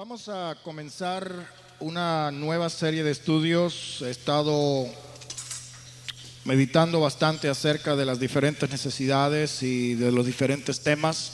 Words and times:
Vamos 0.00 0.30
a 0.30 0.56
comenzar 0.64 1.30
una 1.78 2.30
nueva 2.30 2.70
serie 2.70 3.04
de 3.04 3.10
estudios. 3.10 4.00
He 4.00 4.08
estado 4.08 4.86
meditando 6.46 7.00
bastante 7.00 7.50
acerca 7.50 7.94
de 7.94 8.06
las 8.06 8.18
diferentes 8.18 8.70
necesidades 8.70 9.62
y 9.62 9.96
de 9.96 10.10
los 10.10 10.24
diferentes 10.24 10.80
temas. 10.80 11.32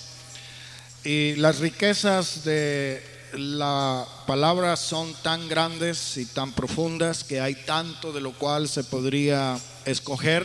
Y 1.05 1.37
las 1.37 1.61
riquezas 1.61 2.43
de 2.43 3.05
la 3.35 4.05
palabra 4.27 4.75
son 4.75 5.14
tan 5.23 5.48
grandes 5.48 6.17
y 6.17 6.27
tan 6.27 6.51
profundas 6.51 7.23
que 7.23 7.41
hay 7.41 7.55
tanto 7.55 8.12
de 8.12 8.21
lo 8.21 8.33
cual 8.33 8.69
se 8.69 8.83
podría 8.83 9.57
escoger. 9.85 10.45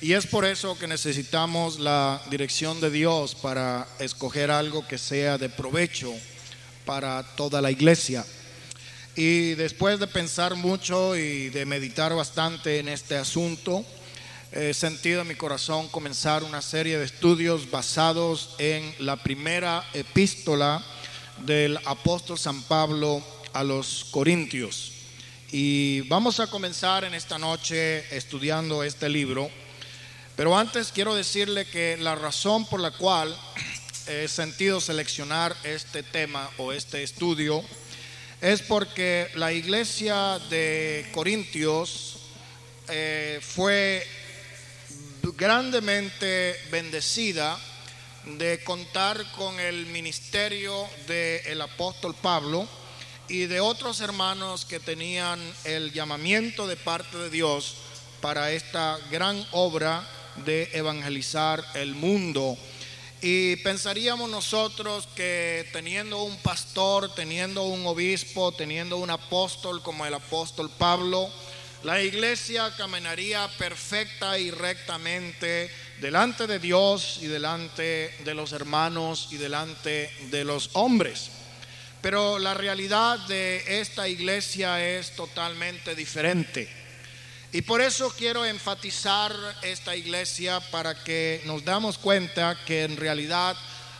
Y 0.00 0.14
es 0.14 0.26
por 0.26 0.46
eso 0.46 0.78
que 0.78 0.86
necesitamos 0.86 1.78
la 1.78 2.22
dirección 2.30 2.80
de 2.80 2.88
Dios 2.88 3.34
para 3.34 3.86
escoger 3.98 4.50
algo 4.50 4.88
que 4.88 4.96
sea 4.96 5.36
de 5.36 5.50
provecho 5.50 6.10
para 6.84 7.22
toda 7.36 7.60
la 7.60 7.70
iglesia. 7.70 8.24
Y 9.16 9.54
después 9.54 10.00
de 10.00 10.06
pensar 10.06 10.54
mucho 10.56 11.16
y 11.16 11.48
de 11.50 11.66
meditar 11.66 12.14
bastante 12.14 12.80
en 12.80 12.88
este 12.88 13.16
asunto, 13.16 13.84
he 14.50 14.74
sentido 14.74 15.22
en 15.22 15.28
mi 15.28 15.34
corazón 15.34 15.88
comenzar 15.88 16.42
una 16.42 16.62
serie 16.62 16.98
de 16.98 17.04
estudios 17.04 17.70
basados 17.70 18.54
en 18.58 18.94
la 18.98 19.16
primera 19.16 19.84
epístola 19.94 20.84
del 21.44 21.78
apóstol 21.84 22.38
San 22.38 22.62
Pablo 22.62 23.22
a 23.52 23.62
los 23.62 24.06
Corintios. 24.10 24.92
Y 25.52 26.00
vamos 26.02 26.40
a 26.40 26.48
comenzar 26.48 27.04
en 27.04 27.14
esta 27.14 27.38
noche 27.38 28.16
estudiando 28.16 28.82
este 28.82 29.08
libro. 29.08 29.48
Pero 30.36 30.58
antes 30.58 30.90
quiero 30.92 31.14
decirle 31.14 31.64
que 31.66 31.96
la 31.96 32.16
razón 32.16 32.66
por 32.66 32.80
la 32.80 32.90
cual 32.90 33.36
sentido 34.28 34.80
seleccionar 34.80 35.56
este 35.64 36.02
tema 36.02 36.50
o 36.58 36.72
este 36.72 37.02
estudio 37.02 37.64
es 38.40 38.60
porque 38.60 39.30
la 39.34 39.52
iglesia 39.52 40.38
de 40.50 41.08
Corintios 41.12 42.16
eh, 42.88 43.40
fue 43.40 44.06
grandemente 45.36 46.54
bendecida 46.70 47.58
de 48.38 48.62
contar 48.64 49.24
con 49.32 49.58
el 49.58 49.86
ministerio 49.86 50.86
del 51.06 51.60
apóstol 51.62 52.14
Pablo 52.14 52.68
y 53.28 53.46
de 53.46 53.60
otros 53.60 54.00
hermanos 54.00 54.66
que 54.66 54.80
tenían 54.80 55.40
el 55.64 55.92
llamamiento 55.92 56.66
de 56.66 56.76
parte 56.76 57.16
de 57.16 57.30
Dios 57.30 57.76
para 58.20 58.52
esta 58.52 58.98
gran 59.10 59.46
obra 59.52 60.06
de 60.44 60.68
evangelizar 60.74 61.64
el 61.74 61.94
mundo. 61.94 62.58
Y 63.20 63.56
pensaríamos 63.56 64.28
nosotros 64.28 65.08
que 65.14 65.68
teniendo 65.72 66.22
un 66.22 66.36
pastor, 66.38 67.14
teniendo 67.14 67.62
un 67.62 67.86
obispo, 67.86 68.52
teniendo 68.52 68.98
un 68.98 69.10
apóstol 69.10 69.82
como 69.82 70.04
el 70.04 70.14
apóstol 70.14 70.70
Pablo, 70.76 71.30
la 71.84 72.02
iglesia 72.02 72.72
caminaría 72.76 73.48
perfecta 73.58 74.38
y 74.38 74.50
rectamente 74.50 75.70
delante 76.00 76.46
de 76.46 76.58
Dios 76.58 77.18
y 77.22 77.26
delante 77.26 78.14
de 78.24 78.34
los 78.34 78.52
hermanos 78.52 79.28
y 79.30 79.36
delante 79.36 80.10
de 80.30 80.44
los 80.44 80.70
hombres. 80.72 81.30
Pero 82.00 82.38
la 82.38 82.54
realidad 82.54 83.18
de 83.20 83.80
esta 83.80 84.08
iglesia 84.08 84.84
es 84.84 85.16
totalmente 85.16 85.94
diferente. 85.94 86.83
Y 87.54 87.62
por 87.62 87.80
eso 87.80 88.12
quiero 88.18 88.44
enfatizar 88.44 89.32
esta 89.62 89.94
iglesia 89.94 90.58
para 90.72 91.04
que 91.04 91.40
nos 91.44 91.64
damos 91.64 91.98
cuenta 91.98 92.58
que 92.66 92.82
en 92.82 92.96
realidad, 92.96 93.56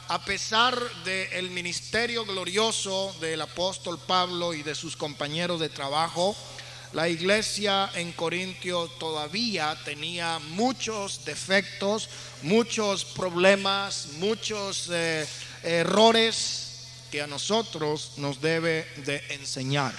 a 0.09 0.25
pesar 0.25 0.77
del 1.05 1.51
ministerio 1.51 2.25
glorioso 2.25 3.15
del 3.21 3.41
apóstol 3.41 4.01
Pablo 4.05 4.55
y 4.55 4.65
de 4.65 4.75
sus 4.75 4.97
compañeros 4.97 5.61
de 5.61 5.69
trabajo, 5.69 6.35
la 6.95 7.09
iglesia 7.09 7.89
en 7.95 8.11
Corintio 8.11 8.89
todavía 8.99 9.79
tenía 9.85 10.41
muchos 10.41 11.25
defectos, 11.25 12.09
muchos 12.43 13.05
problemas, 13.05 14.09
muchos 14.19 14.91
eh, 14.93 15.29
errores 15.63 16.89
que 17.09 17.23
a 17.23 17.29
nosotros 17.29 18.15
nos 18.17 18.41
debe 18.41 18.85
de 19.07 19.23
enseñar. 19.29 19.95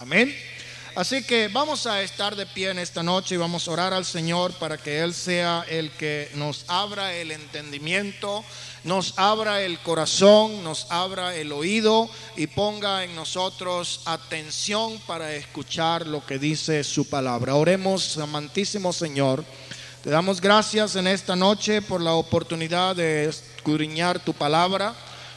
Amén. 0.00 0.55
Así 0.96 1.22
que 1.22 1.48
vamos 1.48 1.86
a 1.86 2.00
estar 2.00 2.34
de 2.36 2.46
pie 2.46 2.70
en 2.70 2.78
esta 2.78 3.02
noche 3.02 3.34
y 3.34 3.38
vamos 3.38 3.68
a 3.68 3.70
orar 3.70 3.92
al 3.92 4.06
Señor 4.06 4.54
para 4.54 4.78
que 4.78 5.00
Él 5.00 5.12
sea 5.12 5.62
el 5.68 5.90
que 5.90 6.30
nos 6.36 6.64
abra 6.68 7.12
el 7.14 7.32
entendimiento, 7.32 8.42
nos 8.82 9.12
abra 9.18 9.60
el 9.60 9.78
corazón, 9.80 10.64
nos 10.64 10.86
abra 10.88 11.36
el 11.36 11.52
oído 11.52 12.08
y 12.34 12.46
ponga 12.46 13.04
en 13.04 13.14
nosotros 13.14 14.00
atención 14.06 14.98
para 15.06 15.34
escuchar 15.34 16.06
lo 16.06 16.24
que 16.24 16.38
dice 16.38 16.82
su 16.82 17.06
palabra. 17.10 17.56
Oremos, 17.56 18.16
amantísimo 18.16 18.90
Señor. 18.90 19.44
Te 20.02 20.08
damos 20.08 20.40
gracias 20.40 20.96
en 20.96 21.08
esta 21.08 21.36
noche 21.36 21.82
por 21.82 22.00
la 22.00 22.14
oportunidad 22.14 22.96
de 22.96 23.26
escudriñar 23.26 24.18
tu 24.18 24.32
palabra. 24.32 24.94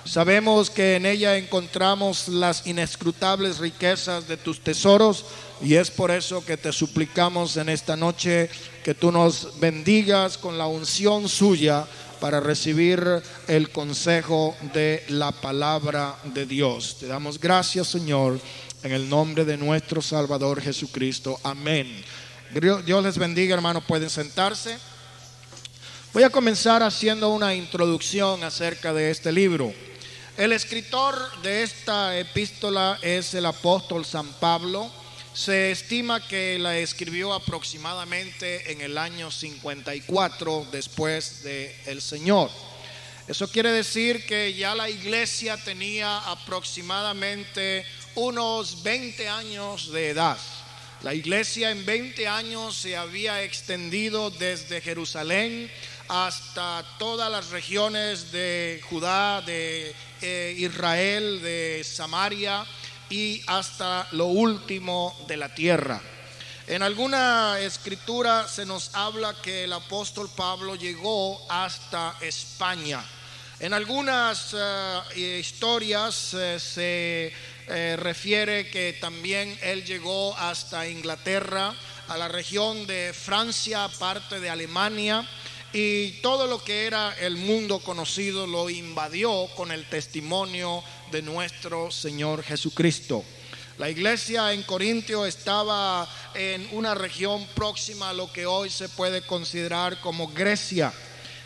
Sabemos 0.09 0.72
que 0.72 0.96
en 0.96 1.06
ella 1.06 1.38
encontramos 1.38 2.30
las 2.30 2.66
inescrutables 2.66 3.59
riquezas 3.59 4.28
de 4.28 4.38
tus 4.38 4.59
tesoros 4.59 5.24
y 5.62 5.75
es 5.75 5.92
por 5.92 6.09
eso 6.09 6.44
que 6.44 6.58
te 6.58 6.74
suplicamos 6.74 7.58
en 7.58 7.70
esta 7.70 7.96
noche 7.96 8.50
que 8.84 8.96
tú 8.96 9.12
nos 9.12 9.59
bendigas 9.59 10.40
con 10.40 10.58
la 10.58 10.66
unción 10.66 11.30
suya 11.30 11.86
para 12.20 12.40
recibir 12.40 13.22
el 13.47 13.70
consejo 13.70 14.58
de 14.74 15.03
la 15.09 15.31
palabra 15.31 16.16
de 16.24 16.47
Dios. 16.47 16.97
Te 17.00 17.06
damos 17.06 17.40
gracias, 17.40 17.90
Señor, 17.90 18.40
en 18.81 18.91
el 18.91 19.08
nombre 19.08 19.46
de 19.46 19.58
nuestro 19.58 20.02
Salvador 20.02 20.59
Jesucristo. 20.59 21.40
Amén. 21.44 22.03
Dios 22.84 23.03
les 23.03 23.20
bendiga, 23.20 23.53
hermanos. 23.53 23.84
Pueden 23.88 24.09
sentarse. 24.09 24.76
Voy 26.14 26.24
a 26.24 26.31
comenzar 26.31 26.81
haciendo 26.81 27.30
una 27.30 27.53
introducción 27.53 28.44
acerca 28.44 28.91
de 28.91 29.12
este 29.12 29.31
libro. 29.31 29.72
El 30.39 30.53
escritor 30.53 31.41
de 31.41 31.63
esta 31.63 32.17
epístola 32.17 32.97
es 33.01 33.33
el 33.33 33.45
apóstol 33.45 34.05
San 34.05 34.25
Pablo. 34.35 34.89
Se 35.33 35.69
estima 35.69 36.25
que 36.25 36.57
la 36.57 36.77
escribió 36.77 37.33
aproximadamente 37.33 38.72
en 38.72 38.79
el 38.79 38.97
año 38.97 39.31
54 39.31 40.67
después 40.72 41.44
de 41.44 41.75
el 41.88 42.01
Señor. 42.01 42.49
Eso 43.28 43.51
quiere 43.51 43.73
decir 43.73 44.25
que 44.25 44.53
ya 44.53 44.75
la 44.75 44.89
iglesia 44.89 45.57
tenía 45.57 46.19
aproximadamente 46.19 47.85
unos 48.16 48.81
20 48.81 49.28
años 49.28 49.91
de 49.91 50.11
edad. 50.11 50.38
La 51.01 51.13
iglesia 51.13 51.72
en 51.72 51.85
20 51.85 52.29
años 52.29 52.78
se 52.78 52.95
había 52.95 53.44
extendido 53.44 54.29
desde 54.29 54.79
Jerusalén 54.79 55.69
hasta 56.07 56.85
todas 56.97 57.29
las 57.29 57.49
regiones 57.49 58.31
de 58.31 58.81
Judá, 58.89 59.41
de 59.41 59.94
eh, 60.22 60.56
Israel, 60.57 61.41
de 61.41 61.84
Samaria 61.84 62.66
y 63.09 63.41
hasta 63.47 64.07
lo 64.12 64.25
último 64.25 65.16
de 65.28 65.38
la 65.38 65.53
tierra. 65.53 66.02
En 66.68 66.84
alguna 66.84 67.59
escritura 67.59 68.47
se 68.47 68.66
nos 68.66 68.94
habla 68.94 69.35
que 69.41 69.63
el 69.63 69.74
apóstol 69.74 70.29
Pablo 70.35 70.75
llegó 70.75 71.46
hasta 71.50 72.16
España. 72.22 73.03
En 73.59 73.74
algunas 73.74 74.56
eh, 74.58 75.40
historias 75.40 76.34
eh, 76.34 76.59
se 76.59 77.34
refiere 77.97 78.68
que 78.72 78.97
también 79.00 79.56
él 79.62 79.85
llegó 79.85 80.35
hasta 80.38 80.88
Inglaterra, 80.88 81.75
a 82.08 82.18
la 82.18 82.28
región 82.28 82.88
de 82.88 83.13
Francia, 83.13 83.88
parte 84.00 84.40
de 84.40 84.50
Alemania, 84.50 85.28
y 85.74 86.12
todo 86.22 86.47
lo 86.47 86.63
que 86.63 86.88
era 86.88 87.16
el 87.19 87.38
mundo 87.38 87.80
conocido 87.80 88.47
lo 88.47 88.69
invadió 88.69 89.47
con 89.56 89.72
el 89.72 89.88
testimonio 89.88 90.84
de 91.12 91.22
nuestro 91.22 91.91
Señor 91.91 92.44
Jesucristo. 92.44 93.24
La 93.78 93.90
iglesia 93.90 94.52
en 94.52 94.64
Corintio 94.64 95.26
estaba 95.26 96.08
en 96.34 96.67
una 96.72 96.96
región 96.96 97.47
próxima 97.55 98.09
a 98.09 98.14
lo 98.14 98.32
que 98.34 98.46
hoy 98.46 98.70
se 98.70 98.90
puede 98.90 99.22
considerar 99.22 100.02
como 100.02 100.28
Grecia. 100.28 100.91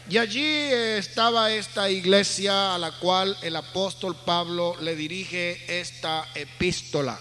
Y 0.09 0.18
allí 0.18 0.44
estaba 0.44 1.51
esta 1.51 1.89
iglesia 1.89 2.75
a 2.75 2.77
la 2.77 2.92
cual 2.94 3.38
el 3.42 3.56
apóstol 3.56 4.15
Pablo 4.15 4.75
le 4.81 4.95
dirige 4.95 5.80
esta 5.80 6.27
epístola. 6.33 7.19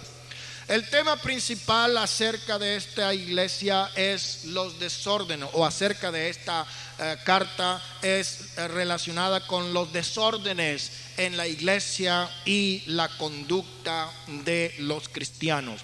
El 0.68 0.88
tema 0.88 1.16
principal 1.16 1.96
acerca 1.96 2.58
de 2.58 2.76
esta 2.76 3.12
iglesia 3.12 3.90
es 3.96 4.44
los 4.44 4.78
desórdenes 4.78 5.48
o 5.54 5.66
acerca 5.66 6.12
de 6.12 6.30
esta 6.30 6.64
eh, 6.98 7.16
carta 7.24 7.82
es 8.00 8.56
eh, 8.56 8.68
relacionada 8.68 9.44
con 9.46 9.74
los 9.74 9.92
desórdenes 9.92 10.92
en 11.16 11.36
la 11.36 11.48
iglesia 11.48 12.30
y 12.44 12.84
la 12.86 13.08
conducta 13.18 14.08
de 14.44 14.72
los 14.78 15.08
cristianos. 15.08 15.80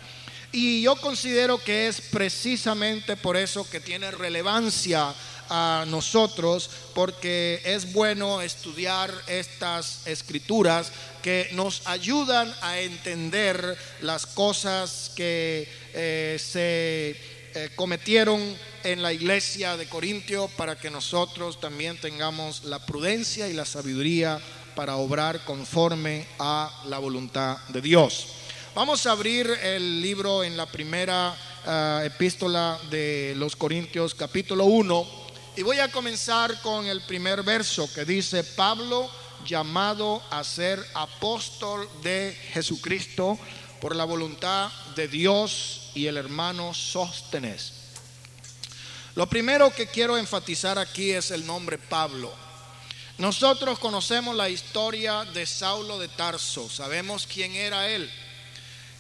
Y 0.53 0.81
yo 0.83 0.97
considero 0.97 1.63
que 1.63 1.89
es 1.89 2.01
precisamente 2.01 3.17
por 3.17 3.37
eso 3.37 3.69
que 3.69 3.81
tiene 3.81 4.11
relevancia 4.13 5.13
a 5.49 5.85
nosotros, 5.89 6.71
porque 6.95 7.61
es 7.65 7.93
bueno 7.93 8.41
estudiar 8.41 9.13
estas 9.27 10.07
escrituras 10.07 10.93
que 11.23 11.49
nos 11.53 11.87
ayudan 11.87 12.55
a 12.61 12.79
entender 12.81 13.77
las 14.01 14.27
cosas 14.27 15.11
que 15.15 15.69
eh, 15.93 16.39
se 16.39 17.17
eh, 17.55 17.71
cometieron 17.75 18.41
en 18.85 19.03
la 19.03 19.13
iglesia 19.13 19.77
de 19.77 19.89
Corintio 19.89 20.49
para 20.57 20.79
que 20.79 20.91
nosotros 20.91 21.61
también 21.61 22.01
tengamos 22.01 22.65
la 22.65 22.85
prudencia 22.85 23.49
y 23.49 23.53
la 23.53 23.65
sabiduría 23.65 24.41
para 24.75 24.97
obrar 24.97 25.45
conforme 25.45 26.27
a 26.39 26.71
la 26.87 26.99
voluntad 26.99 27.59
de 27.69 27.81
Dios. 27.81 28.29
Vamos 28.75 29.07
a 29.07 29.13
abrir 29.13 29.51
el 29.63 30.01
libro 30.01 30.45
en 30.45 30.57
la 30.57 30.67
primera 30.67 31.37
eh, 31.67 32.03
epístola 32.05 32.79
de 32.91 33.35
los 33.37 33.57
Corintios 33.57 34.15
capítulo 34.15 34.67
1 34.67 35.28
y 35.59 35.65
voy 35.65 35.81
a 35.81 35.91
comenzar 35.91 36.63
con 36.63 36.87
el 36.87 37.01
primer 37.01 37.43
verso 37.43 37.93
que 37.93 38.05
dice 38.05 38.45
Pablo 38.45 39.11
llamado 39.45 40.23
a 40.31 40.45
ser 40.45 40.81
apóstol 40.95 41.89
de 42.01 42.33
Jesucristo 42.53 43.37
por 43.81 43.97
la 43.97 44.05
voluntad 44.05 44.71
de 44.95 45.09
Dios 45.09 45.91
y 45.97 46.07
el 46.07 46.17
hermano 46.17 46.73
Sóstenes. 46.75 47.73
Lo 49.17 49.29
primero 49.29 49.75
que 49.75 49.89
quiero 49.89 50.17
enfatizar 50.17 50.79
aquí 50.79 51.11
es 51.11 51.33
el 51.33 51.45
nombre 51.45 51.77
Pablo. 51.77 52.33
Nosotros 53.19 53.81
conocemos 53.81 54.37
la 54.37 54.49
historia 54.49 55.25
de 55.25 55.45
Saulo 55.45 55.99
de 55.99 56.07
Tarso, 56.07 56.71
sabemos 56.71 57.27
quién 57.27 57.57
era 57.57 57.89
él. 57.89 58.09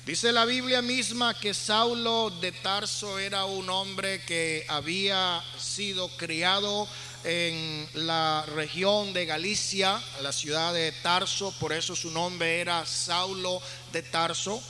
Dice 0.08 0.32
la 0.32 0.46
Biblia 0.46 0.80
misma 0.80 1.38
que 1.38 1.52
Saulo 1.52 2.30
de 2.40 2.50
Tarso 2.50 3.18
era 3.18 3.44
un 3.44 3.68
hombre 3.68 4.24
que 4.24 4.64
había 4.66 5.44
sido 5.58 6.08
criado 6.16 6.88
en 7.24 7.86
la 7.92 8.42
región 8.54 9.12
de 9.12 9.26
Galicia, 9.26 10.02
la 10.22 10.32
ciudad 10.32 10.72
de 10.72 10.92
Tarso, 11.02 11.52
por 11.60 11.74
eso 11.74 11.94
su 11.94 12.10
nombre 12.10 12.58
era 12.58 12.86
Saulo 12.86 13.60
de 13.92 14.02
Tarso. 14.02 14.62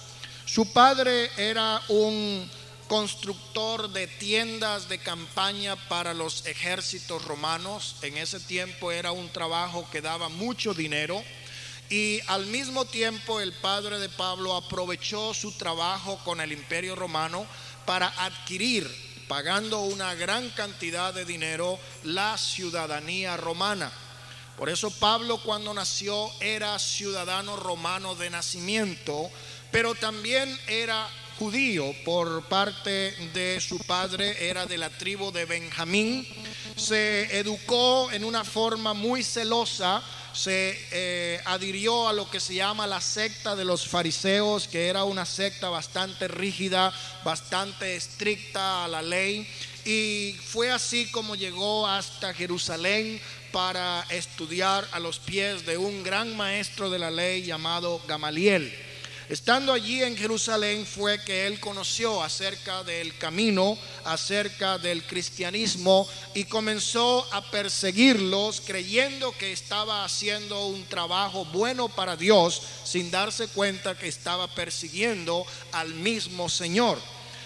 Su 0.45 0.73
padre 0.73 1.31
era 1.37 1.83
un 1.87 2.51
constructor 2.89 3.91
de 3.91 4.09
tiendas 4.09 4.89
de 4.89 4.99
campaña 4.99 5.77
para 5.89 6.15
los 6.15 6.47
ejércitos 6.47 7.25
romanos. 7.25 7.95
En 8.03 8.17
ese 8.17 8.41
tiempo 8.41 8.91
era 8.91 9.13
un 9.13 9.29
trabajo 9.29 9.89
que 9.93 10.01
daba 10.01 10.29
mucho 10.29 10.75
dinero. 10.75 11.23
Y 11.91 12.21
al 12.27 12.47
mismo 12.47 12.85
tiempo 12.85 13.41
el 13.41 13.53
padre 13.53 13.99
de 13.99 14.11
Pablo 14.11 14.55
aprovechó 14.55 15.33
su 15.33 15.53
trabajo 15.53 16.19
con 16.25 16.41
el 16.41 16.53
imperio 16.53 16.95
romano 16.95 17.47
para 17.87 18.09
adquirir, 18.25 18.87
pagando 19.27 19.81
una 19.81 20.15
gran 20.15 20.51
cantidad 20.51 21.15
de 21.15 21.25
dinero, 21.25 21.79
la 22.05 22.37
ciudadanía 22.37 23.39
romana. 23.39 23.91
Por 24.59 24.69
eso 24.69 24.91
Pablo 24.91 25.39
cuando 25.39 25.73
nació 25.73 26.31
era 26.41 26.79
ciudadano 26.79 27.57
romano 27.57 28.15
de 28.17 28.29
nacimiento, 28.29 29.31
pero 29.71 29.95
también 29.95 30.59
era 30.67 31.09
judío 31.39 31.95
por 32.05 32.43
parte 32.45 33.13
de 33.33 33.61
su 33.61 33.79
padre, 33.79 34.49
era 34.49 34.67
de 34.67 34.79
la 34.79 34.91
tribu 34.91 35.31
de 35.31 35.45
Benjamín. 35.45 36.27
Se 36.77 37.39
educó 37.39 38.11
en 38.13 38.25
una 38.25 38.45
forma 38.45 38.95
muy 38.95 39.23
celosa 39.23 40.03
se 40.39 40.79
eh, 40.93 41.41
adhirió 41.47 42.07
a 42.07 42.13
lo 42.13 42.31
que 42.31 42.39
se 42.39 42.55
llama 42.55 42.87
la 42.87 43.01
secta 43.01 43.57
de 43.57 43.65
los 43.65 43.89
fariseos, 43.89 44.69
que 44.69 44.87
era 44.87 45.03
una 45.03 45.27
secta 45.27 45.69
bastante 45.69 46.29
rígida, 46.29 46.93
bastante 47.25 47.97
estricta 47.97 48.85
a 48.85 48.89
la 48.89 49.03
ley. 49.03 49.49
Y 49.85 50.37
fue 50.45 50.71
así 50.71 51.11
como 51.11 51.35
llegó 51.35 51.89
hasta 51.89 52.33
Jerusalén 52.35 53.21
para 53.51 54.07
estudiar 54.11 54.87
a 54.93 55.01
los 55.01 55.19
pies 55.19 55.67
de 55.67 55.77
un 55.77 56.05
gran 56.05 56.37
maestro 56.37 56.89
de 56.89 57.01
la 57.01 57.11
ley 57.11 57.43
llamado 57.43 58.01
Gamaliel. 58.07 58.73
Estando 59.29 59.75
allí 59.75 60.03
en 60.03 60.17
Jerusalén 60.17 60.87
fue 60.87 61.23
que 61.23 61.47
él 61.47 61.61
conoció 61.61 62.23
acerca 62.23 62.83
del 62.83 63.19
camino, 63.19 63.77
acerca 64.05 64.79
del 64.79 65.05
cristianismo 65.05 66.09
y 66.33 66.45
comenzó 66.45 67.29
a 67.31 67.43
perseguirlos 67.51 68.63
creyendo 68.63 69.33
que 69.33 69.53
estaba 69.53 70.03
haciendo 70.03 70.69
un 70.69 70.83
trabajo 70.87 71.45
bueno 71.45 71.91
para 71.91 72.17
Dios 72.17 72.63
sin 72.85 73.11
darse 73.11 73.49
cuenta 73.49 73.99
que 73.99 74.09
estaba 74.09 74.49
persiguiendo 74.49 75.45
al 75.73 75.93
mismo 75.93 76.49
Señor. 76.49 76.99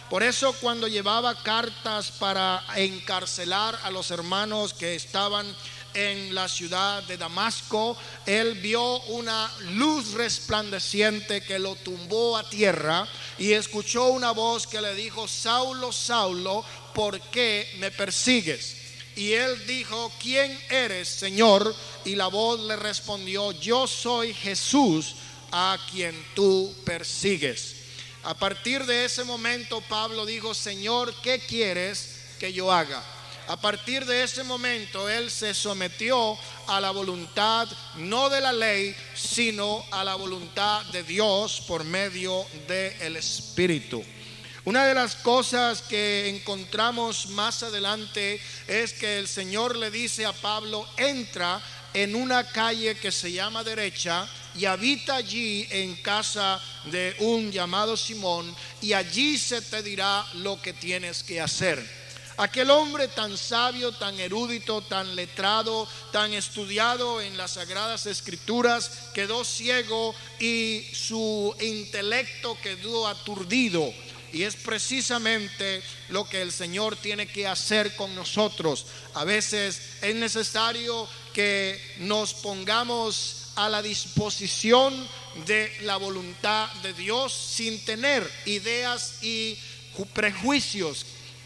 Por 0.08 0.23
eso 0.23 0.52
cuando 0.61 0.87
llevaba 0.87 1.43
cartas 1.43 2.12
para 2.12 2.62
encarcelar 2.76 3.76
a 3.82 3.90
los 3.90 4.12
hermanos 4.12 4.73
que 4.73 4.94
estaban 4.94 5.52
en 5.94 6.35
la 6.35 6.49
ciudad 6.49 7.03
de 7.05 7.17
Damasco, 7.17 7.97
él 8.27 8.55
vio 8.55 9.00
una 9.03 9.50
luz 9.73 10.12
resplandeciente 10.12 11.43
que 11.43 11.59
lo 11.59 11.75
tumbó 11.77 12.37
a 12.37 12.49
tierra 12.49 13.06
y 13.39 13.53
escuchó 13.53 14.09
una 14.09 14.31
voz 14.31 14.67
que 14.67 14.81
le 14.81 14.94
dijo, 14.94 15.29
Saulo, 15.29 15.93
Saulo, 15.93 16.65
¿por 16.94 17.21
qué 17.21 17.69
me 17.79 17.91
persigues? 17.91 18.77
Y 19.17 19.33
él 19.33 19.67
dijo, 19.67 20.11
¿quién 20.21 20.59
eres, 20.71 21.09
Señor? 21.09 21.75
Y 22.05 22.15
la 22.15 22.29
voz 22.29 22.61
le 22.61 22.77
respondió, 22.77 23.53
yo 23.53 23.87
soy 23.87 24.33
Jesús 24.33 25.17
a 25.50 25.79
quien 25.91 26.15
tú 26.35 26.75
persigues. 26.85 27.77
A 28.25 28.35
partir 28.35 28.87
de 28.87 29.05
ese 29.05 29.25
momento 29.25 29.81
Pablo 29.83 30.25
dijo, 30.25 30.55
Señor, 30.55 31.12
¿qué 31.23 31.41
quieres 31.41 32.21
que 32.38 32.53
yo 32.53 32.73
haga? 32.73 33.03
A 33.49 33.61
partir 33.61 34.06
de 34.06 34.23
ese 34.23 34.44
momento 34.44 35.09
él 35.09 35.31
se 35.31 35.53
sometió 35.53 36.39
a 36.69 36.81
la 36.81 36.91
voluntad 36.91 37.69
no 37.97 38.31
de 38.31 38.41
la 38.41 38.53
ley, 38.53 38.94
sino 39.15 39.85
a 39.91 40.05
la 40.05 40.15
voluntad 40.15 40.85
de 40.87 41.03
Dios 41.03 41.62
por 41.67 41.85
medio 41.85 42.47
del 42.69 43.17
Espíritu. 43.17 44.03
Una 44.65 44.87
de 44.87 44.94
las 44.94 45.17
cosas 45.17 45.83
que 45.83 46.29
encontramos 46.29 47.27
más 47.31 47.65
adelante 47.65 48.41
es 48.69 48.93
que 48.93 49.19
el 49.19 49.27
Señor 49.27 49.77
le 49.77 49.91
dice 49.91 50.25
a 50.25 50.33
Pablo, 50.33 50.87
entra 50.97 51.61
en 51.93 52.15
una 52.15 52.45
calle 52.45 52.95
que 52.95 53.11
se 53.11 53.33
llama 53.33 53.65
derecha 53.65 54.29
y 54.55 54.67
habita 54.67 55.17
allí 55.17 55.67
en 55.71 55.97
casa 55.97 56.61
de 56.85 57.17
un 57.19 57.50
llamado 57.50 57.97
Simón 57.97 58.55
y 58.81 58.93
allí 58.93 59.37
se 59.37 59.62
te 59.62 59.83
dirá 59.83 60.25
lo 60.35 60.62
que 60.62 60.73
tienes 60.73 61.25
que 61.25 61.41
hacer. 61.41 62.01
Aquel 62.37 62.70
hombre 62.70 63.08
tan 63.08 63.37
sabio, 63.37 63.93
tan 63.93 64.19
erudito, 64.19 64.81
tan 64.82 65.14
letrado, 65.14 65.87
tan 66.12 66.32
estudiado 66.32 67.20
en 67.20 67.37
las 67.37 67.52
sagradas 67.52 68.06
escrituras, 68.06 68.90
quedó 69.12 69.44
ciego 69.44 70.14
y 70.40 70.87
su 70.93 71.55
intelecto 71.61 72.56
quedó 72.62 73.06
aturdido. 73.06 73.92
Y 74.33 74.45
es 74.45 74.57
precisamente 74.57 75.83
lo 76.09 76.26
que 76.26 76.40
el 76.40 76.52
Señor 76.52 76.97
tiene 76.97 77.26
que 77.26 77.47
hacer 77.47 77.95
con 77.97 78.14
nosotros. 78.14 78.87
A 79.12 79.25
veces 79.25 79.83
es 80.00 80.14
necesario 80.14 81.07
que 81.35 81.78
nos 81.99 82.33
pongamos 82.33 83.42
a 83.57 83.68
la 83.68 83.83
disposición 83.83 85.07
de 85.47 85.71
la 85.83 85.99
voluntad 85.99 86.73
de 86.83 86.95
Dios 86.95 87.35
sin 87.35 87.85
tener 87.85 88.28
ideas 88.47 89.23
y 89.23 89.59
prejuicios 90.14 91.04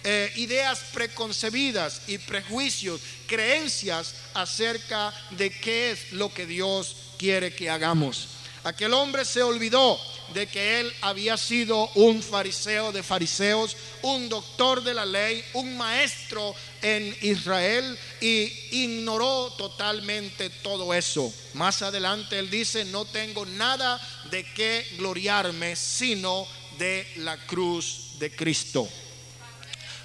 eh, 0.08 0.32
ideas 0.36 0.84
preconcebidas 0.92 2.02
y 2.06 2.18
prejuicios, 2.18 3.00
creencias 3.26 4.14
acerca 4.34 5.12
de 5.30 5.50
qué 5.50 5.90
es 5.90 6.12
lo 6.12 6.32
que 6.32 6.46
Dios 6.46 6.94
quiere 7.18 7.52
que 7.52 7.68
hagamos. 7.68 8.28
Aquel 8.62 8.94
hombre 8.94 9.25
se 9.25 9.42
olvidó 9.42 9.98
de 10.32 10.46
que 10.46 10.78
él 10.78 10.92
había 11.00 11.36
sido 11.36 11.90
un 11.96 12.22
fariseo 12.22 12.92
de 12.92 13.02
fariseos, 13.02 13.76
un 14.02 14.28
doctor 14.28 14.80
de 14.84 14.94
la 14.94 15.04
ley, 15.04 15.44
un 15.54 15.76
maestro 15.76 16.54
en 16.82 17.16
Israel 17.22 17.98
y 18.20 18.52
ignoró 18.70 19.52
totalmente 19.58 20.50
todo 20.50 20.94
eso. 20.94 21.34
Más 21.54 21.82
adelante 21.82 22.38
él 22.38 22.48
dice, 22.48 22.84
no 22.84 23.06
tengo 23.06 23.44
nada 23.44 24.00
de 24.30 24.44
qué 24.54 24.86
gloriarme 24.98 25.75
sino 25.75 26.46
de 26.78 27.12
la 27.16 27.36
cruz 27.38 28.18
de 28.20 28.30
Cristo. 28.30 28.88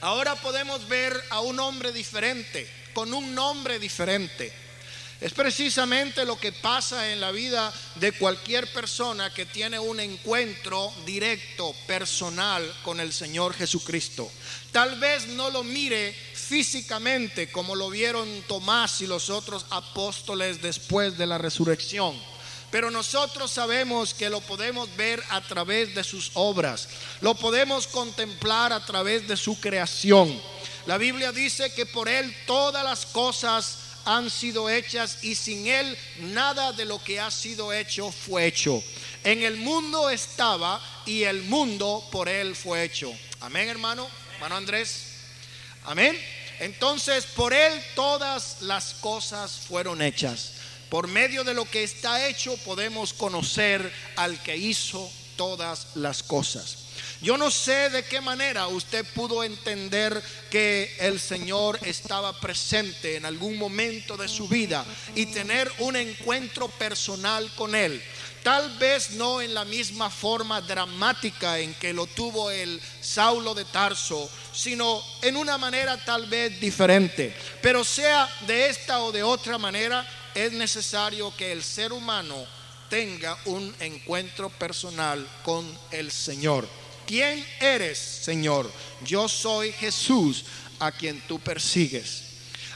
Ahora 0.02 0.36
podemos 0.36 0.88
ver 0.88 1.14
a 1.30 1.42
un 1.42 1.60
hombre 1.60 1.92
diferente, 1.92 2.68
con 2.94 3.14
un 3.14 3.36
nombre 3.36 3.78
diferente. 3.78 4.52
Es 5.22 5.34
precisamente 5.34 6.26
lo 6.26 6.40
que 6.40 6.52
pasa 6.52 7.12
en 7.12 7.22
la 7.22 7.32
vida 7.32 7.72
de 7.96 8.12
cualquier 8.12 8.66
persona 8.74 9.32
que 9.32 9.46
tiene 9.46 9.78
un 9.78 10.00
encuentro 10.00 10.92
directo, 11.06 11.76
personal 11.86 12.64
con 12.82 13.00
el 13.00 13.14
Señor 13.14 13.54
Jesucristo. 13.54 14.32
Tal 14.72 15.00
vez 15.00 15.28
no 15.28 15.52
lo 15.52 15.64
mire 15.64 16.12
físicamente 16.34 17.52
como 17.52 17.76
lo 17.76 17.92
vieron 17.92 18.28
Tomás 18.48 19.02
y 19.02 19.08
los 19.08 19.30
otros 19.30 19.68
apóstoles 19.70 20.64
después 20.64 21.16
de 21.20 21.28
la 21.28 21.38
resurrección 21.38 22.31
pero 22.72 22.90
nosotros 22.90 23.52
sabemos 23.52 24.14
que 24.14 24.30
lo 24.30 24.40
podemos 24.42 24.90
ver 24.96 25.22
a 25.30 25.42
través 25.42 25.94
de 25.94 26.04
sus 26.04 26.32
obras, 26.34 26.88
lo 27.20 27.36
podemos 27.36 27.86
contemplar 27.86 28.74
a 28.74 28.86
través 28.86 29.28
de 29.28 29.38
su 29.38 29.60
creación. 29.60 30.42
La 30.86 30.98
Biblia 30.98 31.32
dice 31.32 31.74
que 31.74 31.86
por 31.86 32.10
Él 32.10 32.36
todas 32.48 32.84
las 32.84 33.06
cosas 33.06 33.78
han 34.06 34.30
sido 34.30 34.70
hechas 34.70 35.24
y 35.24 35.36
sin 35.36 35.68
Él 35.68 35.98
nada 36.20 36.72
de 36.74 36.86
lo 36.86 37.04
que 37.04 37.20
ha 37.20 37.30
sido 37.30 37.72
hecho 37.72 38.12
fue 38.12 38.48
hecho. 38.48 38.82
En 39.24 39.44
el 39.44 39.58
mundo 39.58 40.10
estaba 40.10 40.82
y 41.06 41.24
el 41.24 41.44
mundo 41.44 42.08
por 42.12 42.28
Él 42.28 42.56
fue 42.56 42.84
hecho. 42.84 43.14
Amén, 43.42 43.70
hermano. 43.70 44.08
Hermano 44.36 44.56
Andrés. 44.56 45.04
Amén. 45.86 46.20
Entonces, 46.60 47.26
por 47.26 47.54
Él 47.54 47.84
todas 47.96 48.62
las 48.62 48.94
cosas 48.96 49.52
fueron 49.68 50.02
hechas. 50.02 50.54
Por 50.92 51.08
medio 51.08 51.46
de 51.46 51.54
lo 51.54 51.64
que 51.64 51.84
está 51.84 52.28
hecho 52.28 52.58
podemos 52.66 53.14
conocer 53.14 53.90
al 54.18 54.44
que 54.44 54.58
hizo 54.58 55.10
todas 55.38 55.88
las 55.96 56.22
cosas. 56.22 56.80
Yo 57.22 57.38
no 57.38 57.50
sé 57.50 57.90
de 57.90 58.04
qué 58.04 58.20
manera 58.20 58.68
usted 58.68 59.06
pudo 59.16 59.42
entender 59.42 60.22
que 60.50 60.94
el 61.00 61.18
Señor 61.22 61.80
estaba 61.84 62.38
presente 62.42 63.16
en 63.16 63.26
algún 63.26 63.58
momento 63.58 64.18
de 64.18 64.28
su 64.28 64.50
vida 64.50 64.84
y 65.16 65.28
tener 65.28 65.72
un 65.80 65.96
encuentro 65.96 66.68
personal 66.68 67.50
con 67.56 67.74
Él. 67.74 68.04
Tal 68.44 68.78
vez 68.78 69.12
no 69.12 69.40
en 69.40 69.54
la 69.54 69.64
misma 69.64 70.10
forma 70.10 70.60
dramática 70.60 71.60
en 71.60 71.74
que 71.76 71.94
lo 71.94 72.06
tuvo 72.06 72.52
el 72.52 72.82
Saulo 73.00 73.56
de 73.56 73.64
Tarso, 73.64 74.30
sino 74.52 75.02
en 75.22 75.38
una 75.38 75.58
manera 75.58 76.04
tal 76.04 76.26
vez 76.26 76.60
diferente. 76.60 77.34
Pero 77.62 77.86
sea 77.86 78.28
de 78.46 78.68
esta 78.68 79.02
o 79.04 79.14
de 79.14 79.24
otra 79.24 79.58
manera, 79.58 80.06
es 80.36 80.52
necesario 80.54 81.36
que 81.36 81.52
el 81.52 81.64
ser 81.64 81.94
humano 81.94 82.46
tenga 82.90 83.38
un 83.46 83.74
encuentro 83.80 84.50
personal 84.50 85.26
con 85.44 85.66
el 85.92 86.12
Señor. 86.12 86.68
¿Quién 87.06 87.46
eres, 87.60 87.98
Señor? 87.98 88.72
Yo 89.04 89.28
soy 89.28 89.72
Jesús 89.72 90.46
a 90.80 90.92
quien 90.92 91.22
tú 91.28 91.40
persigues. 91.40 92.24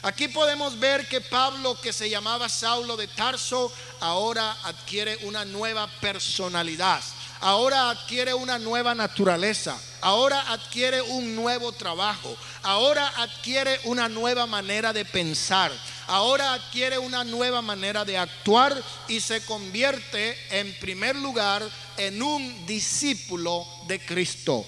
Aquí 0.02 0.28
podemos 0.28 0.78
ver 0.78 1.08
que 1.08 1.20
Pablo, 1.20 1.80
que 1.80 1.92
se 1.92 2.08
llamaba 2.08 2.48
Saulo 2.48 2.96
de 2.96 3.08
Tarso, 3.08 3.72
ahora 4.00 4.56
adquiere 4.62 5.18
una 5.22 5.44
nueva 5.44 5.88
personalidad, 6.00 7.02
ahora 7.40 7.90
adquiere 7.90 8.32
una 8.32 8.58
nueva 8.58 8.94
naturaleza, 8.94 9.76
ahora 10.00 10.52
adquiere 10.52 11.02
un 11.02 11.34
nuevo 11.34 11.72
trabajo, 11.72 12.36
ahora 12.62 13.08
adquiere 13.16 13.80
una 13.84 14.08
nueva 14.08 14.46
manera 14.46 14.92
de 14.92 15.04
pensar, 15.04 15.72
ahora 16.06 16.54
adquiere 16.54 16.98
una 16.98 17.24
nueva 17.24 17.62
manera 17.62 18.04
de 18.04 18.18
actuar 18.18 18.82
y 19.08 19.20
se 19.20 19.44
convierte 19.44 20.38
en 20.50 20.74
primer 20.74 21.16
lugar 21.16 21.68
en 21.96 22.22
un 22.22 22.66
discípulo 22.66 23.66
de 23.86 23.98
Cristo. 24.04 24.64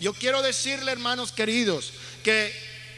Yo 0.00 0.12
quiero 0.12 0.42
decirle, 0.42 0.92
hermanos 0.92 1.32
queridos, 1.32 1.92
que 2.22 2.52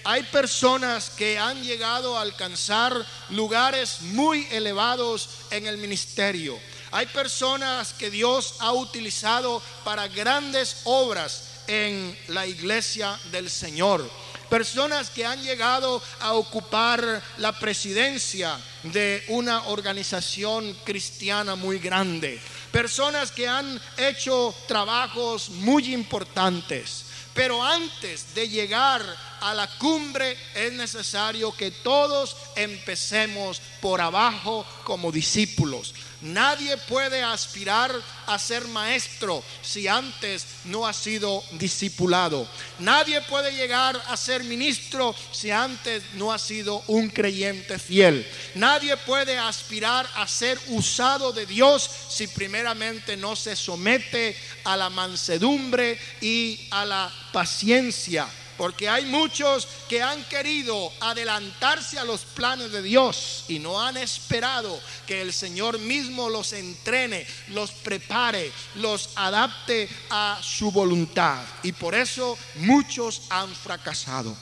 hay 0.05 0.23
personas 0.25 1.11
que 1.11 1.39
han 1.39 1.63
llegado 1.63 2.19
a 2.19 2.23
alcanzar 2.23 3.07
lugares 3.31 4.01
muy 4.03 4.47
elevados 4.51 5.29
en 5.51 5.67
el 5.67 5.79
ministerio. 5.79 6.59
Hay 6.91 7.07
personas 7.07 7.93
que 7.93 8.11
Dios 8.11 8.57
ha 8.61 8.73
utilizado 8.73 9.63
para 9.85 10.09
grandes 10.09 10.83
obras 10.85 11.45
en 11.67 12.17
la 12.29 12.47
iglesia 12.47 13.19
del 13.33 13.51
Señor 13.51 14.09
personas 14.49 15.11
que 15.11 15.25
han 15.25 15.43
llegado 15.43 16.03
a 16.21 16.35
ocupar 16.35 17.23
la 17.39 17.59
presidencia 17.59 18.59
de 18.83 19.25
una 19.29 19.67
organización 19.69 20.77
cristiana 20.85 21.55
muy 21.55 21.79
grande, 21.79 22.41
personas 22.71 23.31
que 23.31 23.49
han 23.49 23.81
hecho 23.97 24.55
trabajos 24.67 25.49
muy 25.51 25.93
importantes. 25.95 27.05
Pero 27.35 27.65
antes 27.65 28.33
de 28.35 28.49
llegar 28.49 29.03
a 29.41 29.55
la 29.55 29.67
cumbre 29.79 30.39
es 30.55 30.73
necesario 30.73 31.53
que 31.53 31.73
todos 31.73 32.37
empecemos 32.55 33.61
por 33.81 34.01
abajo 34.01 34.65
como 34.85 35.11
discípulos. 35.11 35.95
Nadie 36.25 36.79
puede 36.79 37.23
aspirar 37.23 37.93
a 38.27 38.39
ser 38.39 38.67
maestro 38.69 39.45
si 39.61 39.87
antes 39.87 40.47
no 40.65 40.87
ha 40.87 40.95
sido 40.95 41.45
discipulado. 41.53 42.49
Nadie 42.79 43.21
puede 43.21 43.53
llegar 43.53 44.03
a 44.09 44.17
ser 44.17 44.43
ministro 44.43 45.15
si 45.33 45.51
antes 45.51 46.03
no 46.15 46.33
ha 46.33 46.39
sido 46.39 46.83
un 46.87 47.11
creyente 47.11 47.79
fiel. 47.79 48.27
Nadie 48.55 48.97
puede 48.97 49.37
aspirar 49.37 50.09
a 50.17 50.27
ser 50.27 50.59
usado 50.69 51.35
de 51.35 51.45
Dios 51.45 51.91
si 52.09 52.27
primeramente 52.27 53.19
no 53.19 53.37
se 53.37 53.55
somete 53.55 54.35
a 54.65 54.79
la 54.79 54.89
mansedumbre 54.89 55.99
y 56.23 56.69
a 56.71 56.87
la 56.87 57.13
paciencia 57.35 58.27
porque 58.57 58.89
hay 58.89 59.07
muchos 59.07 59.67
que 59.89 60.03
han 60.03 60.23
querido 60.25 60.93
adelantarse 61.01 61.99
a 61.99 62.05
los 62.05 62.23
planes 62.23 62.73
de 62.73 62.83
Dios 62.83 63.45
y 63.49 63.59
no 63.59 63.81
han 63.81 63.97
esperado 63.97 64.81
que 65.07 65.23
el 65.23 65.33
Señor 65.33 65.79
mismo 65.79 66.29
los 66.29 66.53
entrene, 66.53 67.27
los 67.49 67.71
prepare, 67.71 68.53
los 68.77 69.11
adapte 69.17 69.89
a 70.11 70.39
su 70.43 70.71
voluntad. 70.71 71.43
Y 71.63 71.73
por 71.73 71.95
eso 71.95 72.39
muchos 72.57 73.23
han 73.31 73.55
fracasado. 73.55 74.37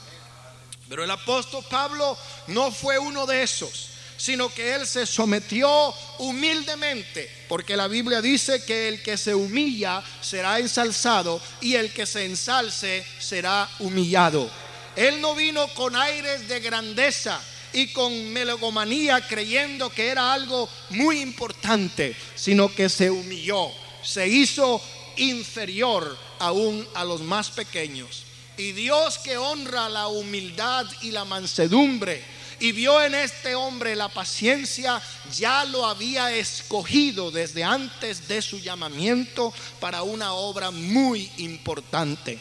Pero 0.89 1.05
el 1.05 1.11
apóstol 1.11 1.65
Pablo 1.71 2.19
no 2.49 2.71
fue 2.71 2.99
uno 2.99 3.27
de 3.27 3.43
esos 3.43 3.92
sino 4.23 4.55
que 4.55 4.73
él 4.73 4.87
se 4.87 5.05
sometió 5.05 5.93
humildemente, 6.19 7.29
porque 7.49 7.77
la 7.77 7.89
Biblia 7.89 8.23
dice 8.23 8.65
que 8.65 8.87
el 8.87 9.03
que 9.03 9.17
se 9.17 9.35
humilla 9.35 10.01
será 10.21 10.61
ensalzado 10.61 11.43
y 11.61 11.75
el 11.75 11.93
que 11.93 12.07
se 12.07 12.27
ensalce 12.27 13.05
será 13.19 13.69
humillado. 13.81 14.49
Él 14.95 15.21
no 15.21 15.35
vino 15.35 15.67
con 15.75 15.97
aires 15.97 16.47
de 16.47 16.61
grandeza 16.61 17.41
y 17.73 17.89
con 17.89 18.33
melogomanía 18.33 19.27
creyendo 19.27 19.91
que 19.91 20.11
era 20.11 20.33
algo 20.33 20.69
muy 20.91 21.21
importante, 21.21 22.15
sino 22.37 22.73
que 22.73 22.89
se 22.89 23.11
humilló, 23.11 23.73
se 24.05 24.29
hizo 24.29 24.81
inferior 25.17 26.17
aún 26.39 26.87
a 26.95 27.03
los 27.03 27.23
más 27.23 27.51
pequeños. 27.51 28.23
Y 28.57 28.71
Dios 28.71 29.19
que 29.19 29.37
honra 29.37 29.89
la 29.89 30.07
humildad 30.07 30.87
y 31.01 31.11
la 31.11 31.25
mansedumbre, 31.25 32.23
y 32.63 32.71
vio 32.71 33.03
en 33.03 33.17
este 33.17 33.57
hombre 33.57 33.97
la 33.97 34.09
paciencia, 34.09 35.03
ya 35.37 35.65
lo 35.65 35.85
había 35.85 36.31
escogido 36.31 37.33
desde 37.33 37.65
antes 37.65 38.29
de 38.29 38.41
su 38.41 38.61
llamamiento 38.61 39.53
para 39.81 40.05
una 40.05 40.35
obra 40.35 40.71
muy 40.71 41.29
importante. 41.39 42.39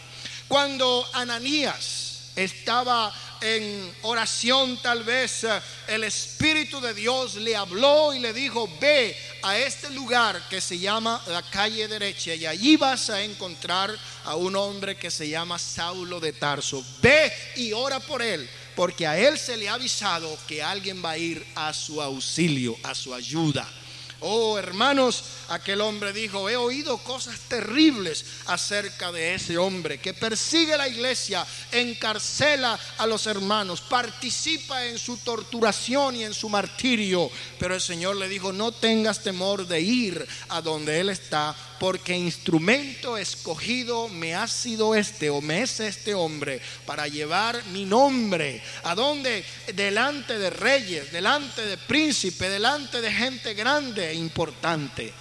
Cuando 0.48 1.10
Ananías 1.14 2.34
estaba 2.36 3.12
en 3.42 3.92
oración 4.04 4.78
tal 4.84 5.04
vez 5.04 5.44
eh, 5.44 5.60
el 5.88 6.04
Espíritu 6.04 6.80
de 6.80 6.94
Dios 6.94 7.34
le 7.36 7.56
habló 7.56 8.14
y 8.14 8.20
le 8.20 8.32
dijo, 8.32 8.70
ve 8.80 9.18
a 9.42 9.58
este 9.58 9.90
lugar 9.90 10.40
que 10.52 10.62
se 10.62 10.78
llama 10.78 11.20
la 11.30 11.42
calle 11.42 11.88
derecha 11.88 12.36
y 12.36 12.46
allí 12.46 12.78
vas 12.78 13.10
a 13.10 13.24
encontrar 13.24 13.98
a 14.26 14.36
un 14.36 14.56
hombre 14.56 14.96
que 14.98 15.10
se 15.10 15.28
llama 15.28 15.58
Saulo 15.58 16.20
de 16.20 16.34
Tarso. 16.34 16.86
Ve 17.02 17.34
y 17.56 17.74
ora 17.74 18.00
por 18.00 18.22
él 18.22 18.48
porque 18.82 19.06
a 19.06 19.16
él 19.16 19.38
se 19.38 19.58
le 19.58 19.70
ha 19.70 19.76
avisado 19.76 20.36
que 20.48 20.64
alguien 20.64 21.06
va 21.06 21.12
a 21.12 21.18
ir 21.20 21.46
a 21.54 21.72
su 21.72 22.02
auxilio, 22.02 22.76
a 22.82 22.96
su 22.96 23.14
ayuda. 23.14 23.70
Oh, 24.24 24.60
hermanos, 24.60 25.24
aquel 25.50 25.82
hombre 25.82 26.14
dijo, 26.14 26.48
he 26.48 26.56
oído 26.56 27.00
cosas 27.00 27.40
terribles 27.48 28.24
acerca 28.46 29.12
de 29.12 29.34
ese 29.34 29.58
hombre 29.58 29.98
que 29.98 30.14
persigue 30.14 30.78
la 30.78 30.88
iglesia, 30.88 31.44
encarcela 31.72 32.80
a 33.00 33.08
los 33.08 33.26
hermanos, 33.26 33.82
participa 33.82 34.86
en 34.86 35.00
su 35.00 35.18
torturación 35.18 36.18
y 36.18 36.24
en 36.24 36.36
su 36.36 36.50
martirio. 36.50 37.32
Pero 37.58 37.74
el 37.74 37.82
Señor 37.82 38.16
le 38.18 38.30
dijo, 38.30 38.54
no 38.54 38.72
tengas 38.72 39.24
temor 39.24 39.66
de 39.66 39.82
ir 39.82 40.28
a 40.50 40.62
donde 40.62 41.00
Él 41.00 41.10
está, 41.10 41.56
porque 41.80 42.16
instrumento 42.16 43.18
escogido 43.18 44.08
me 44.08 44.36
ha 44.36 44.48
sido 44.48 44.94
este 44.94 45.32
o 45.32 45.42
me 45.42 45.64
es 45.64 45.80
este 45.80 46.14
hombre 46.14 46.62
para 46.86 47.08
llevar 47.08 47.66
mi 47.74 47.86
nombre. 47.86 48.62
¿A 48.84 48.94
donde 48.94 49.44
Delante 49.74 50.38
de 50.38 50.52
reyes, 50.52 51.12
delante 51.12 51.66
de 51.66 51.78
príncipes, 51.78 52.52
delante 52.52 53.02
de 53.02 53.12
gente 53.12 53.56
grande 53.56 54.11
importante. 54.14 55.12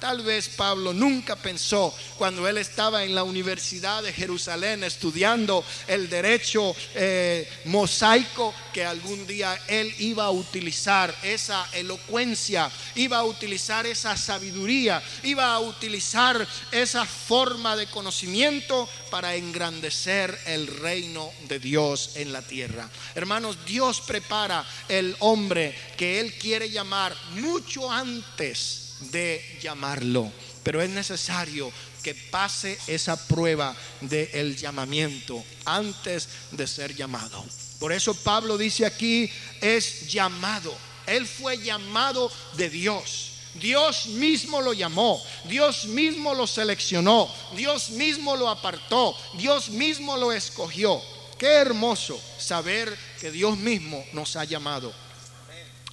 Tal 0.00 0.22
vez 0.22 0.48
Pablo 0.48 0.94
nunca 0.94 1.36
pensó 1.36 1.94
cuando 2.16 2.48
él 2.48 2.56
estaba 2.56 3.04
en 3.04 3.14
la 3.14 3.22
Universidad 3.22 4.02
de 4.02 4.14
Jerusalén 4.14 4.82
estudiando 4.82 5.62
el 5.86 6.08
derecho 6.08 6.74
eh, 6.94 7.46
mosaico 7.66 8.54
que 8.72 8.82
algún 8.82 9.26
día 9.26 9.60
él 9.68 9.94
iba 9.98 10.24
a 10.24 10.30
utilizar 10.30 11.14
esa 11.22 11.68
elocuencia, 11.74 12.70
iba 12.94 13.18
a 13.18 13.24
utilizar 13.24 13.86
esa 13.86 14.16
sabiduría, 14.16 15.02
iba 15.22 15.52
a 15.52 15.60
utilizar 15.60 16.48
esa 16.72 17.04
forma 17.04 17.76
de 17.76 17.86
conocimiento 17.86 18.88
para 19.10 19.34
engrandecer 19.34 20.38
el 20.46 20.66
reino 20.66 21.30
de 21.46 21.58
Dios 21.58 22.12
en 22.14 22.32
la 22.32 22.40
tierra. 22.40 22.88
Hermanos, 23.14 23.58
Dios 23.66 24.00
prepara 24.00 24.64
el 24.88 25.14
hombre 25.18 25.76
que 25.98 26.20
él 26.20 26.32
quiere 26.38 26.70
llamar 26.70 27.14
mucho 27.34 27.92
antes 27.92 28.79
de 29.00 29.58
llamarlo. 29.60 30.30
Pero 30.62 30.82
es 30.82 30.90
necesario 30.90 31.72
que 32.02 32.14
pase 32.14 32.78
esa 32.86 33.16
prueba 33.26 33.76
del 34.00 34.56
llamamiento 34.56 35.42
antes 35.64 36.28
de 36.50 36.66
ser 36.66 36.94
llamado. 36.94 37.44
Por 37.78 37.92
eso 37.92 38.14
Pablo 38.14 38.58
dice 38.58 38.84
aquí, 38.84 39.30
es 39.60 40.10
llamado. 40.10 40.74
Él 41.06 41.26
fue 41.26 41.58
llamado 41.58 42.30
de 42.56 42.68
Dios. 42.70 43.26
Dios 43.54 44.06
mismo 44.06 44.60
lo 44.60 44.72
llamó, 44.72 45.20
Dios 45.44 45.86
mismo 45.86 46.34
lo 46.34 46.46
seleccionó, 46.46 47.28
Dios 47.56 47.90
mismo 47.90 48.36
lo 48.36 48.48
apartó, 48.48 49.16
Dios 49.36 49.70
mismo 49.70 50.16
lo 50.16 50.30
escogió. 50.30 51.02
Qué 51.36 51.48
hermoso 51.48 52.20
saber 52.38 52.96
que 53.20 53.32
Dios 53.32 53.56
mismo 53.56 54.04
nos 54.12 54.36
ha 54.36 54.44
llamado. 54.44 54.92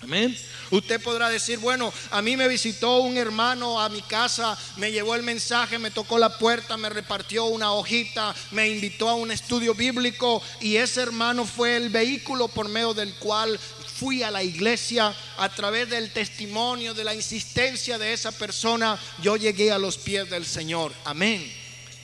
Amén. 0.02 0.38
Usted 0.70 1.02
podrá 1.02 1.30
decir, 1.30 1.58
bueno, 1.58 1.92
a 2.12 2.22
mí 2.22 2.38
me 2.38 2.48
visitó 2.48 3.00
un 3.00 3.18
hermano 3.18 3.82
a 3.82 3.90
mi 3.90 4.02
casa, 4.04 4.58
me 4.76 4.92
llevó 4.92 5.16
el 5.16 5.24
mensaje, 5.24 5.80
me 5.80 5.90
tocó 5.90 6.20
la 6.20 6.38
puerta, 6.38 6.78
me 6.78 6.90
repartió 6.90 7.46
una 7.46 7.72
hojita, 7.74 8.36
me 8.52 8.70
invitó 8.70 9.10
a 9.10 9.16
un 9.16 9.32
estudio 9.32 9.74
bíblico 9.74 10.42
y 10.62 10.76
ese 10.76 11.02
hermano 11.02 11.46
fue 11.46 11.78
el 11.78 11.90
vehículo 11.90 12.48
por 12.48 12.70
medio 12.70 12.94
del 12.94 13.16
cual 13.16 13.60
fui 13.98 14.22
a 14.22 14.30
la 14.30 14.44
iglesia 14.44 15.16
a 15.38 15.50
través 15.50 15.90
del 15.90 16.12
testimonio, 16.12 16.94
de 16.94 17.04
la 17.04 17.16
insistencia 17.16 17.98
de 17.98 18.14
esa 18.14 18.32
persona, 18.32 19.00
yo 19.24 19.36
llegué 19.36 19.72
a 19.72 19.80
los 19.80 19.98
pies 19.98 20.30
del 20.30 20.46
Señor. 20.46 20.94
Amén. 21.06 21.52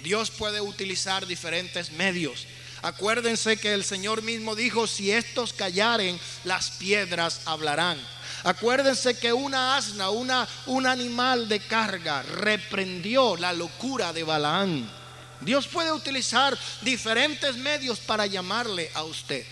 Dios 0.01 0.31
puede 0.31 0.59
utilizar 0.59 1.27
diferentes 1.27 1.91
medios. 1.91 2.47
Acuérdense 2.83 3.55
que 3.55 3.73
el 3.73 3.85
Señor 3.85 4.21
mismo 4.23 4.55
dijo, 4.57 4.87
si 4.87 5.09
estos 5.09 5.53
callaren, 5.53 6.19
las 6.43 6.69
piedras 6.71 7.39
hablarán. 7.45 7.97
Acuérdense 8.43 9.17
que 9.17 9.31
una 9.31 9.77
asna, 9.77 10.09
una, 10.09 10.45
un 10.65 10.85
animal 10.85 11.47
de 11.47 11.61
carga, 11.61 12.21
reprendió 12.23 13.37
la 13.37 13.53
locura 13.53 14.11
de 14.11 14.23
Balaán. 14.23 14.91
Dios 15.39 15.65
puede 15.67 15.93
utilizar 15.93 16.57
diferentes 16.81 17.55
medios 17.55 17.99
para 17.99 18.25
llamarle 18.25 18.91
a 18.95 19.03
usted. 19.03 19.45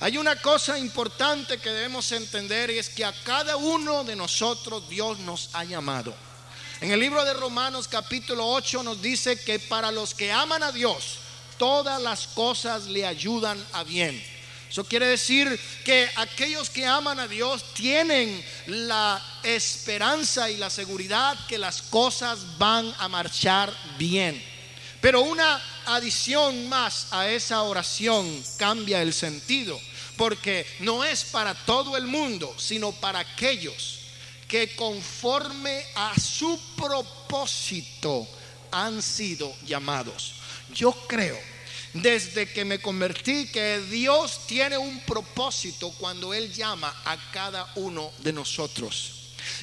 Hay 0.00 0.18
una 0.18 0.36
cosa 0.36 0.78
importante 0.78 1.56
que 1.56 1.70
debemos 1.70 2.12
entender 2.12 2.70
y 2.70 2.78
es 2.78 2.90
que 2.90 3.06
a 3.06 3.14
cada 3.24 3.56
uno 3.56 4.04
de 4.04 4.14
nosotros 4.14 4.86
Dios 4.90 5.18
nos 5.20 5.48
ha 5.54 5.64
llamado. 5.64 6.14
En 6.82 6.90
el 6.90 7.00
libro 7.00 7.24
de 7.24 7.32
Romanos 7.32 7.88
capítulo 7.88 8.46
8 8.46 8.82
nos 8.82 9.00
dice 9.00 9.40
que 9.42 9.58
para 9.58 9.90
los 9.90 10.14
que 10.14 10.30
aman 10.30 10.62
a 10.62 10.70
Dios, 10.70 11.20
todas 11.58 12.00
las 12.00 12.26
cosas 12.28 12.86
le 12.86 13.06
ayudan 13.06 13.64
a 13.72 13.84
bien. 13.84 14.22
Eso 14.68 14.84
quiere 14.84 15.06
decir 15.06 15.58
que 15.84 16.10
aquellos 16.16 16.70
que 16.70 16.84
aman 16.84 17.20
a 17.20 17.28
Dios 17.28 17.72
tienen 17.72 18.44
la 18.66 19.22
esperanza 19.42 20.50
y 20.50 20.56
la 20.56 20.70
seguridad 20.70 21.38
que 21.46 21.56
las 21.56 21.82
cosas 21.82 22.58
van 22.58 22.92
a 22.98 23.08
marchar 23.08 23.72
bien. 23.96 24.42
Pero 25.00 25.22
una 25.22 25.62
adición 25.86 26.68
más 26.68 27.06
a 27.12 27.28
esa 27.28 27.62
oración 27.62 28.44
cambia 28.56 29.02
el 29.02 29.14
sentido, 29.14 29.80
porque 30.16 30.66
no 30.80 31.04
es 31.04 31.24
para 31.24 31.54
todo 31.54 31.96
el 31.96 32.06
mundo, 32.06 32.54
sino 32.58 32.92
para 32.92 33.20
aquellos 33.20 34.00
que 34.48 34.74
conforme 34.74 35.84
a 35.94 36.18
su 36.18 36.58
propósito 36.76 38.26
han 38.70 39.00
sido 39.00 39.54
llamados. 39.64 40.34
Yo 40.74 40.92
creo 41.06 41.38
desde 42.02 42.50
que 42.50 42.64
me 42.64 42.80
convertí 42.80 43.46
que 43.48 43.80
Dios 43.80 44.46
tiene 44.46 44.76
un 44.76 45.00
propósito 45.00 45.90
cuando 45.98 46.34
Él 46.34 46.52
llama 46.52 46.94
a 47.04 47.16
cada 47.32 47.70
uno 47.76 48.12
de 48.18 48.32
nosotros. 48.32 49.12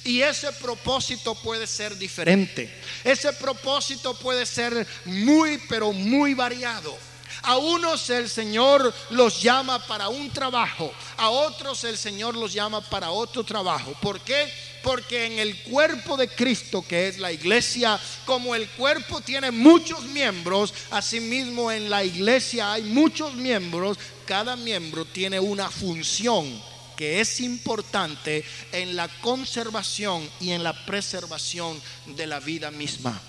Y 0.03 0.21
ese 0.21 0.51
propósito 0.53 1.35
puede 1.35 1.67
ser 1.67 1.97
diferente. 1.97 2.73
Ese 3.03 3.33
propósito 3.33 4.13
puede 4.15 4.45
ser 4.45 4.87
muy, 5.05 5.57
pero 5.69 5.91
muy 5.91 6.33
variado. 6.33 6.97
A 7.41 7.57
unos 7.57 8.09
el 8.09 8.29
Señor 8.29 8.93
los 9.09 9.41
llama 9.41 9.85
para 9.85 10.07
un 10.07 10.29
trabajo, 10.29 10.93
a 11.17 11.29
otros 11.29 11.83
el 11.83 11.97
Señor 11.97 12.35
los 12.35 12.53
llama 12.53 12.79
para 12.81 13.11
otro 13.11 13.43
trabajo. 13.43 13.93
¿Por 14.01 14.21
qué? 14.21 14.51
Porque 14.83 15.25
en 15.25 15.39
el 15.39 15.63
cuerpo 15.63 16.17
de 16.17 16.27
Cristo, 16.27 16.85
que 16.85 17.07
es 17.07 17.17
la 17.17 17.31
iglesia, 17.31 17.99
como 18.25 18.53
el 18.53 18.67
cuerpo 18.69 19.21
tiene 19.21 19.49
muchos 19.49 20.03
miembros, 20.03 20.73
asimismo 20.91 21.71
en 21.71 21.89
la 21.89 22.03
iglesia 22.03 22.73
hay 22.73 22.83
muchos 22.83 23.33
miembros, 23.33 23.97
cada 24.25 24.55
miembro 24.55 25.05
tiene 25.05 25.39
una 25.39 25.69
función 25.69 26.61
que 26.95 27.21
es 27.21 27.39
importante 27.39 28.45
en 28.71 28.95
la 28.95 29.07
conservación 29.21 30.29
y 30.39 30.51
en 30.51 30.63
la 30.63 30.85
preservación 30.85 31.81
de 32.05 32.27
la 32.27 32.39
vida 32.39 32.69
misma. 32.69 33.19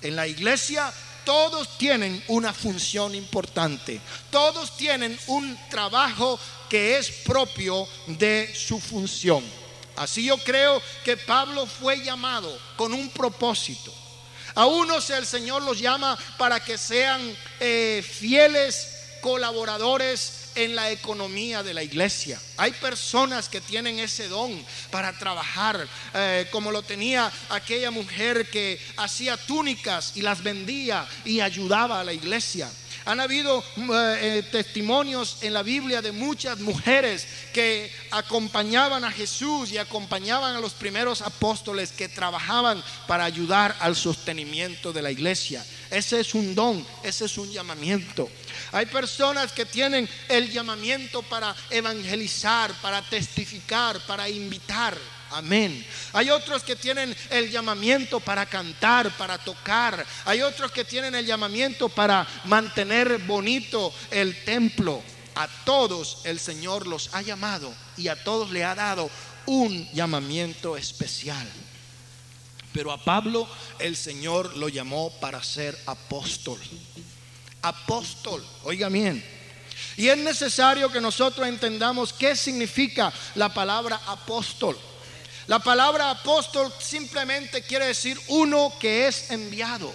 En 0.00 0.16
la 0.16 0.26
iglesia 0.26 0.92
todos 1.24 1.78
tienen 1.78 2.22
una 2.28 2.52
función 2.52 3.14
importante, 3.14 4.00
todos 4.30 4.76
tienen 4.76 5.18
un 5.28 5.56
trabajo 5.70 6.38
que 6.68 6.98
es 6.98 7.10
propio 7.10 7.86
de 8.06 8.52
su 8.54 8.80
función. 8.80 9.61
Así 9.96 10.24
yo 10.24 10.38
creo 10.38 10.82
que 11.04 11.16
Pablo 11.16 11.66
fue 11.66 12.02
llamado 12.02 12.58
con 12.76 12.92
un 12.92 13.10
propósito. 13.10 13.92
A 14.54 14.66
unos 14.66 15.08
el 15.10 15.26
Señor 15.26 15.62
los 15.62 15.78
llama 15.78 16.18
para 16.36 16.60
que 16.60 16.76
sean 16.76 17.36
eh, 17.60 18.04
fieles 18.06 18.88
colaboradores 19.20 20.42
en 20.54 20.74
la 20.74 20.90
economía 20.90 21.62
de 21.62 21.74
la 21.74 21.82
iglesia. 21.82 22.40
Hay 22.56 22.72
personas 22.72 23.48
que 23.48 23.60
tienen 23.60 23.98
ese 23.98 24.28
don 24.28 24.64
para 24.90 25.16
trabajar, 25.18 25.88
eh, 26.14 26.48
como 26.50 26.70
lo 26.70 26.82
tenía 26.82 27.32
aquella 27.48 27.90
mujer 27.90 28.50
que 28.50 28.78
hacía 28.96 29.36
túnicas 29.36 30.12
y 30.14 30.22
las 30.22 30.42
vendía 30.42 31.06
y 31.24 31.40
ayudaba 31.40 32.00
a 32.00 32.04
la 32.04 32.12
iglesia. 32.12 32.70
Han 33.04 33.20
habido 33.20 33.64
mm, 33.76 33.90
eh, 33.90 34.38
eh, 34.38 34.42
testimonios 34.50 35.38
en 35.42 35.54
la 35.54 35.62
Biblia 35.62 36.02
de 36.02 36.12
muchas 36.12 36.60
mujeres 36.60 37.26
que 37.52 37.90
acompañaban 38.10 39.04
a 39.04 39.10
Jesús 39.10 39.72
y 39.72 39.78
acompañaban 39.78 40.54
a 40.54 40.60
los 40.60 40.72
primeros 40.72 41.22
apóstoles 41.22 41.92
que 41.92 42.08
trabajaban 42.08 42.82
para 43.06 43.24
ayudar 43.24 43.76
al 43.80 43.96
sostenimiento 43.96 44.92
de 44.92 45.02
la 45.02 45.10
iglesia. 45.10 45.64
Ese 45.90 46.20
es 46.20 46.34
un 46.34 46.54
don, 46.54 46.86
ese 47.02 47.26
es 47.26 47.36
un 47.38 47.50
llamamiento. 47.50 48.30
Hay 48.72 48.86
personas 48.86 49.52
que 49.52 49.66
tienen 49.66 50.08
el 50.28 50.50
llamamiento 50.50 51.22
para 51.22 51.54
evangelizar, 51.70 52.72
para 52.80 53.02
testificar, 53.02 54.00
para 54.06 54.28
invitar. 54.28 54.96
Amén. 55.32 55.84
Hay 56.12 56.30
otros 56.30 56.62
que 56.62 56.76
tienen 56.76 57.16
el 57.30 57.50
llamamiento 57.50 58.20
para 58.20 58.46
cantar, 58.46 59.10
para 59.16 59.38
tocar. 59.38 60.04
Hay 60.24 60.42
otros 60.42 60.70
que 60.70 60.84
tienen 60.84 61.14
el 61.14 61.26
llamamiento 61.26 61.88
para 61.88 62.26
mantener 62.44 63.18
bonito 63.18 63.92
el 64.10 64.44
templo. 64.44 65.02
A 65.34 65.48
todos 65.64 66.20
el 66.24 66.38
Señor 66.38 66.86
los 66.86 67.14
ha 67.14 67.22
llamado 67.22 67.72
y 67.96 68.08
a 68.08 68.22
todos 68.22 68.50
le 68.50 68.64
ha 68.64 68.74
dado 68.74 69.10
un 69.46 69.90
llamamiento 69.92 70.76
especial. 70.76 71.48
Pero 72.72 72.92
a 72.92 73.02
Pablo 73.02 73.48
el 73.78 73.96
Señor 73.96 74.56
lo 74.56 74.68
llamó 74.68 75.10
para 75.20 75.42
ser 75.42 75.78
apóstol. 75.86 76.58
Apóstol, 77.62 78.44
oiga 78.64 78.88
bien. 78.88 79.24
Y 79.96 80.08
es 80.08 80.18
necesario 80.18 80.90
que 80.90 81.00
nosotros 81.00 81.46
entendamos 81.46 82.12
qué 82.12 82.36
significa 82.36 83.12
la 83.34 83.52
palabra 83.52 84.00
apóstol. 84.06 84.78
La 85.48 85.58
palabra 85.58 86.10
apóstol 86.10 86.72
simplemente 86.78 87.62
quiere 87.62 87.86
decir 87.86 88.20
uno 88.28 88.72
que 88.78 89.08
es 89.08 89.30
enviado. 89.30 89.92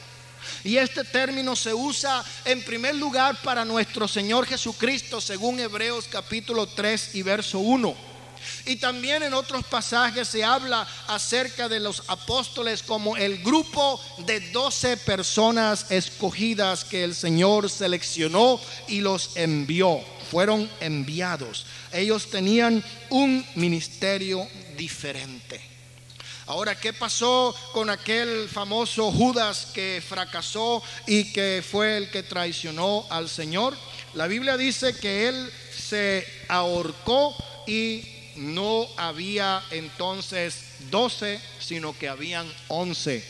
Y 0.64 0.78
este 0.78 1.04
término 1.04 1.56
se 1.56 1.74
usa 1.74 2.24
en 2.46 2.64
primer 2.64 2.96
lugar 2.96 3.42
para 3.42 3.66
nuestro 3.66 4.08
Señor 4.08 4.46
Jesucristo, 4.46 5.22
según 5.22 5.60
Hebreos 5.60 6.08
capítulo 6.10 6.68
3 6.68 7.16
y 7.16 7.22
verso 7.22 7.60
1. 7.60 8.17
Y 8.66 8.78
también 8.78 9.24
en 9.24 9.34
otros 9.34 9.66
pasajes 9.66 10.28
se 10.28 10.44
habla 10.44 10.88
acerca 11.08 11.68
de 11.70 11.80
los 11.80 12.04
apóstoles 12.08 12.84
como 12.84 13.18
el 13.18 13.44
grupo 13.44 14.00
de 14.20 14.40
doce 14.52 14.98
personas 14.98 15.92
escogidas 15.92 16.84
que 16.84 17.04
el 17.04 17.16
Señor 17.16 17.70
seleccionó 17.70 18.60
y 18.88 19.02
los 19.02 19.36
envió. 19.36 20.02
Fueron 20.32 20.70
enviados. 20.82 21.66
Ellos 21.92 22.30
tenían 22.30 22.84
un 23.10 23.46
ministerio 23.56 24.48
diferente. 24.76 25.78
Ahora, 26.48 26.80
¿qué 26.80 26.94
pasó 26.94 27.54
con 27.74 27.90
aquel 27.90 28.48
famoso 28.48 29.12
Judas 29.12 29.68
que 29.74 30.02
fracasó 30.08 30.82
y 31.06 31.34
que 31.34 31.62
fue 31.62 31.98
el 31.98 32.10
que 32.10 32.24
traicionó 32.24 33.06
al 33.10 33.28
Señor? 33.28 33.76
La 34.14 34.28
Biblia 34.28 34.56
dice 34.56 34.96
que 34.96 35.28
él 35.28 35.52
se 35.78 36.26
ahorcó 36.48 37.36
y 37.68 38.02
no 38.38 38.88
había 38.98 39.64
entonces 39.72 40.56
doce, 40.90 41.40
sino 41.60 41.98
que 41.98 42.08
habían 42.08 42.52
once. 42.68 43.24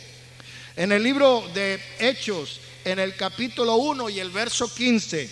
En 0.76 0.92
el 0.92 1.04
libro 1.04 1.44
de 1.54 1.82
Hechos, 2.00 2.60
en 2.86 3.00
el 3.00 3.16
capítulo 3.16 3.76
1 3.76 4.10
y 4.10 4.20
el 4.20 4.30
verso 4.30 4.74
15, 4.74 5.30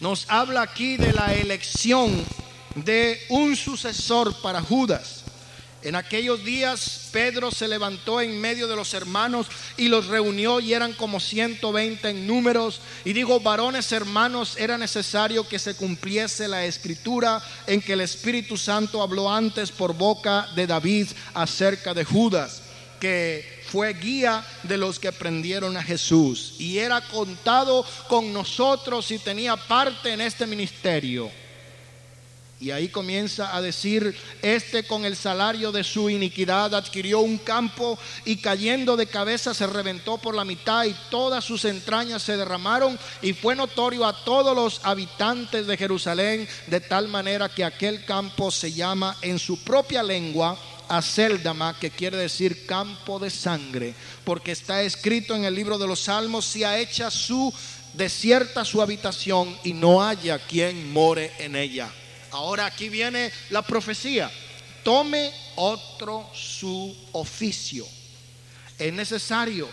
nos 0.00 0.26
habla 0.28 0.62
aquí 0.62 0.96
de 0.96 1.12
la 1.12 1.34
elección 1.34 2.24
de 2.74 3.20
un 3.28 3.56
sucesor 3.56 4.40
para 4.42 4.60
Judas. 4.60 5.23
En 5.84 5.96
aquellos 5.96 6.42
días 6.42 7.10
Pedro 7.12 7.50
se 7.50 7.68
levantó 7.68 8.22
en 8.22 8.40
medio 8.40 8.66
de 8.66 8.74
los 8.74 8.94
hermanos 8.94 9.46
y 9.76 9.88
los 9.88 10.06
reunió 10.06 10.58
y 10.58 10.72
eran 10.72 10.94
como 10.94 11.20
120 11.20 12.08
en 12.08 12.26
números. 12.26 12.80
Y 13.04 13.12
dijo, 13.12 13.38
varones 13.38 13.92
hermanos, 13.92 14.56
era 14.56 14.78
necesario 14.78 15.46
que 15.46 15.58
se 15.58 15.76
cumpliese 15.76 16.48
la 16.48 16.64
escritura 16.64 17.42
en 17.66 17.82
que 17.82 17.92
el 17.92 18.00
Espíritu 18.00 18.56
Santo 18.56 19.02
habló 19.02 19.30
antes 19.30 19.70
por 19.70 19.94
boca 19.94 20.48
de 20.56 20.66
David 20.66 21.08
acerca 21.34 21.92
de 21.92 22.06
Judas, 22.06 22.62
que 22.98 23.62
fue 23.66 23.92
guía 23.92 24.42
de 24.62 24.78
los 24.78 24.98
que 24.98 25.12
prendieron 25.12 25.76
a 25.76 25.82
Jesús 25.82 26.54
y 26.58 26.78
era 26.78 27.02
contado 27.02 27.84
con 28.08 28.32
nosotros 28.32 29.10
y 29.10 29.18
tenía 29.18 29.56
parte 29.56 30.14
en 30.14 30.22
este 30.22 30.46
ministerio. 30.46 31.43
Y 32.60 32.70
ahí 32.70 32.88
comienza 32.88 33.54
a 33.54 33.60
decir, 33.60 34.16
este 34.40 34.84
con 34.84 35.04
el 35.04 35.16
salario 35.16 35.72
de 35.72 35.84
su 35.84 36.08
iniquidad 36.08 36.74
adquirió 36.74 37.20
un 37.20 37.38
campo 37.38 37.98
y 38.24 38.36
cayendo 38.36 38.96
de 38.96 39.06
cabeza 39.06 39.52
se 39.52 39.66
reventó 39.66 40.18
por 40.18 40.34
la 40.34 40.44
mitad 40.44 40.84
y 40.84 40.94
todas 41.10 41.44
sus 41.44 41.64
entrañas 41.64 42.22
se 42.22 42.36
derramaron 42.36 42.98
y 43.22 43.32
fue 43.32 43.56
notorio 43.56 44.06
a 44.06 44.24
todos 44.24 44.54
los 44.54 44.80
habitantes 44.84 45.66
de 45.66 45.76
Jerusalén 45.76 46.48
de 46.68 46.80
tal 46.80 47.08
manera 47.08 47.48
que 47.48 47.64
aquel 47.64 48.04
campo 48.04 48.50
se 48.50 48.72
llama 48.72 49.16
en 49.20 49.38
su 49.38 49.62
propia 49.62 50.02
lengua 50.02 50.56
Aceldama, 50.88 51.78
que 51.78 51.90
quiere 51.90 52.16
decir 52.16 52.66
campo 52.66 53.18
de 53.18 53.30
sangre, 53.30 53.94
porque 54.22 54.52
está 54.52 54.82
escrito 54.82 55.34
en 55.34 55.44
el 55.44 55.54
libro 55.54 55.78
de 55.78 55.86
los 55.86 56.00
Salmos, 56.00 56.44
si 56.44 56.62
ha 56.62 56.78
hecha 56.78 57.10
su 57.10 57.52
desierta 57.94 58.64
su 58.64 58.82
habitación 58.82 59.56
y 59.64 59.72
no 59.72 60.02
haya 60.02 60.38
quien 60.38 60.92
more 60.92 61.32
en 61.38 61.56
ella. 61.56 61.90
Ahora 62.34 62.66
aquí 62.66 62.88
viene 62.88 63.30
la 63.50 63.62
profecía. 63.62 64.28
Tome 64.82 65.32
otro 65.54 66.28
su 66.34 66.94
oficio. 67.12 67.86
Es 68.76 68.92
necesario 68.92 69.68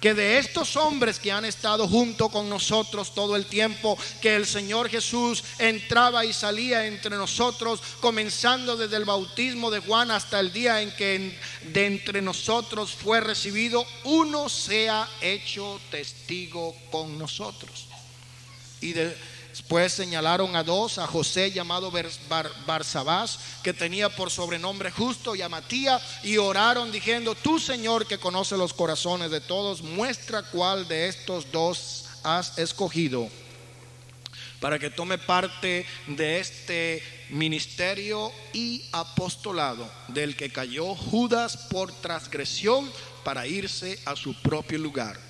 que 0.00 0.14
de 0.14 0.38
estos 0.38 0.76
hombres 0.76 1.18
que 1.18 1.32
han 1.32 1.44
estado 1.44 1.88
junto 1.88 2.28
con 2.28 2.48
nosotros 2.48 3.16
todo 3.16 3.34
el 3.34 3.46
tiempo, 3.46 3.98
que 4.20 4.36
el 4.36 4.46
Señor 4.46 4.88
Jesús 4.88 5.42
entraba 5.58 6.24
y 6.24 6.32
salía 6.32 6.86
entre 6.86 7.16
nosotros, 7.16 7.80
comenzando 7.98 8.76
desde 8.76 8.96
el 8.96 9.04
bautismo 9.04 9.68
de 9.68 9.80
Juan 9.80 10.12
hasta 10.12 10.38
el 10.38 10.52
día 10.52 10.80
en 10.80 10.92
que 10.92 11.36
de 11.72 11.86
entre 11.86 12.22
nosotros 12.22 12.92
fue 12.92 13.20
recibido, 13.20 13.84
uno 14.04 14.48
sea 14.48 15.08
hecho 15.20 15.80
testigo 15.90 16.76
con 16.92 17.18
nosotros. 17.18 17.86
Y 18.80 18.92
de, 18.92 19.16
Después 19.58 19.92
señalaron 19.92 20.54
a 20.54 20.62
dos, 20.62 20.98
a 20.98 21.06
José 21.08 21.50
llamado 21.50 21.90
Barsabás, 22.64 23.40
que 23.64 23.74
tenía 23.74 24.08
por 24.08 24.30
sobrenombre 24.30 24.92
justo, 24.92 25.34
y 25.34 25.42
a 25.42 25.48
Matías, 25.48 26.00
y 26.22 26.36
oraron 26.36 26.92
diciendo, 26.92 27.34
tú 27.34 27.58
Señor 27.58 28.06
que 28.06 28.18
conoce 28.18 28.56
los 28.56 28.72
corazones 28.72 29.32
de 29.32 29.40
todos, 29.40 29.82
muestra 29.82 30.44
cuál 30.44 30.86
de 30.86 31.08
estos 31.08 31.50
dos 31.50 32.04
has 32.22 32.56
escogido 32.56 33.28
para 34.60 34.78
que 34.78 34.90
tome 34.90 35.18
parte 35.18 35.84
de 36.06 36.38
este 36.38 37.02
ministerio 37.30 38.32
y 38.52 38.84
apostolado 38.92 39.90
del 40.06 40.36
que 40.36 40.50
cayó 40.50 40.94
Judas 40.94 41.56
por 41.68 41.92
transgresión 41.92 42.88
para 43.24 43.48
irse 43.48 43.98
a 44.04 44.14
su 44.14 44.34
propio 44.40 44.78
lugar. 44.78 45.27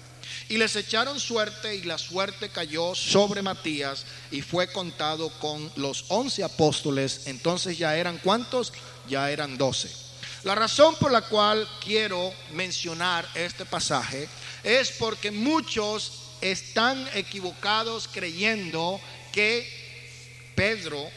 Y 0.49 0.57
les 0.57 0.77
echaron 0.77 1.21
suerte 1.21 1.75
y 1.75 1.83
la 1.83 1.99
suerte 1.99 2.49
cayó 2.49 2.95
sobre 2.95 3.43
Matías 3.43 4.05
y 4.31 4.43
fue 4.43 4.73
contado 4.73 5.31
con 5.41 5.71
los 5.77 6.05
once 6.09 6.43
apóstoles. 6.43 7.23
Entonces 7.27 7.77
ya 7.79 7.97
eran 7.97 8.19
cuántos? 8.19 8.73
Ya 9.09 9.31
eran 9.31 9.59
doce. 9.59 9.91
La 10.45 10.55
razón 10.55 10.95
por 10.97 11.11
la 11.11 11.23
cual 11.23 11.69
quiero 11.85 12.33
mencionar 12.53 13.29
este 13.35 13.65
pasaje 13.65 14.29
es 14.63 14.93
porque 14.93 15.31
muchos 15.31 16.13
están 16.41 17.09
equivocados 17.15 18.09
creyendo 18.11 19.01
que 19.33 19.69
Pedro, 20.55 21.11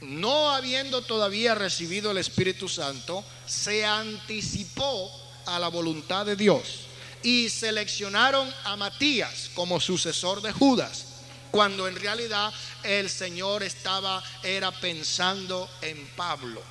no 0.00 0.50
habiendo 0.50 1.02
todavía 1.02 1.54
recibido 1.54 2.10
el 2.10 2.18
Espíritu 2.18 2.68
Santo, 2.68 3.24
se 3.46 3.84
anticipó 3.84 5.10
a 5.46 5.58
la 5.58 5.68
voluntad 5.68 6.26
de 6.26 6.36
Dios 6.36 6.87
y 7.22 7.48
seleccionaron 7.48 8.52
a 8.64 8.76
Matías 8.76 9.50
como 9.54 9.80
sucesor 9.80 10.42
de 10.42 10.52
Judas, 10.52 11.06
cuando 11.50 11.88
en 11.88 11.96
realidad 11.96 12.52
el 12.82 13.10
Señor 13.10 13.62
estaba 13.62 14.22
era 14.42 14.70
pensando 14.70 15.68
en 15.82 16.06
Pablo. 16.16 16.62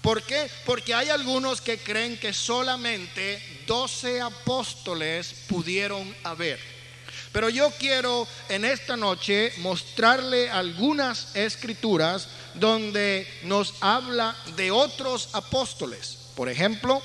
¿Por 0.00 0.22
qué? 0.22 0.50
Porque 0.64 0.94
hay 0.94 1.08
algunos 1.08 1.60
que 1.60 1.78
creen 1.78 2.18
que 2.18 2.32
solamente 2.32 3.42
12 3.66 4.20
apóstoles 4.20 5.34
pudieron 5.48 6.14
haber. 6.22 6.58
Pero 7.32 7.48
yo 7.48 7.70
quiero 7.78 8.26
en 8.48 8.64
esta 8.64 8.96
noche 8.96 9.52
mostrarle 9.58 10.50
algunas 10.50 11.36
escrituras 11.36 12.28
donde 12.54 13.28
nos 13.42 13.74
habla 13.80 14.36
de 14.56 14.70
otros 14.70 15.28
apóstoles. 15.32 16.16
Por 16.34 16.48
ejemplo, 16.48 17.02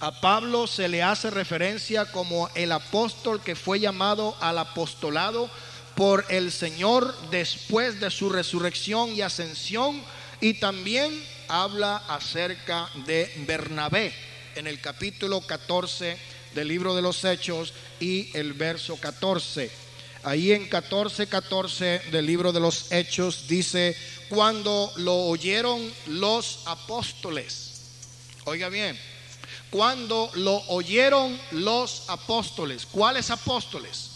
a 0.00 0.20
Pablo 0.20 0.66
se 0.66 0.88
le 0.88 1.02
hace 1.02 1.30
referencia 1.30 2.04
como 2.06 2.50
el 2.54 2.72
apóstol 2.72 3.42
que 3.42 3.56
fue 3.56 3.80
llamado 3.80 4.36
al 4.40 4.58
apostolado 4.58 5.50
por 5.94 6.26
el 6.28 6.52
Señor 6.52 7.14
después 7.30 7.98
de 7.98 8.10
su 8.10 8.28
resurrección 8.28 9.14
y 9.14 9.22
ascensión. 9.22 10.02
Y 10.40 10.54
también 10.54 11.24
habla 11.48 11.96
acerca 12.08 12.90
de 13.06 13.32
Bernabé 13.46 14.12
en 14.54 14.66
el 14.66 14.80
capítulo 14.80 15.40
14 15.40 16.18
del 16.54 16.68
libro 16.68 16.94
de 16.94 17.02
los 17.02 17.24
Hechos 17.24 17.72
y 17.98 18.36
el 18.36 18.52
verso 18.52 18.96
14. 18.96 19.70
Ahí 20.24 20.52
en 20.52 20.68
14, 20.68 21.26
14 21.26 22.02
del 22.10 22.26
libro 22.26 22.52
de 22.52 22.60
los 22.60 22.92
Hechos 22.92 23.46
dice, 23.48 23.96
cuando 24.28 24.92
lo 24.96 25.14
oyeron 25.14 25.90
los 26.06 26.62
apóstoles. 26.66 27.80
Oiga 28.44 28.68
bien, 28.68 28.98
cuando 29.76 30.30
lo 30.36 30.56
oyeron 30.68 31.38
los 31.50 32.04
apóstoles. 32.08 32.86
¿Cuáles 32.90 33.28
apóstoles? 33.30 34.08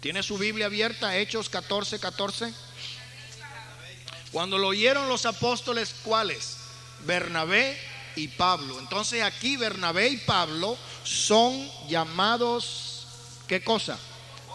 ¿Tiene 0.00 0.24
su 0.24 0.36
Biblia 0.36 0.66
abierta? 0.66 1.16
Hechos 1.16 1.48
14, 1.48 2.00
14. 2.00 2.52
Cuando 4.32 4.58
lo 4.58 4.66
oyeron 4.66 5.08
los 5.08 5.26
apóstoles, 5.26 5.94
¿cuáles? 6.02 6.56
Bernabé 7.06 7.78
y 8.16 8.26
Pablo. 8.26 8.80
Entonces 8.80 9.22
aquí 9.22 9.56
Bernabé 9.56 10.08
y 10.08 10.16
Pablo 10.16 10.76
son 11.04 11.70
llamados, 11.88 13.06
¿qué 13.46 13.62
cosa? 13.62 13.96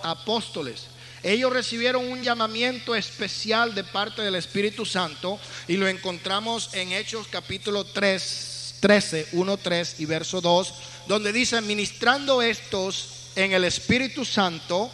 Apóstoles. 0.03 0.87
Ellos 1.23 1.53
recibieron 1.53 2.11
un 2.11 2.23
llamamiento 2.23 2.93
especial 2.93 3.73
de 3.73 3.85
parte 3.85 4.21
del 4.21 4.35
Espíritu 4.35 4.85
Santo 4.85 5.39
y 5.65 5.77
lo 5.77 5.87
encontramos 5.87 6.73
en 6.73 6.91
Hechos 6.91 7.27
capítulo 7.31 7.85
3, 7.85 8.54
13, 8.85 9.29
1, 9.31 9.57
3 9.57 9.95
y 9.97 10.05
verso 10.05 10.41
2, 10.41 10.73
donde 11.07 11.33
dice, 11.33 11.59
ministrando 11.59 12.43
estos 12.43 13.31
en 13.35 13.51
el 13.51 13.63
Espíritu 13.63 14.23
Santo 14.23 14.91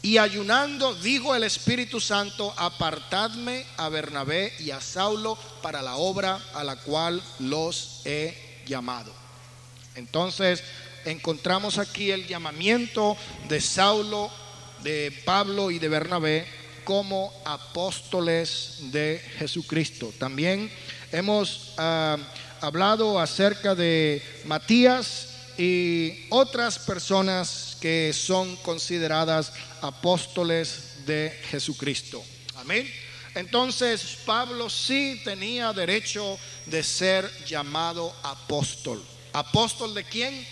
y 0.00 0.18
ayunando, 0.18 0.94
dijo 0.94 1.34
el 1.34 1.42
Espíritu 1.42 1.98
Santo, 1.98 2.54
apartadme 2.56 3.66
a 3.78 3.88
Bernabé 3.88 4.52
y 4.60 4.70
a 4.70 4.80
Saulo 4.80 5.36
para 5.60 5.82
la 5.82 5.96
obra 5.96 6.38
a 6.54 6.62
la 6.62 6.76
cual 6.76 7.20
los 7.40 8.02
he 8.04 8.62
llamado. 8.64 9.12
Entonces, 9.96 10.62
encontramos 11.04 11.78
aquí 11.78 12.12
el 12.12 12.28
llamamiento 12.28 13.16
de 13.48 13.60
Saulo, 13.60 14.30
de 14.84 15.10
Pablo 15.24 15.72
y 15.72 15.80
de 15.80 15.88
Bernabé 15.88 16.46
como 16.84 17.32
apóstoles 17.44 18.76
de 18.92 19.20
Jesucristo. 19.36 20.14
También 20.16 20.70
hemos 21.10 21.72
ah, 21.76 22.16
hablado 22.62 23.18
acerca 23.18 23.74
de 23.74 24.22
Matías 24.44 25.28
y 25.58 26.26
otras 26.30 26.78
personas 26.78 27.76
que 27.80 28.12
son 28.12 28.56
consideradas 28.56 29.52
apóstoles 29.82 31.04
de 31.04 31.36
Jesucristo. 31.50 32.24
Amén. 32.56 32.88
Entonces 33.34 34.18
Pablo 34.24 34.70
sí 34.70 35.20
tenía 35.24 35.72
derecho 35.72 36.38
de 36.66 36.82
ser 36.82 37.28
llamado 37.44 38.14
apóstol. 38.22 39.02
¿Apóstol 39.32 39.92
de 39.94 40.04
quién? 40.04 40.46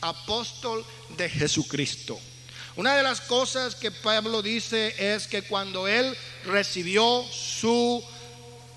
Apóstol 0.00 0.84
de 1.16 1.28
Jesucristo. 1.30 2.18
Una 2.74 2.96
de 2.96 3.02
las 3.02 3.20
cosas 3.20 3.76
que 3.76 3.90
Pablo 3.90 4.42
dice 4.42 4.94
es 4.98 5.28
que 5.28 5.42
cuando 5.42 5.86
él 5.86 6.16
recibió 6.44 7.24
su 7.30 8.02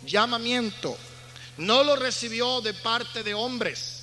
llamamiento, 0.06 0.96
no 1.58 1.84
lo 1.84 1.96
recibió 1.96 2.62
de 2.62 2.74
parte 2.74 3.24
de 3.24 3.34
hombres. 3.34 4.02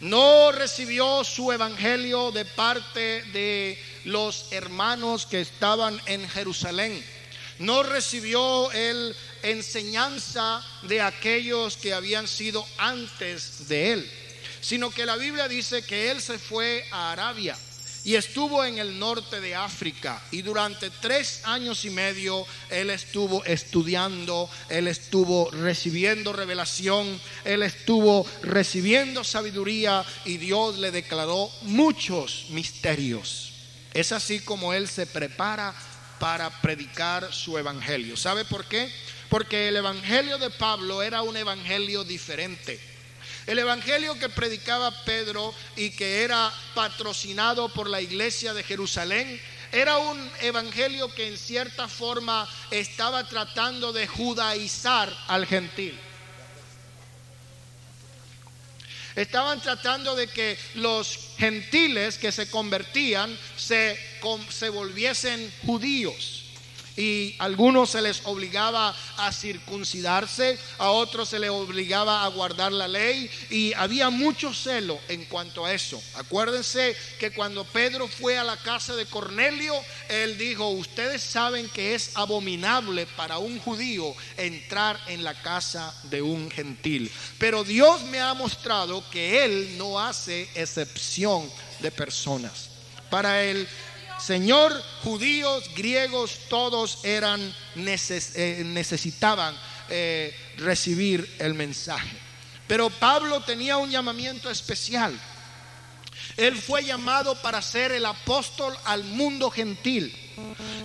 No 0.00 0.52
recibió 0.52 1.24
su 1.24 1.52
evangelio 1.52 2.30
de 2.30 2.44
parte 2.44 3.22
de 3.32 3.82
los 4.04 4.46
hermanos 4.50 5.24
que 5.24 5.40
estaban 5.40 6.00
en 6.06 6.28
Jerusalén. 6.28 7.02
No 7.58 7.82
recibió 7.82 8.70
el, 8.72 9.16
enseñanza 9.42 10.62
de 10.82 11.00
aquellos 11.00 11.76
que 11.76 11.94
habían 11.94 12.26
sido 12.26 12.66
antes 12.78 13.68
de 13.68 13.92
él, 13.92 14.12
sino 14.60 14.90
que 14.90 15.06
la 15.06 15.16
Biblia 15.16 15.48
dice 15.48 15.82
que 15.82 16.10
él 16.10 16.20
se 16.20 16.38
fue 16.38 16.84
a 16.90 17.12
Arabia 17.12 17.56
y 18.06 18.14
estuvo 18.14 18.64
en 18.64 18.78
el 18.78 19.00
norte 19.00 19.40
de 19.40 19.56
África 19.56 20.22
y 20.30 20.42
durante 20.42 20.90
tres 20.90 21.40
años 21.42 21.84
y 21.84 21.90
medio 21.90 22.46
él 22.70 22.90
estuvo 22.90 23.44
estudiando, 23.44 24.48
él 24.68 24.86
estuvo 24.86 25.50
recibiendo 25.50 26.32
revelación, 26.32 27.20
él 27.44 27.64
estuvo 27.64 28.24
recibiendo 28.42 29.24
sabiduría 29.24 30.04
y 30.24 30.36
Dios 30.36 30.78
le 30.78 30.92
declaró 30.92 31.50
muchos 31.62 32.46
misterios. 32.50 33.54
Es 33.92 34.12
así 34.12 34.38
como 34.38 34.72
él 34.72 34.86
se 34.86 35.08
prepara 35.08 35.74
para 36.20 36.62
predicar 36.62 37.34
su 37.34 37.58
evangelio. 37.58 38.16
¿Sabe 38.16 38.44
por 38.44 38.66
qué? 38.66 38.88
Porque 39.28 39.66
el 39.66 39.78
evangelio 39.78 40.38
de 40.38 40.50
Pablo 40.50 41.02
era 41.02 41.22
un 41.22 41.36
evangelio 41.36 42.04
diferente. 42.04 42.95
El 43.46 43.60
evangelio 43.60 44.18
que 44.18 44.28
predicaba 44.28 45.04
Pedro 45.04 45.54
y 45.76 45.90
que 45.90 46.24
era 46.24 46.52
patrocinado 46.74 47.68
por 47.68 47.88
la 47.88 48.00
iglesia 48.00 48.52
de 48.52 48.64
Jerusalén 48.64 49.40
era 49.70 49.98
un 49.98 50.30
evangelio 50.40 51.14
que 51.14 51.28
en 51.28 51.38
cierta 51.38 51.86
forma 51.86 52.48
estaba 52.72 53.28
tratando 53.28 53.92
de 53.92 54.08
judaizar 54.08 55.16
al 55.28 55.46
gentil. 55.46 55.96
Estaban 59.14 59.60
tratando 59.60 60.16
de 60.16 60.26
que 60.26 60.58
los 60.74 61.30
gentiles 61.38 62.18
que 62.18 62.32
se 62.32 62.50
convertían 62.50 63.38
se, 63.56 63.98
se 64.50 64.68
volviesen 64.68 65.52
judíos 65.64 66.45
y 66.96 67.34
algunos 67.38 67.90
se 67.90 68.02
les 68.02 68.22
obligaba 68.24 68.94
a 69.18 69.32
circuncidarse, 69.32 70.58
a 70.78 70.90
otros 70.90 71.28
se 71.28 71.38
les 71.38 71.50
obligaba 71.50 72.24
a 72.24 72.28
guardar 72.28 72.72
la 72.72 72.88
ley 72.88 73.30
y 73.50 73.72
había 73.74 74.10
mucho 74.10 74.52
celo 74.54 74.98
en 75.08 75.24
cuanto 75.26 75.64
a 75.64 75.72
eso. 75.72 76.02
Acuérdense 76.14 76.96
que 77.18 77.32
cuando 77.32 77.64
Pedro 77.64 78.08
fue 78.08 78.38
a 78.38 78.44
la 78.44 78.56
casa 78.56 78.96
de 78.96 79.06
Cornelio, 79.06 79.74
él 80.08 80.38
dijo, 80.38 80.68
ustedes 80.68 81.22
saben 81.22 81.68
que 81.68 81.94
es 81.94 82.16
abominable 82.16 83.06
para 83.16 83.38
un 83.38 83.58
judío 83.58 84.14
entrar 84.36 84.98
en 85.08 85.24
la 85.24 85.34
casa 85.42 85.94
de 86.04 86.22
un 86.22 86.50
gentil, 86.50 87.10
pero 87.38 87.64
Dios 87.64 88.02
me 88.04 88.20
ha 88.20 88.34
mostrado 88.34 89.04
que 89.10 89.44
él 89.44 89.76
no 89.78 90.00
hace 90.00 90.48
excepción 90.54 91.50
de 91.80 91.90
personas. 91.90 92.70
Para 93.10 93.42
él 93.44 93.68
Señor, 94.18 94.72
judíos, 95.02 95.70
griegos, 95.74 96.38
todos 96.48 97.04
eran 97.04 97.40
eh, 97.76 98.62
necesitaban 98.64 99.54
eh, 99.88 100.34
recibir 100.56 101.36
el 101.38 101.54
mensaje. 101.54 102.16
Pero 102.66 102.90
Pablo 102.90 103.42
tenía 103.42 103.76
un 103.76 103.90
llamamiento 103.90 104.50
especial. 104.50 105.18
Él 106.36 106.56
fue 106.56 106.84
llamado 106.84 107.40
para 107.40 107.62
ser 107.62 107.92
el 107.92 108.04
apóstol 108.04 108.76
al 108.84 109.04
mundo 109.04 109.50
gentil. 109.50 110.14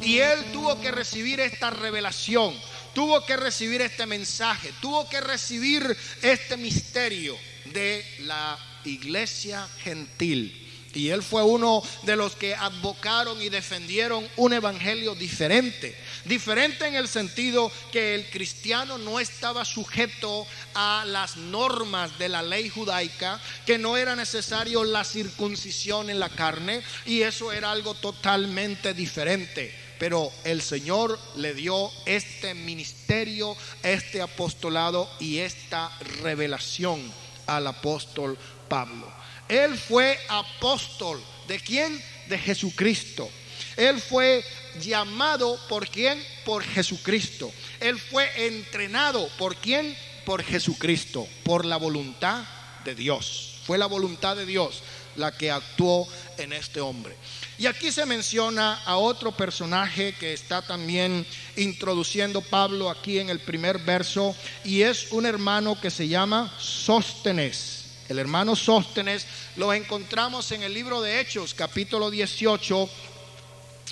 Y 0.01 0.19
él 0.19 0.51
tuvo 0.53 0.79
que 0.79 0.91
recibir 0.91 1.39
esta 1.39 1.69
revelación, 1.69 2.55
tuvo 2.93 3.25
que 3.25 3.37
recibir 3.37 3.81
este 3.81 4.05
mensaje, 4.05 4.73
tuvo 4.81 5.09
que 5.09 5.19
recibir 5.19 5.97
este 6.21 6.57
misterio 6.57 7.37
de 7.65 8.05
la 8.19 8.57
iglesia 8.85 9.67
gentil. 9.83 10.70
Y 10.93 11.09
él 11.09 11.23
fue 11.23 11.43
uno 11.43 11.81
de 12.03 12.15
los 12.15 12.35
que 12.35 12.55
advocaron 12.55 13.41
y 13.41 13.49
defendieron 13.49 14.27
un 14.35 14.53
evangelio 14.53 15.15
diferente. 15.15 15.95
Diferente 16.25 16.87
en 16.87 16.95
el 16.95 17.07
sentido 17.07 17.71
que 17.91 18.15
el 18.15 18.29
cristiano 18.29 18.97
no 18.97 19.19
estaba 19.19 19.65
sujeto 19.65 20.45
a 20.73 21.03
las 21.07 21.37
normas 21.37 22.17
de 22.19 22.29
la 22.29 22.43
ley 22.43 22.69
judaica, 22.69 23.39
que 23.65 23.77
no 23.77 23.97
era 23.97 24.15
necesario 24.15 24.83
la 24.83 25.03
circuncisión 25.03 26.09
en 26.09 26.19
la 26.19 26.29
carne, 26.29 26.81
y 27.05 27.21
eso 27.21 27.51
era 27.51 27.71
algo 27.71 27.93
totalmente 27.93 28.93
diferente. 28.93 29.73
Pero 29.99 30.31
el 30.43 30.61
Señor 30.61 31.19
le 31.35 31.53
dio 31.53 31.91
este 32.05 32.53
ministerio, 32.55 33.55
este 33.83 34.21
apostolado 34.21 35.07
y 35.19 35.37
esta 35.37 35.91
revelación 36.23 36.99
al 37.45 37.67
apóstol 37.67 38.37
Pablo. 38.67 39.20
Él 39.51 39.77
fue 39.77 40.17
apóstol. 40.29 41.21
¿De 41.45 41.59
quién? 41.59 42.01
De 42.29 42.37
Jesucristo. 42.37 43.29
Él 43.75 43.99
fue 43.99 44.45
llamado 44.79 45.59
por 45.67 45.89
quién? 45.89 46.23
Por 46.45 46.63
Jesucristo. 46.63 47.51
Él 47.81 47.99
fue 47.99 48.29
entrenado 48.47 49.27
por 49.37 49.57
quién? 49.57 49.93
Por 50.23 50.41
Jesucristo, 50.41 51.27
por 51.43 51.65
la 51.65 51.75
voluntad 51.75 52.45
de 52.85 52.95
Dios. 52.95 53.55
Fue 53.65 53.77
la 53.77 53.87
voluntad 53.87 54.37
de 54.37 54.45
Dios 54.45 54.83
la 55.17 55.35
que 55.35 55.51
actuó 55.51 56.07
en 56.37 56.53
este 56.53 56.79
hombre. 56.79 57.17
Y 57.57 57.65
aquí 57.65 57.91
se 57.91 58.05
menciona 58.05 58.81
a 58.85 58.95
otro 58.95 59.33
personaje 59.33 60.13
que 60.13 60.31
está 60.31 60.61
también 60.61 61.27
introduciendo 61.57 62.39
Pablo 62.39 62.89
aquí 62.89 63.19
en 63.19 63.29
el 63.29 63.41
primer 63.41 63.79
verso 63.79 64.33
y 64.63 64.83
es 64.83 65.11
un 65.11 65.25
hermano 65.25 65.77
que 65.81 65.91
se 65.91 66.07
llama 66.07 66.55
Sóstenes 66.57 67.80
el 68.11 68.19
hermano 68.19 68.57
Sóstenes, 68.57 69.25
lo 69.55 69.73
encontramos 69.73 70.51
en 70.51 70.63
el 70.63 70.73
libro 70.73 71.01
de 71.01 71.21
Hechos, 71.21 71.53
capítulo 71.53 72.11
18 72.11 72.89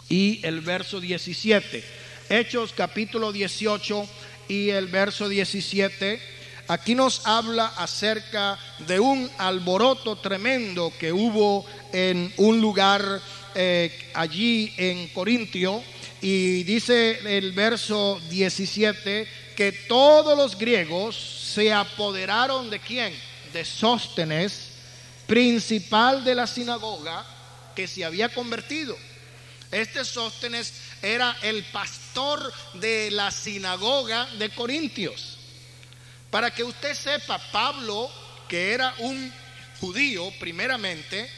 y 0.10 0.46
el 0.46 0.60
verso 0.60 1.00
17. 1.00 1.84
Hechos, 2.30 2.74
capítulo 2.76 3.32
18 3.32 4.08
y 4.50 4.72
el 4.72 4.88
verso 4.88 5.30
17. 5.30 6.22
Aquí 6.68 6.96
nos 6.96 7.26
habla 7.26 7.68
acerca 7.78 8.60
de 8.80 9.00
un 9.00 9.32
alboroto 9.38 10.18
tremendo 10.18 10.92
que 11.00 11.14
hubo 11.14 11.66
en 11.94 12.34
un 12.38 12.60
lugar 12.60 13.22
eh, 13.56 14.12
allí 14.14 14.74
en 14.76 15.08
Corintio. 15.08 15.82
Y 16.22 16.64
dice 16.64 17.38
el 17.38 17.54
verso 17.54 18.20
17 18.30 19.28
que 19.56 19.72
todos 19.72 20.38
los 20.38 20.58
griegos 20.58 21.16
se 21.16 21.72
apoderaron 21.72 22.70
de 22.70 22.80
quién? 22.80 23.29
De 23.54 23.66
Sóstenes, 23.66 24.70
principal 25.28 26.24
de 26.24 26.36
la 26.36 26.48
sinagoga, 26.48 27.26
que 27.76 27.88
se 27.88 28.04
había 28.04 28.30
convertido. 28.30 28.98
Este 29.72 30.04
Sóstenes 30.04 30.74
era 31.02 31.38
el 31.42 31.64
pastor 31.66 32.52
de 32.74 33.12
la 33.12 33.32
sinagoga 33.32 34.26
de 34.38 34.50
Corintios. 34.50 35.38
Para 36.32 36.52
que 36.52 36.64
usted 36.64 36.94
sepa, 36.96 37.40
Pablo, 37.52 38.12
que 38.48 38.74
era 38.74 38.94
un 39.00 39.32
judío 39.80 40.32
primeramente, 40.40 41.30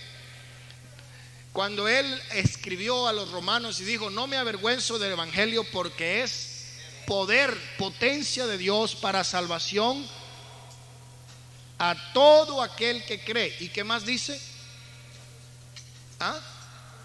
cuando 1.54 1.88
él 1.88 2.22
escribió 2.34 3.08
a 3.08 3.14
los 3.14 3.30
romanos 3.32 3.80
y 3.82 3.84
dijo, 3.84 4.10
no 4.10 4.28
me 4.28 4.38
avergüenzo 4.38 4.98
del 5.00 5.12
Evangelio 5.12 5.66
porque 5.66 6.24
es 6.24 6.52
poder, 7.06 7.56
potencia 7.78 8.48
de 8.48 8.58
Dios 8.58 8.96
para 8.96 9.26
salvación 9.26 10.08
a 11.84 11.96
todo 12.14 12.62
aquel 12.62 13.04
que 13.06 13.20
cree. 13.20 13.56
¿Y 13.60 13.70
qué 13.70 13.84
más 13.84 14.06
dice? 14.06 14.40
¿Ah? 16.20 16.40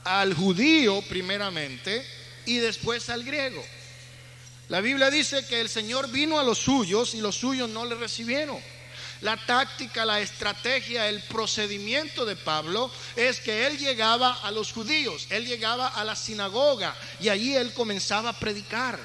Al 0.04 0.34
judío 0.34 1.00
primeramente 1.08 2.06
y 2.44 2.58
después 2.58 3.08
al 3.08 3.24
griego. 3.24 3.64
La 4.68 4.82
Biblia 4.82 5.10
dice 5.10 5.46
que 5.46 5.62
el 5.62 5.70
Señor 5.70 6.10
vino 6.10 6.38
a 6.38 6.44
los 6.44 6.58
suyos 6.58 7.14
y 7.14 7.22
los 7.22 7.36
suyos 7.36 7.70
no 7.70 7.86
le 7.86 7.94
recibieron. 7.94 8.58
La 9.22 9.38
táctica, 9.46 10.04
la 10.04 10.20
estrategia, 10.20 11.08
el 11.08 11.22
procedimiento 11.22 12.26
de 12.26 12.36
Pablo 12.36 12.90
es 13.16 13.40
que 13.40 13.66
él 13.66 13.78
llegaba 13.78 14.40
a 14.42 14.50
los 14.50 14.72
judíos, 14.72 15.26
él 15.30 15.46
llegaba 15.46 15.88
a 15.88 16.04
la 16.04 16.14
sinagoga 16.14 16.94
y 17.18 17.30
allí 17.30 17.56
él 17.56 17.72
comenzaba 17.72 18.28
a 18.28 18.38
predicar. 18.38 18.98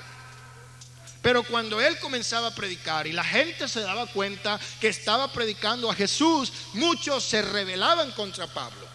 Pero 1.22 1.44
cuando 1.44 1.80
él 1.80 2.00
comenzaba 2.00 2.48
a 2.48 2.56
predicar 2.56 3.06
y 3.06 3.12
la 3.12 3.24
gente 3.24 3.68
se 3.68 3.82
daba 3.82 4.08
cuenta 4.08 4.60
que 4.80 4.88
estaba 4.88 5.32
predicando 5.32 5.90
a 5.90 5.96
Jesús, 5.96 6.52
muchos 6.74 7.24
se 7.24 7.42
rebelaban 7.42 8.12
contra 8.12 8.48
Pablo. 8.48 8.92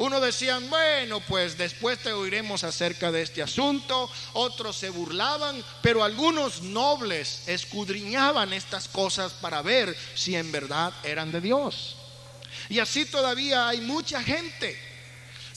Uno 0.00 0.18
decían, 0.18 0.70
bueno, 0.70 1.20
pues 1.20 1.58
después 1.58 1.98
te 1.98 2.12
oiremos 2.12 2.64
acerca 2.64 3.12
de 3.12 3.20
este 3.20 3.42
asunto. 3.42 4.10
Otros 4.32 4.76
se 4.76 4.88
burlaban, 4.88 5.62
pero 5.82 6.02
algunos 6.02 6.62
nobles 6.62 7.42
escudriñaban 7.46 8.54
estas 8.54 8.88
cosas 8.88 9.32
para 9.32 9.60
ver 9.60 9.94
si 10.14 10.36
en 10.36 10.50
verdad 10.52 10.94
eran 11.02 11.30
de 11.30 11.42
Dios. 11.42 11.96
Y 12.70 12.78
así 12.78 13.04
todavía 13.04 13.68
hay 13.68 13.82
mucha 13.82 14.22
gente, 14.22 14.80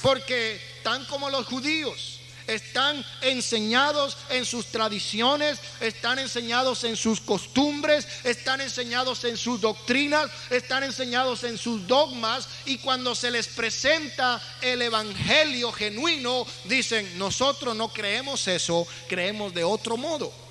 porque 0.01 0.59
tan 0.83 1.05
como 1.05 1.29
los 1.29 1.45
judíos, 1.45 2.12
están 2.47 3.05
enseñados 3.21 4.17
en 4.29 4.45
sus 4.45 4.67
tradiciones, 4.67 5.59
están 5.79 6.19
enseñados 6.19 6.83
en 6.83 6.95
sus 6.95 7.21
costumbres, 7.21 8.07
están 8.23 8.61
enseñados 8.61 9.23
en 9.23 9.37
sus 9.37 9.61
doctrinas, 9.61 10.29
están 10.49 10.83
enseñados 10.83 11.43
en 11.43 11.57
sus 11.57 11.87
dogmas 11.87 12.47
y 12.65 12.77
cuando 12.77 13.15
se 13.15 13.31
les 13.31 13.47
presenta 13.47 14.41
el 14.61 14.81
Evangelio 14.81 15.71
genuino, 15.71 16.45
dicen, 16.65 17.17
nosotros 17.17 17.75
no 17.75 17.91
creemos 17.91 18.47
eso, 18.47 18.87
creemos 19.07 19.53
de 19.53 19.63
otro 19.63 19.97
modo. 19.97 20.43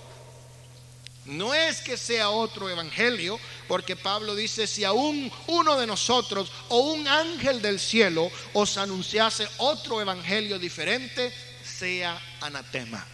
No 1.25 1.55
es 1.55 1.81
que 1.81 1.97
sea 1.97 2.31
otro 2.31 2.69
evangelio, 2.69 3.39
porque 3.69 3.95
Pablo 3.95 4.35
dice, 4.35 4.67
si 4.67 4.83
aún 4.83 5.31
uno 5.47 5.79
de 5.79 5.87
nosotros 5.87 6.51
o 6.69 6.79
un 6.79 7.07
ángel 7.07 7.63
del 7.63 7.79
cielo 7.79 8.29
os 8.55 8.77
anunciase 8.77 9.47
otro 9.59 10.01
evangelio 10.01 10.59
diferente, 10.59 11.33
sea 11.83 12.17
anatema. 12.41 13.05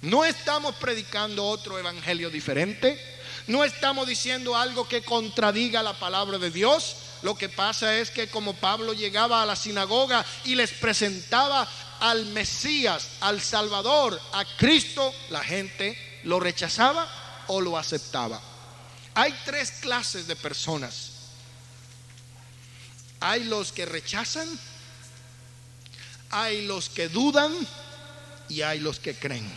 No 0.00 0.24
estamos 0.24 0.74
predicando 0.76 1.44
otro 1.44 1.78
evangelio 1.78 2.30
diferente, 2.30 2.98
no 3.46 3.62
estamos 3.62 4.06
diciendo 4.06 4.56
algo 4.56 4.88
que 4.88 5.02
contradiga 5.02 5.82
la 5.82 5.92
palabra 5.92 6.38
de 6.38 6.50
Dios. 6.50 6.96
Lo 7.20 7.34
que 7.34 7.50
pasa 7.50 7.98
es 7.98 8.10
que 8.10 8.30
como 8.30 8.54
Pablo 8.54 8.94
llegaba 8.94 9.42
a 9.42 9.44
la 9.44 9.54
sinagoga 9.54 10.24
y 10.46 10.54
les 10.54 10.70
presentaba 10.70 11.68
al 12.00 12.24
Mesías, 12.24 13.06
al 13.20 13.42
Salvador, 13.42 14.18
a 14.32 14.46
Cristo, 14.56 15.14
la 15.28 15.44
gente 15.44 15.98
lo 16.24 16.40
rechazaba 16.40 17.06
o 17.48 17.60
lo 17.60 17.76
aceptaba. 17.76 18.40
Hay 19.14 19.38
tres 19.44 19.72
clases 19.72 20.26
de 20.26 20.36
personas. 20.36 21.10
Hay 23.20 23.44
los 23.44 23.72
que 23.72 23.84
rechazan, 23.84 24.48
hay 26.30 26.66
los 26.66 26.88
que 26.88 27.08
dudan 27.08 27.52
y 28.50 28.62
hay 28.62 28.80
los 28.80 28.98
que 28.98 29.14
creen. 29.14 29.48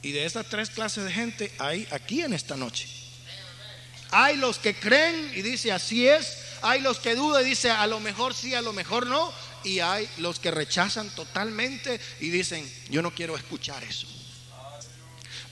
Y 0.00 0.12
de 0.12 0.24
esas 0.24 0.46
tres 0.46 0.70
clases 0.70 1.04
de 1.04 1.12
gente 1.12 1.52
hay 1.58 1.86
aquí 1.90 2.22
en 2.22 2.32
esta 2.32 2.56
noche. 2.56 2.88
Hay 4.10 4.36
los 4.36 4.58
que 4.58 4.74
creen 4.74 5.32
y 5.34 5.42
dice 5.42 5.72
así 5.72 6.06
es. 6.06 6.38
Hay 6.62 6.80
los 6.80 6.98
que 6.98 7.14
dudan 7.14 7.44
y 7.44 7.50
dice 7.50 7.70
a 7.70 7.86
lo 7.86 8.00
mejor 8.00 8.34
sí, 8.34 8.54
a 8.54 8.62
lo 8.62 8.72
mejor 8.72 9.06
no. 9.06 9.32
Y 9.64 9.80
hay 9.80 10.08
los 10.18 10.38
que 10.38 10.50
rechazan 10.50 11.10
totalmente 11.10 12.00
y 12.20 12.30
dicen 12.30 12.70
yo 12.90 13.02
no 13.02 13.12
quiero 13.12 13.36
escuchar 13.36 13.82
eso. 13.82 14.06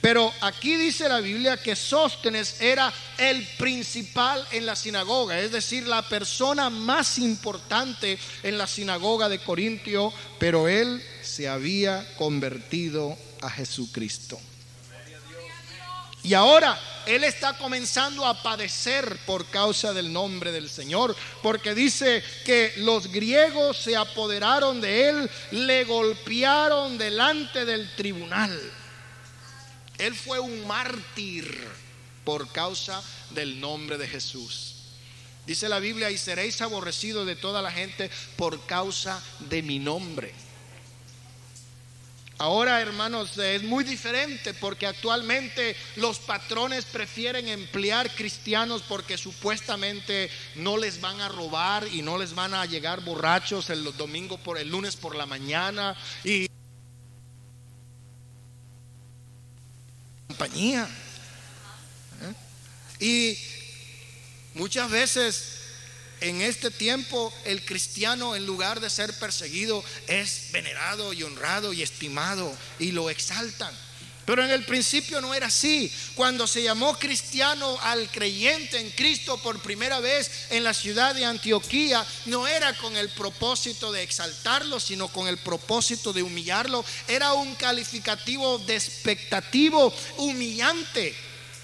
Pero 0.03 0.35
aquí 0.41 0.75
dice 0.75 1.09
la 1.09 1.21
Biblia 1.21 1.57
que 1.57 1.77
Sóstenes 1.77 2.61
era 2.61 2.93
el 3.19 3.47
principal 3.57 4.45
en 4.51 4.67
la 4.67 4.75
sinagoga, 4.75 5.38
es 5.38 5.53
decir, 5.53 5.87
la 5.87 6.03
persona 6.09 6.71
más 6.71 7.19
importante 7.19 8.19
en 8.43 8.59
la 8.59 8.67
sinagoga 8.67 9.29
de 9.29 9.38
Corintio, 9.38 10.12
pero 10.41 10.67
él 10.67 11.01
se 11.23 11.49
había 11.49 12.05
convertido 12.17 13.17
a 13.43 13.49
Jesucristo. 13.49 14.41
Y 16.25 16.35
ahora 16.35 16.77
él 17.07 17.23
está 17.23 17.57
comenzando 17.57 18.27
a 18.27 18.43
padecer 18.43 19.19
por 19.25 19.47
causa 19.47 19.93
del 19.93 20.12
nombre 20.12 20.51
del 20.51 20.69
Señor, 20.69 21.15
porque 21.45 21.77
dice 21.77 22.25
que 22.45 22.73
los 22.79 23.07
griegos 23.07 23.77
se 23.77 23.97
apoderaron 23.97 24.81
de 24.81 25.09
él, 25.09 25.31
le 25.53 25.85
golpearon 25.85 26.99
delante 26.99 27.65
del 27.65 27.95
tribunal. 27.95 28.82
Él 30.03 30.17
fue 30.17 30.41
un 30.41 30.67
mártir 30.67 31.47
por 32.25 32.51
causa 32.51 33.01
del 33.31 33.61
nombre 33.61 33.99
de 33.99 34.09
Jesús. 34.09 34.75
Dice 35.47 35.69
la 35.69 35.79
Biblia, 35.79 36.11
y 36.11 36.19
seréis 36.19 36.61
aborrecidos 36.61 37.25
de 37.25 37.37
toda 37.37 37.62
la 37.62 37.71
gente 37.71 38.11
por 38.35 38.67
causa 38.67 39.23
de 39.38 39.62
mi 39.62 39.79
nombre. 39.79 40.35
Ahora, 42.38 42.81
hermanos, 42.81 43.38
es 43.38 43.62
muy 43.62 43.85
diferente 43.85 44.55
porque 44.55 44.88
actualmente 44.88 45.77
los 45.95 46.19
patrones 46.19 46.85
prefieren 46.85 47.47
emplear 47.47 48.12
cristianos 48.12 48.83
porque 48.83 49.17
supuestamente 49.17 50.29
no 50.57 50.79
les 50.79 51.01
van 51.01 51.21
a 51.21 51.29
robar 51.29 51.87
y 51.87 52.03
no 52.03 52.19
les 52.19 52.35
van 52.35 52.55
a 52.55 52.67
llegar 52.67 53.05
borrachos 53.05 53.71
el 53.71 53.85
domingo 53.97 54.37
por 54.38 54.59
el 54.59 54.69
lunes 54.69 54.97
por 54.97 55.15
la 55.15 55.27
mañana 55.27 55.97
y 56.25 56.49
¿Eh? 62.21 62.35
Y 63.05 63.38
muchas 64.59 64.90
veces 64.90 65.59
en 66.21 66.40
este 66.40 66.71
tiempo 66.71 67.33
el 67.45 67.64
cristiano 67.64 68.37
en 68.37 68.47
lugar 68.47 68.81
de 68.81 68.90
ser 68.90 69.12
perseguido 69.18 69.83
es 70.07 70.51
venerado 70.53 71.12
y 71.12 71.23
honrado 71.23 71.73
y 71.73 71.83
estimado 71.83 72.57
y 72.79 72.92
lo 72.92 73.11
exaltan. 73.11 73.75
Pero 74.24 74.44
en 74.44 74.50
el 74.50 74.64
principio 74.64 75.20
no 75.20 75.35
era 75.35 75.48
así. 75.48 75.92
Cuando 76.14 76.46
se 76.46 76.62
llamó 76.62 76.96
cristiano 76.98 77.76
al 77.82 78.08
creyente 78.11 78.78
en 78.78 78.90
Cristo 78.90 79.37
por 79.38 79.61
primera 79.61 79.98
vez 79.98 80.46
en 80.50 80.62
la 80.62 80.74
ciudad 80.74 81.14
de 81.14 81.24
Antioquía, 81.24 82.06
no 82.26 82.46
era 82.46 82.76
con 82.78 82.96
el 82.96 83.08
propósito 83.11 83.90
de 83.90 84.02
exaltarlo, 84.02 84.78
sino 84.78 85.08
con 85.08 85.26
el 85.26 85.38
propósito 85.38 86.12
de 86.12 86.22
humillarlo. 86.22 86.85
Era 87.08 87.32
un 87.32 87.54
calificativo 87.56 88.58
despectativo, 88.58 89.92
humillante. 90.18 91.14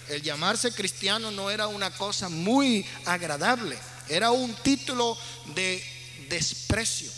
El 0.08 0.22
llamarse 0.22 0.72
cristiano 0.72 1.30
no 1.30 1.50
era 1.50 1.68
una 1.68 1.90
cosa 1.90 2.28
muy 2.28 2.84
agradable, 3.04 3.78
era 4.08 4.30
un 4.30 4.54
título 4.54 5.16
de 5.54 5.84
desprecio. 6.28 7.10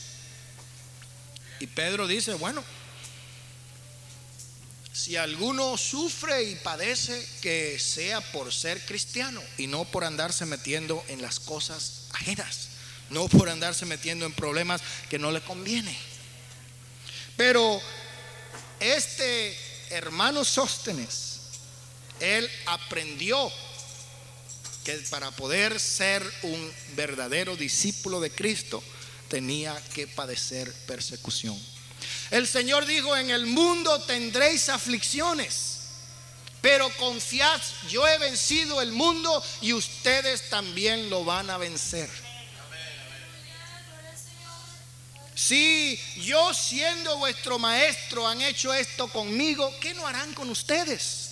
Y 1.60 1.66
Pedro 1.66 2.06
dice, 2.06 2.34
bueno, 2.34 2.64
si 5.00 5.16
alguno 5.16 5.78
sufre 5.78 6.42
y 6.42 6.56
padece, 6.56 7.26
que 7.40 7.78
sea 7.78 8.20
por 8.32 8.52
ser 8.52 8.84
cristiano 8.84 9.42
y 9.56 9.66
no 9.66 9.86
por 9.86 10.04
andarse 10.04 10.44
metiendo 10.44 11.02
en 11.08 11.22
las 11.22 11.40
cosas 11.40 12.02
ajenas, 12.12 12.68
no 13.08 13.26
por 13.26 13.48
andarse 13.48 13.86
metiendo 13.86 14.26
en 14.26 14.34
problemas 14.34 14.82
que 15.08 15.18
no 15.18 15.32
le 15.32 15.40
conviene. 15.40 15.96
Pero 17.34 17.80
este 18.78 19.56
hermano 19.88 20.44
Sóstenes, 20.44 21.40
él 22.20 22.46
aprendió 22.66 23.50
que 24.84 24.96
para 25.08 25.30
poder 25.30 25.80
ser 25.80 26.22
un 26.42 26.72
verdadero 26.94 27.56
discípulo 27.56 28.20
de 28.20 28.30
Cristo 28.30 28.84
tenía 29.28 29.80
que 29.94 30.06
padecer 30.06 30.70
persecución. 30.86 31.58
El 32.30 32.46
Señor 32.46 32.86
dijo, 32.86 33.16
en 33.16 33.30
el 33.30 33.46
mundo 33.46 34.00
tendréis 34.02 34.68
aflicciones, 34.68 35.78
pero 36.60 36.90
confiad, 36.96 37.60
yo 37.88 38.06
he 38.06 38.18
vencido 38.18 38.80
el 38.82 38.92
mundo 38.92 39.42
y 39.60 39.72
ustedes 39.72 40.48
también 40.48 41.10
lo 41.10 41.24
van 41.24 41.50
a 41.50 41.58
vencer. 41.58 42.08
Si 45.34 45.98
yo 46.16 46.52
siendo 46.52 47.16
vuestro 47.16 47.58
maestro 47.58 48.28
han 48.28 48.42
hecho 48.42 48.74
esto 48.74 49.08
conmigo, 49.08 49.74
¿qué 49.80 49.94
no 49.94 50.06
harán 50.06 50.34
con 50.34 50.50
ustedes? 50.50 51.30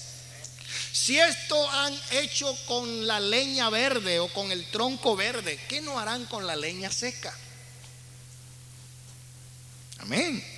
Si 0.92 1.18
esto 1.18 1.70
han 1.70 1.98
hecho 2.11 2.57
con 2.66 3.07
la 3.07 3.20
leña 3.20 3.68
verde 3.68 4.18
o 4.18 4.33
con 4.33 4.50
el 4.50 4.70
tronco 4.70 5.14
verde, 5.14 5.61
¿qué 5.68 5.81
no 5.83 6.00
harán 6.00 6.24
con 6.26 6.46
la 6.46 6.57
leña 6.57 6.90
seca? 6.90 7.37
Amén. 9.98 10.57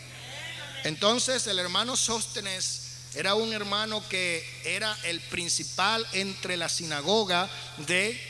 Entonces 0.85 1.47
el 1.47 1.59
hermano 1.59 1.97
Sóstenes 1.97 2.91
era 3.15 3.35
un 3.35 3.53
hermano 3.53 4.07
que 4.09 4.49
era 4.65 4.97
el 5.05 5.21
principal 5.21 6.07
entre 6.13 6.57
la 6.57 6.69
sinagoga 6.69 7.51
de 7.87 8.21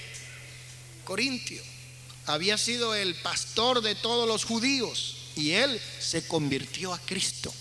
Corintio. 1.05 1.63
Había 2.27 2.57
sido 2.57 2.95
el 2.95 3.15
pastor 3.17 3.83
de 3.83 3.95
todos 3.95 4.27
los 4.27 4.45
judíos 4.45 5.17
y 5.37 5.53
él 5.53 5.81
se 5.99 6.27
convirtió 6.27 6.93
a 6.95 6.99
Cristo. 6.99 7.53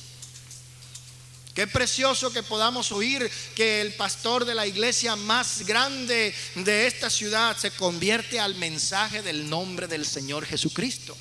Qué 1.54 1.68
precioso 1.68 2.32
que 2.32 2.44
podamos 2.44 2.92
oír 2.92 3.30
que 3.54 3.82
el 3.82 3.94
pastor 3.96 4.46
de 4.46 4.56
la 4.56 4.66
iglesia 4.66 5.16
más 5.16 5.66
grande 5.66 6.34
de 6.56 6.88
esta 6.88 7.10
ciudad 7.10 7.58
se 7.58 7.72
convierte 7.72 8.40
al 8.40 8.56
mensaje 8.56 9.22
del 9.22 9.50
nombre 9.50 9.88
del 9.88 10.06
Señor 10.06 10.46
Jesucristo. 10.46 11.18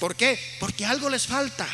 ¿Por 0.00 0.16
qué? 0.16 0.40
Porque 0.58 0.84
algo 0.84 1.08
les 1.08 1.26
falta. 1.26 1.68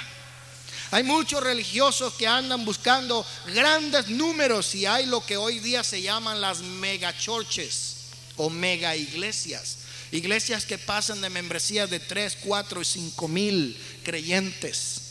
Hay 0.92 1.04
muchos 1.04 1.42
religiosos 1.42 2.14
que 2.14 2.26
andan 2.26 2.64
buscando 2.64 3.24
grandes 3.46 4.08
números 4.08 4.74
y 4.74 4.86
hay 4.86 5.06
lo 5.06 5.24
que 5.24 5.36
hoy 5.36 5.60
día 5.60 5.84
se 5.84 6.02
llaman 6.02 6.40
las 6.40 6.60
megachurches 6.60 7.96
o 8.36 8.50
mega 8.50 8.96
iglesias. 8.96 9.78
Iglesias 10.10 10.66
que 10.66 10.78
pasan 10.78 11.20
de 11.20 11.30
membresías 11.30 11.88
de 11.88 12.00
3, 12.00 12.38
4 12.44 12.80
y 12.80 12.84
5 12.84 13.28
mil 13.28 13.80
creyentes. 14.02 15.02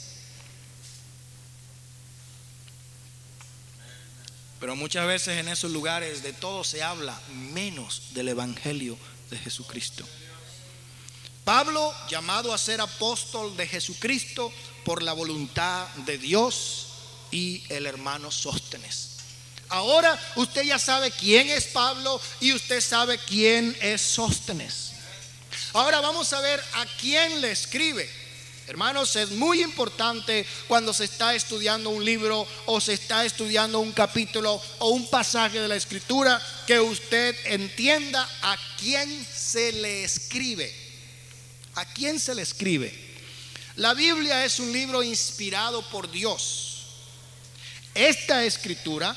Pero 4.60 4.76
muchas 4.76 5.08
veces 5.08 5.38
en 5.38 5.47
esos 5.47 5.72
lugares 5.72 6.22
de 6.22 6.34
todo 6.34 6.66
se 6.66 6.84
habla 6.84 7.18
menos 7.53 8.14
del 8.14 8.28
Evangelio 8.28 8.97
de 9.30 9.38
Jesucristo. 9.38 10.06
Pablo, 11.45 11.93
llamado 12.10 12.53
a 12.53 12.58
ser 12.58 12.82
apóstol 12.82 13.56
de 13.56 13.66
Jesucristo 13.66 14.51
por 14.84 15.03
la 15.03 15.13
voluntad 15.13 15.88
de 16.05 16.17
Dios 16.17 16.88
y 17.32 17.63
el 17.69 17.86
hermano 17.86 18.32
Sóstenes. 18.32 19.17
Ahora 19.69 20.19
usted 20.36 20.63
ya 20.63 20.80
sabe 20.80 21.11
quién 21.11 21.49
es 21.49 21.65
Pablo 21.65 22.19
y 22.39 22.53
usted 22.53 22.82
sabe 22.82 23.19
quién 23.19 23.77
es 23.82 24.01
Sóstenes. 24.01 24.91
Ahora 25.73 26.01
vamos 26.01 26.34
a 26.34 26.41
ver 26.41 26.59
a 26.73 26.86
quién 26.99 27.41
le 27.41 27.51
escribe. 27.51 28.09
Hermanos, 28.67 29.15
es 29.15 29.32
muy 29.32 29.63
importante 29.63 30.45
cuando 30.67 30.93
se 30.93 31.05
está 31.05 31.34
estudiando 31.34 31.89
un 31.89 32.05
libro 32.05 32.47
o 32.67 32.80
se 32.80 32.93
está 32.93 33.25
estudiando 33.25 33.80
un 33.80 33.91
capítulo 33.91 34.61
o 34.77 34.89
un 34.89 35.09
pasaje 35.09 35.59
de 35.59 35.67
la 35.67 35.75
escritura 35.75 36.39
que 36.67 36.80
usted 36.80 37.36
entienda 37.45 38.30
a 38.43 38.57
quién 38.80 39.25
se 39.25 39.71
le 39.71 40.03
escribe. 40.03 40.71
¿A 41.75 41.86
quién 41.86 42.19
se 42.19 42.36
le 42.36 42.43
escribe? 42.43 43.09
La 43.80 43.93
Biblia 43.93 44.43
es 44.43 44.59
un 44.59 44.73
libro 44.73 45.01
inspirado 45.01 45.82
por 45.84 46.11
Dios. 46.11 46.84
Esta 47.95 48.43
escritura 48.43 49.15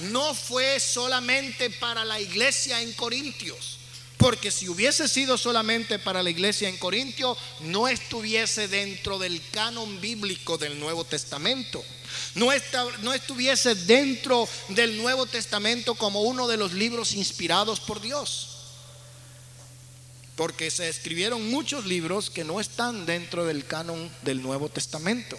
no 0.00 0.34
fue 0.34 0.78
solamente 0.78 1.70
para 1.70 2.04
la 2.04 2.20
iglesia 2.20 2.82
en 2.82 2.92
Corintios 2.92 3.78
porque 4.18 4.50
si 4.50 4.68
hubiese 4.68 5.08
sido 5.08 5.38
solamente 5.38 5.98
para 5.98 6.22
la 6.22 6.28
iglesia 6.28 6.68
en 6.68 6.76
Corintio, 6.76 7.38
no 7.60 7.88
estuviese 7.88 8.68
dentro 8.68 9.18
del 9.18 9.40
canon 9.50 9.98
bíblico 9.98 10.58
del 10.58 10.78
Nuevo 10.78 11.04
Testamento. 11.04 11.82
No, 12.34 12.50
no 13.00 13.14
estuviese 13.14 13.74
dentro 13.74 14.46
del 14.68 14.98
Nuevo 14.98 15.24
Testamento 15.24 15.94
como 15.94 16.20
uno 16.20 16.48
de 16.48 16.58
los 16.58 16.74
libros 16.74 17.14
inspirados 17.14 17.80
por 17.80 18.02
Dios. 18.02 18.49
Porque 20.40 20.70
se 20.70 20.88
escribieron 20.88 21.50
muchos 21.50 21.84
libros 21.84 22.30
que 22.30 22.44
no 22.44 22.62
están 22.62 23.04
dentro 23.04 23.44
del 23.44 23.66
canon 23.66 24.10
del 24.22 24.40
Nuevo 24.40 24.70
Testamento 24.70 25.38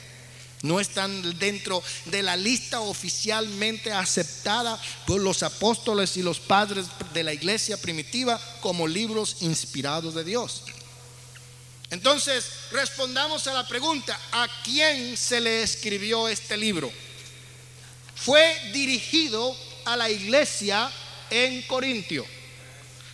no 0.61 0.79
están 0.79 1.39
dentro 1.39 1.81
de 2.05 2.21
la 2.21 2.37
lista 2.37 2.81
oficialmente 2.81 3.91
aceptada 3.91 4.79
por 5.07 5.19
los 5.19 5.41
apóstoles 5.41 6.17
y 6.17 6.21
los 6.21 6.39
padres 6.39 6.85
de 7.15 7.23
la 7.23 7.33
iglesia 7.33 7.77
primitiva 7.77 8.39
como 8.59 8.87
libros 8.87 9.37
inspirados 9.39 10.13
de 10.13 10.23
Dios. 10.23 10.65
Entonces, 11.89 12.45
respondamos 12.71 13.47
a 13.47 13.53
la 13.53 13.67
pregunta, 13.67 14.19
¿a 14.31 14.47
quién 14.63 15.17
se 15.17 15.41
le 15.41 15.63
escribió 15.63 16.27
este 16.27 16.55
libro? 16.57 16.91
Fue 18.13 18.69
dirigido 18.71 19.57
a 19.85 19.97
la 19.97 20.11
iglesia 20.11 20.91
en 21.31 21.63
Corintio. 21.63 22.23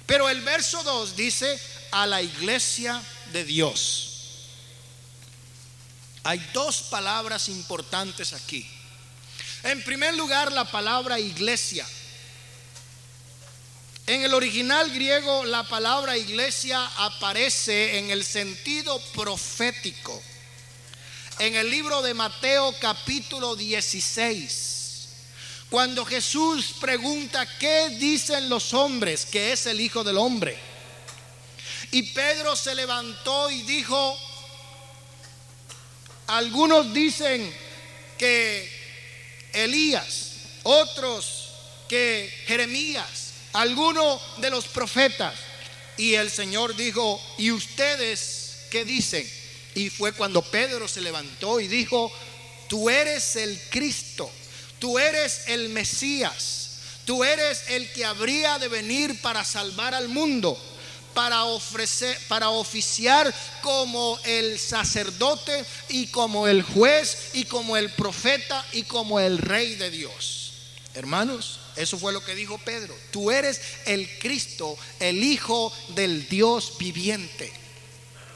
Pero 0.06 0.30
el 0.30 0.42
verso 0.42 0.82
2 0.84 1.18
dice, 1.18 1.60
a 1.92 2.06
la 2.08 2.22
iglesia 2.22 3.02
de 3.32 3.44
Dios. 3.44 4.08
Hay 6.24 6.40
dos 6.54 6.84
palabras 6.84 7.48
importantes 7.50 8.34
aquí. 8.34 8.70
En 9.64 9.84
primer 9.84 10.16
lugar, 10.16 10.52
la 10.52 10.70
palabra 10.70 11.20
iglesia. 11.20 11.88
En 14.06 14.24
el 14.24 14.34
original 14.34 14.92
griego, 14.92 15.46
la 15.46 15.64
palabra 15.64 16.18
iglesia 16.18 16.86
aparece 16.98 17.98
en 17.98 18.10
el 18.10 18.24
sentido 18.24 19.00
profético. 19.14 20.22
En 21.40 21.56
el 21.56 21.70
libro 21.70 22.02
de 22.02 22.14
Mateo 22.14 22.74
capítulo 22.80 23.56
16, 23.56 25.10
cuando 25.70 26.06
Jesús 26.06 26.74
pregunta, 26.80 27.46
¿qué 27.58 27.90
dicen 28.00 28.50
los 28.50 28.74
hombres 28.74 29.26
que 29.26 29.52
es 29.52 29.66
el 29.66 29.82
Hijo 29.82 30.04
del 30.04 30.18
Hombre? 30.18 30.67
Y 31.92 32.04
Pedro 32.04 32.56
se 32.56 32.76
levantó 32.76 33.50
y 33.50 33.62
dijo, 33.62 34.18
algunos 36.28 36.94
dicen 36.94 37.54
que 38.18 38.70
Elías, 39.54 40.32
otros 40.64 41.52
que 41.88 42.32
Jeremías, 42.46 43.32
algunos 43.54 44.22
de 44.38 44.50
los 44.50 44.66
profetas. 44.66 45.34
Y 45.96 46.16
el 46.16 46.30
Señor 46.30 46.76
dijo, 46.76 47.22
¿y 47.38 47.52
ustedes 47.52 48.66
qué 48.70 48.84
dicen? 48.84 49.28
Y 49.74 49.90
fue 49.90 50.12
cuando 50.12 50.42
Pedro 50.42 50.88
se 50.88 51.02
levantó 51.02 51.60
y 51.60 51.68
dijo, 51.68 52.12
tú 52.68 52.90
eres 52.90 53.36
el 53.38 53.60
Cristo, 53.70 54.30
tú 54.80 55.00
eres 55.00 55.48
el 55.48 55.70
Mesías, 55.70 56.72
tú 57.06 57.24
eres 57.24 57.70
el 57.70 57.92
que 57.94 58.04
habría 58.04 58.60
de 58.60 58.68
venir 58.68 59.22
para 59.22 59.46
salvar 59.46 59.96
al 59.96 60.10
mundo 60.10 60.62
para 61.18 61.46
ofrecer, 61.46 62.16
para 62.28 62.50
oficiar 62.50 63.34
como 63.64 64.20
el 64.24 64.60
sacerdote 64.60 65.66
y 65.90 66.06
como 66.12 66.48
el 66.48 66.62
juez 66.62 67.32
y 67.34 67.46
como 67.46 67.76
el 67.76 67.90
profeta 67.90 68.64
y 68.72 68.84
como 68.84 69.20
el 69.20 69.40
rey 69.40 69.74
de 69.74 69.90
Dios. 69.90 70.52
Hermanos, 70.94 71.60
eso 71.76 71.98
fue 71.98 72.14
lo 72.14 72.24
que 72.24 72.36
dijo 72.36 72.60
Pedro. 72.60 72.96
Tú 73.10 73.32
eres 73.32 73.60
el 73.88 74.08
Cristo, 74.20 74.78
el 75.00 75.24
Hijo 75.24 75.74
del 75.96 76.30
Dios 76.30 76.74
viviente. 76.78 77.52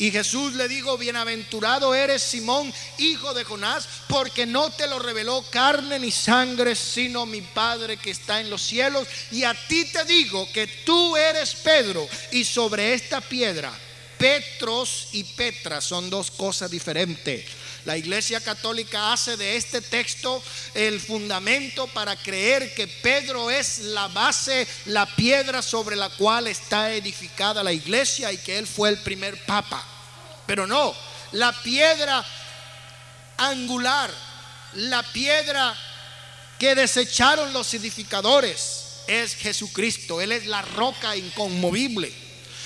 Y 0.02 0.10
Jesús 0.10 0.56
le 0.56 0.68
dijo, 0.68 0.98
bienaventurado 0.98 1.94
eres 1.94 2.24
Simón, 2.24 2.74
hijo 2.98 3.36
de 3.36 3.44
Jonás, 3.44 3.88
porque 4.08 4.48
no 4.48 4.72
te 4.72 4.88
lo 4.88 4.98
reveló 4.98 5.46
carne 5.52 6.00
ni 6.00 6.10
sangre, 6.10 6.76
sino 6.76 7.28
mi 7.28 7.42
Padre 7.42 7.98
que 7.98 8.10
está 8.10 8.42
en 8.42 8.50
los 8.50 8.64
cielos. 8.64 9.08
Y 9.30 9.44
a 9.44 9.54
ti 9.54 9.86
te 9.86 10.04
digo 10.06 10.52
que 10.52 10.66
tú 10.66 11.16
eres 11.16 11.54
Pedro, 11.54 12.10
y 12.32 12.44
sobre 12.44 12.96
esta 12.96 13.22
piedra, 13.22 13.72
Petros 14.18 15.10
y 15.12 15.24
Petra 15.24 15.80
son 15.82 16.10
dos 16.10 16.32
cosas 16.32 16.72
diferentes. 16.72 17.46
La 17.86 17.98
Iglesia 17.98 18.40
Católica 18.42 19.12
hace 19.12 19.38
de 19.38 19.56
este 19.56 19.82
texto 19.82 20.44
el 20.76 21.00
fundamento 21.00 21.88
para 21.88 22.16
creer 22.16 22.76
que 22.76 22.88
Pedro 22.88 23.50
es 23.50 23.80
la 23.80 24.08
base, 24.08 24.68
la 24.86 25.08
piedra 25.16 25.64
sobre 25.64 25.96
la 25.96 26.10
cual 26.10 26.48
está 26.48 26.92
edificada 26.94 27.64
la 27.64 27.74
iglesia 27.74 28.32
y 28.32 28.38
que 28.38 28.60
él 28.60 28.68
fue 28.68 28.90
el 28.90 29.00
primer 29.00 29.44
papa. 29.46 29.84
Pero 30.46 30.68
no, 30.68 30.94
la 31.32 31.52
piedra 31.64 32.24
angular, 33.38 34.12
la 34.74 35.02
piedra 35.02 35.76
que 36.60 36.76
desecharon 36.76 37.52
los 37.54 37.74
edificadores 37.74 39.02
es 39.08 39.36
Jesucristo. 39.36 40.22
Él 40.22 40.32
es 40.32 40.46
la 40.46 40.62
roca 40.62 41.16
inconmovible. 41.16 42.14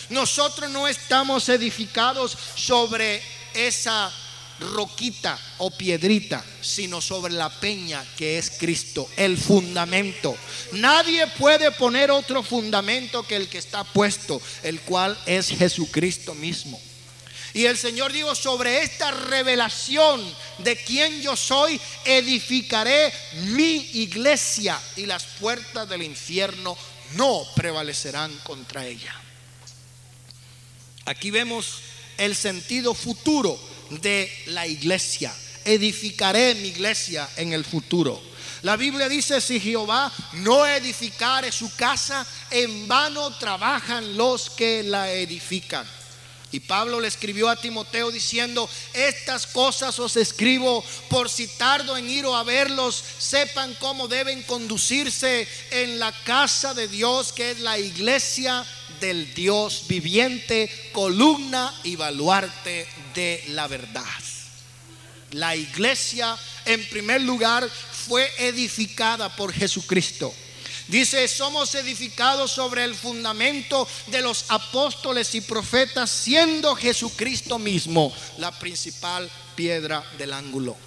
Nosotros 0.09 0.69
no 0.71 0.89
estamos 0.89 1.47
edificados 1.47 2.37
sobre 2.55 3.23
esa 3.53 4.11
roquita 4.59 5.37
o 5.57 5.71
piedrita, 5.71 6.43
sino 6.61 7.01
sobre 7.01 7.33
la 7.33 7.49
peña 7.49 8.03
que 8.17 8.37
es 8.37 8.51
Cristo, 8.51 9.09
el 9.17 9.37
fundamento. 9.37 10.35
Nadie 10.73 11.27
puede 11.37 11.71
poner 11.71 12.11
otro 12.11 12.43
fundamento 12.43 13.23
que 13.23 13.35
el 13.35 13.49
que 13.49 13.57
está 13.57 13.83
puesto, 13.83 14.41
el 14.63 14.81
cual 14.81 15.17
es 15.25 15.49
Jesucristo 15.49 16.33
mismo. 16.35 16.81
Y 17.53 17.65
el 17.67 17.77
Señor 17.77 18.11
dijo, 18.11 18.35
sobre 18.35 18.81
esta 18.81 19.11
revelación 19.11 20.21
de 20.57 20.75
quién 20.75 21.21
yo 21.21 21.37
soy, 21.37 21.79
edificaré 22.03 23.13
mi 23.45 23.75
iglesia 23.93 24.77
y 24.97 25.05
las 25.05 25.23
puertas 25.39 25.87
del 25.87 26.03
infierno 26.03 26.77
no 27.13 27.43
prevalecerán 27.55 28.37
contra 28.43 28.85
ella. 28.85 29.15
Aquí 31.05 31.31
vemos 31.31 31.79
el 32.17 32.35
sentido 32.35 32.93
futuro 32.93 33.57
de 33.89 34.31
la 34.47 34.67
iglesia. 34.67 35.33
Edificaré 35.63 36.55
mi 36.55 36.69
iglesia 36.69 37.27
en 37.37 37.53
el 37.53 37.65
futuro. 37.65 38.21
La 38.61 38.77
Biblia 38.77 39.07
dice, 39.07 39.41
si 39.41 39.59
Jehová 39.59 40.11
no 40.33 40.65
edificare 40.65 41.51
su 41.51 41.73
casa, 41.75 42.25
en 42.49 42.87
vano 42.87 43.35
trabajan 43.37 44.17
los 44.17 44.49
que 44.49 44.83
la 44.83 45.11
edifican. 45.11 45.85
Y 46.51 46.61
Pablo 46.61 47.01
le 47.01 47.07
escribió 47.07 47.49
a 47.49 47.57
Timoteo 47.57 48.11
diciendo, 48.11 48.69
estas 48.93 49.45
cosas 49.45 49.99
os 49.99 50.15
escribo 50.15 50.83
por 51.09 51.29
si 51.29 51.47
tardo 51.47 51.97
en 51.97 52.09
ir 52.09 52.25
a 52.25 52.43
verlos, 52.43 53.03
sepan 53.19 53.75
cómo 53.79 54.07
deben 54.07 54.41
conducirse 54.43 55.47
en 55.71 55.99
la 55.99 56.11
casa 56.23 56.73
de 56.73 56.87
Dios, 56.87 57.33
que 57.33 57.51
es 57.51 57.59
la 57.59 57.77
iglesia 57.77 58.65
del 58.99 59.33
Dios 59.33 59.85
viviente, 59.87 60.69
columna 60.91 61.73
y 61.83 61.95
baluarte 61.95 62.87
de 63.13 63.43
la 63.49 63.67
verdad. 63.67 64.03
La 65.31 65.55
iglesia, 65.55 66.37
en 66.65 66.87
primer 66.89 67.21
lugar, 67.21 67.69
fue 68.07 68.31
edificada 68.37 69.35
por 69.35 69.51
Jesucristo. 69.51 70.33
Dice, 70.87 71.27
somos 71.27 71.73
edificados 71.73 72.51
sobre 72.51 72.83
el 72.83 72.93
fundamento 72.93 73.87
de 74.07 74.21
los 74.21 74.45
apóstoles 74.49 75.33
y 75.33 75.41
profetas, 75.41 76.11
siendo 76.11 76.75
Jesucristo 76.75 77.57
mismo 77.57 78.13
la 78.37 78.57
principal 78.57 79.29
piedra 79.55 80.03
del 80.17 80.31
ángulo. 80.31 80.77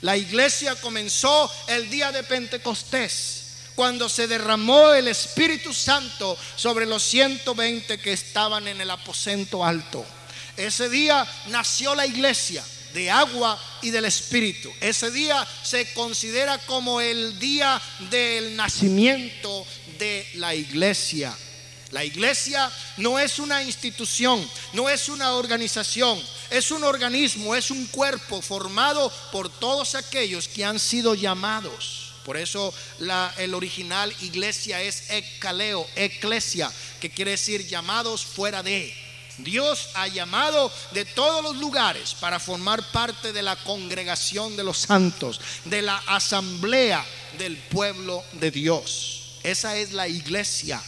La 0.00 0.16
iglesia 0.16 0.74
comenzó 0.80 1.50
el 1.68 1.88
día 1.88 2.10
de 2.10 2.24
Pentecostés, 2.24 3.43
cuando 3.74 4.08
se 4.08 4.26
derramó 4.26 4.92
el 4.92 5.08
Espíritu 5.08 5.72
Santo 5.72 6.38
sobre 6.56 6.86
los 6.86 7.02
120 7.02 7.98
que 7.98 8.12
estaban 8.12 8.68
en 8.68 8.80
el 8.80 8.90
aposento 8.90 9.64
alto. 9.64 10.04
Ese 10.56 10.88
día 10.88 11.26
nació 11.48 11.94
la 11.94 12.06
iglesia 12.06 12.64
de 12.92 13.10
agua 13.10 13.60
y 13.82 13.90
del 13.90 14.04
Espíritu. 14.04 14.72
Ese 14.80 15.10
día 15.10 15.46
se 15.62 15.92
considera 15.92 16.58
como 16.58 17.00
el 17.00 17.38
día 17.38 17.80
del 18.10 18.54
nacimiento 18.54 19.66
de 19.98 20.26
la 20.34 20.54
iglesia. 20.54 21.36
La 21.90 22.04
iglesia 22.04 22.70
no 22.96 23.18
es 23.18 23.38
una 23.38 23.62
institución, 23.62 24.48
no 24.72 24.88
es 24.88 25.08
una 25.08 25.34
organización, 25.34 26.20
es 26.50 26.70
un 26.70 26.82
organismo, 26.82 27.54
es 27.54 27.70
un 27.70 27.86
cuerpo 27.86 28.40
formado 28.42 29.12
por 29.30 29.48
todos 29.48 29.94
aquellos 29.94 30.48
que 30.48 30.64
han 30.64 30.80
sido 30.80 31.14
llamados. 31.14 32.03
Por 32.24 32.36
eso 32.36 32.72
la, 32.98 33.32
el 33.38 33.54
original 33.54 34.14
iglesia 34.20 34.80
es 34.80 35.10
ecaleo, 35.10 35.86
eclesia, 35.94 36.70
que 37.00 37.10
quiere 37.10 37.32
decir 37.32 37.66
llamados 37.66 38.24
fuera 38.24 38.62
de. 38.62 38.94
Dios 39.38 39.88
ha 39.94 40.06
llamado 40.06 40.70
de 40.92 41.04
todos 41.04 41.42
los 41.42 41.56
lugares 41.56 42.14
para 42.14 42.38
formar 42.38 42.82
parte 42.92 43.32
de 43.32 43.42
la 43.42 43.56
congregación 43.56 44.56
de 44.56 44.64
los 44.64 44.78
santos, 44.78 45.40
de 45.64 45.82
la 45.82 45.96
asamblea 46.06 47.04
del 47.38 47.56
pueblo 47.56 48.22
de 48.32 48.50
Dios. 48.50 49.38
Esa 49.42 49.76
es 49.76 49.92
la 49.92 50.08
iglesia. 50.08 50.80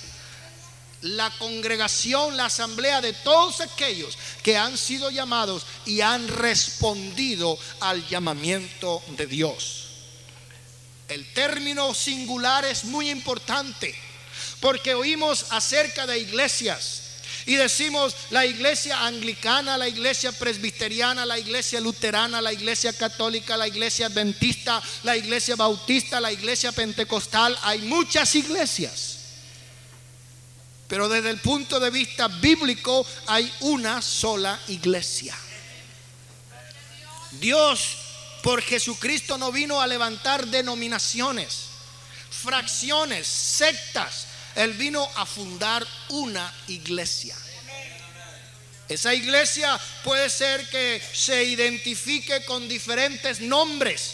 La 1.02 1.30
congregación, 1.38 2.36
la 2.36 2.46
asamblea 2.46 3.00
de 3.00 3.12
todos 3.12 3.60
aquellos 3.60 4.16
que 4.42 4.56
han 4.56 4.78
sido 4.78 5.10
llamados 5.10 5.66
y 5.84 6.00
han 6.00 6.26
respondido 6.26 7.58
al 7.80 8.06
llamamiento 8.08 9.02
de 9.16 9.26
Dios. 9.26 9.85
El 11.08 11.32
término 11.32 11.94
singular 11.94 12.64
es 12.64 12.84
muy 12.84 13.10
importante 13.10 13.94
porque 14.60 14.94
oímos 14.94 15.46
acerca 15.50 16.06
de 16.06 16.18
iglesias 16.18 17.02
y 17.46 17.54
decimos 17.54 18.14
la 18.30 18.44
iglesia 18.44 19.06
anglicana, 19.06 19.78
la 19.78 19.86
iglesia 19.86 20.32
presbiteriana, 20.32 21.24
la 21.24 21.38
iglesia 21.38 21.80
luterana, 21.80 22.40
la 22.40 22.52
iglesia 22.52 22.92
católica, 22.92 23.56
la 23.56 23.68
iglesia 23.68 24.06
adventista, 24.06 24.82
la 25.04 25.16
iglesia 25.16 25.54
bautista, 25.54 26.20
la 26.20 26.32
iglesia 26.32 26.72
pentecostal. 26.72 27.56
Hay 27.62 27.82
muchas 27.82 28.34
iglesias. 28.34 29.18
Pero 30.88 31.08
desde 31.08 31.30
el 31.30 31.38
punto 31.38 31.78
de 31.78 31.90
vista 31.90 32.26
bíblico 32.26 33.06
hay 33.26 33.52
una 33.60 34.02
sola 34.02 34.58
iglesia. 34.66 35.36
Dios 37.32 38.05
por 38.46 38.62
Jesucristo 38.62 39.36
no 39.38 39.50
vino 39.50 39.80
a 39.80 39.88
levantar 39.88 40.46
denominaciones, 40.46 41.62
fracciones, 42.30 43.26
sectas. 43.26 44.28
Él 44.54 44.72
vino 44.74 45.04
a 45.16 45.26
fundar 45.26 45.84
una 46.10 46.54
iglesia. 46.68 47.34
Esa 48.88 49.12
iglesia 49.14 49.76
puede 50.04 50.30
ser 50.30 50.64
que 50.70 51.02
se 51.12 51.42
identifique 51.42 52.44
con 52.44 52.68
diferentes 52.68 53.40
nombres, 53.40 54.12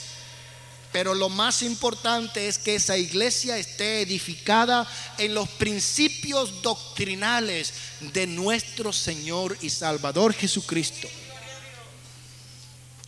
pero 0.93 1.13
lo 1.13 1.29
más 1.29 1.61
importante 1.61 2.49
es 2.49 2.57
que 2.57 2.77
esa 2.77 2.97
iglesia 2.97 3.59
esté 3.59 4.01
edificada 4.01 4.91
en 5.19 5.35
los 5.35 5.47
principios 5.51 6.63
doctrinales 6.63 7.75
de 8.01 8.27
nuestro 8.27 8.95
Señor 8.95 9.59
y 9.61 9.69
Salvador 9.69 10.33
Jesucristo. 10.33 11.07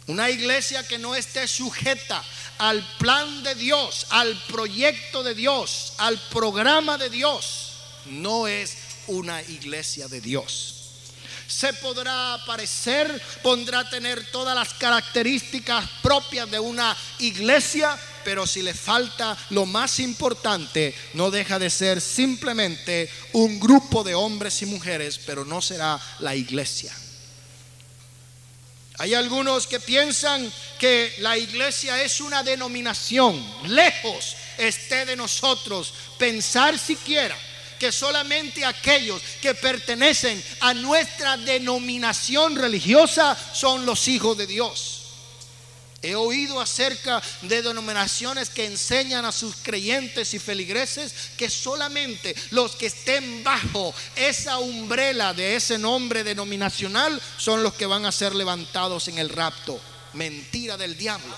Una 0.07 0.29
iglesia 0.29 0.87
que 0.87 0.99
no 0.99 1.15
esté 1.15 1.49
sujeta 1.49 2.23
al 2.59 2.87
plan 2.99 3.43
de 3.43 3.55
Dios, 3.55 4.07
al 4.11 4.37
proyecto 4.49 5.23
de 5.23 5.35
Dios, 5.35 5.95
al 5.97 6.21
programa 6.29 6.99
de 6.99 7.09
Dios, 7.09 7.73
no 8.07 8.47
es 8.47 8.77
una 9.07 9.41
iglesia 9.43 10.07
de 10.09 10.21
Dios. 10.21 10.75
Se 11.47 11.73
podrá 11.75 12.39
parecer, 12.47 13.23
podrá 13.43 13.89
tener 13.89 14.31
todas 14.31 14.55
las 14.55 14.75
características 14.75 15.89
propias 16.03 16.51
de 16.51 16.59
una 16.59 16.95
iglesia, 17.19 17.99
pero 18.25 18.47
si 18.47 18.63
le 18.63 18.75
falta 18.75 19.37
lo 19.51 19.65
más 19.65 20.01
importante, 20.01 20.95
no 21.15 21.31
deja 21.31 21.59
de 21.59 21.71
ser 21.71 22.01
simplemente 22.01 23.11
un 23.33 23.59
grupo 23.59 24.05
de 24.05 24.15
hombres 24.15 24.61
y 24.63 24.67
mujeres, 24.67 25.19
pero 25.19 25.45
no 25.47 25.63
será 25.63 25.99
la 26.19 26.35
iglesia. 26.35 26.95
Hay 28.99 29.15
algunos 29.15 29.67
que 29.67 29.81
piensan 29.81 30.53
que 30.79 31.15
la 31.19 31.37
iglesia 31.37 32.03
es 32.03 32.21
una 32.21 32.43
denominación. 32.43 33.45
Lejos 33.67 34.37
esté 34.57 35.05
de 35.05 35.17
nosotros 35.17 35.93
pensar 36.17 36.79
siquiera 36.79 37.37
que 37.79 37.91
solamente 37.91 38.65
aquellos 38.65 39.21
que 39.43 39.55
pertenecen 39.55 40.43
a 40.61 40.75
nuestra 40.75 41.37
denominación 41.37 42.57
religiosa 42.57 43.37
son 43.53 43.85
los 43.85 44.07
hijos 44.07 44.39
de 44.39 44.47
Dios. 44.47 45.04
He 46.05 46.15
oído 46.15 46.61
acerca 46.61 47.23
de 47.41 47.63
denominaciones 47.63 48.51
que 48.51 48.67
enseñan 48.67 49.25
a 49.25 49.33
sus 49.33 49.57
creyentes 49.57 50.35
y 50.35 50.39
feligreses 50.39 51.15
que 51.39 51.49
solamente 51.49 52.37
los 52.51 52.77
que 52.77 52.87
estén 52.87 53.43
bajo 53.43 53.95
esa 54.15 54.59
umbrela 54.59 55.33
de 55.33 55.57
ese 55.57 55.79
nombre 55.79 56.23
denominacional 56.23 57.19
son 57.39 57.63
los 57.63 57.73
que 57.73 57.87
van 57.87 58.05
a 58.05 58.13
ser 58.13 58.35
levantados 58.35 59.09
en 59.09 59.19
el 59.19 59.31
rapto. 59.31 59.81
Mentira 60.13 60.77
del 60.77 60.95
diablo. 60.95 61.35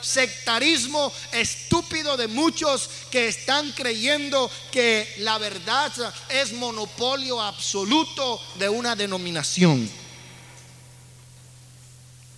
Sectarismo 0.00 1.12
estúpido 1.32 2.16
de 2.16 2.28
muchos 2.28 2.88
que 3.10 3.26
están 3.26 3.72
creyendo 3.72 4.48
que 4.70 5.12
la 5.18 5.38
verdad 5.38 5.92
es 6.28 6.52
monopolio 6.52 7.40
absoluto 7.42 8.40
de 8.60 8.68
una 8.68 8.94
denominación. 8.94 9.90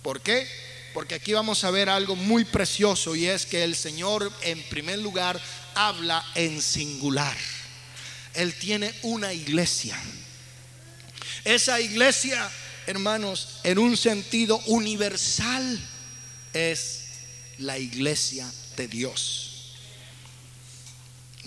¿Por 0.01 0.21
qué? 0.21 0.66
Porque 0.97 1.13
aquí 1.13 1.31
vamos 1.31 1.63
a 1.63 1.69
ver 1.69 1.89
algo 1.89 2.15
muy 2.15 2.43
precioso 2.43 3.15
y 3.15 3.27
es 3.27 3.45
que 3.45 3.63
el 3.63 3.75
Señor 3.75 4.33
en 4.41 4.59
primer 4.63 4.97
lugar 4.97 5.39
habla 5.75 6.25
en 6.33 6.59
singular. 6.59 7.37
Él 8.33 8.55
tiene 8.55 8.91
una 9.03 9.31
iglesia. 9.31 9.95
Esa 11.45 11.79
iglesia, 11.79 12.49
hermanos, 12.87 13.59
en 13.63 13.77
un 13.77 13.95
sentido 13.95 14.57
universal, 14.65 15.79
es 16.51 17.03
la 17.59 17.77
iglesia 17.77 18.51
de 18.75 18.87
Dios. 18.87 19.46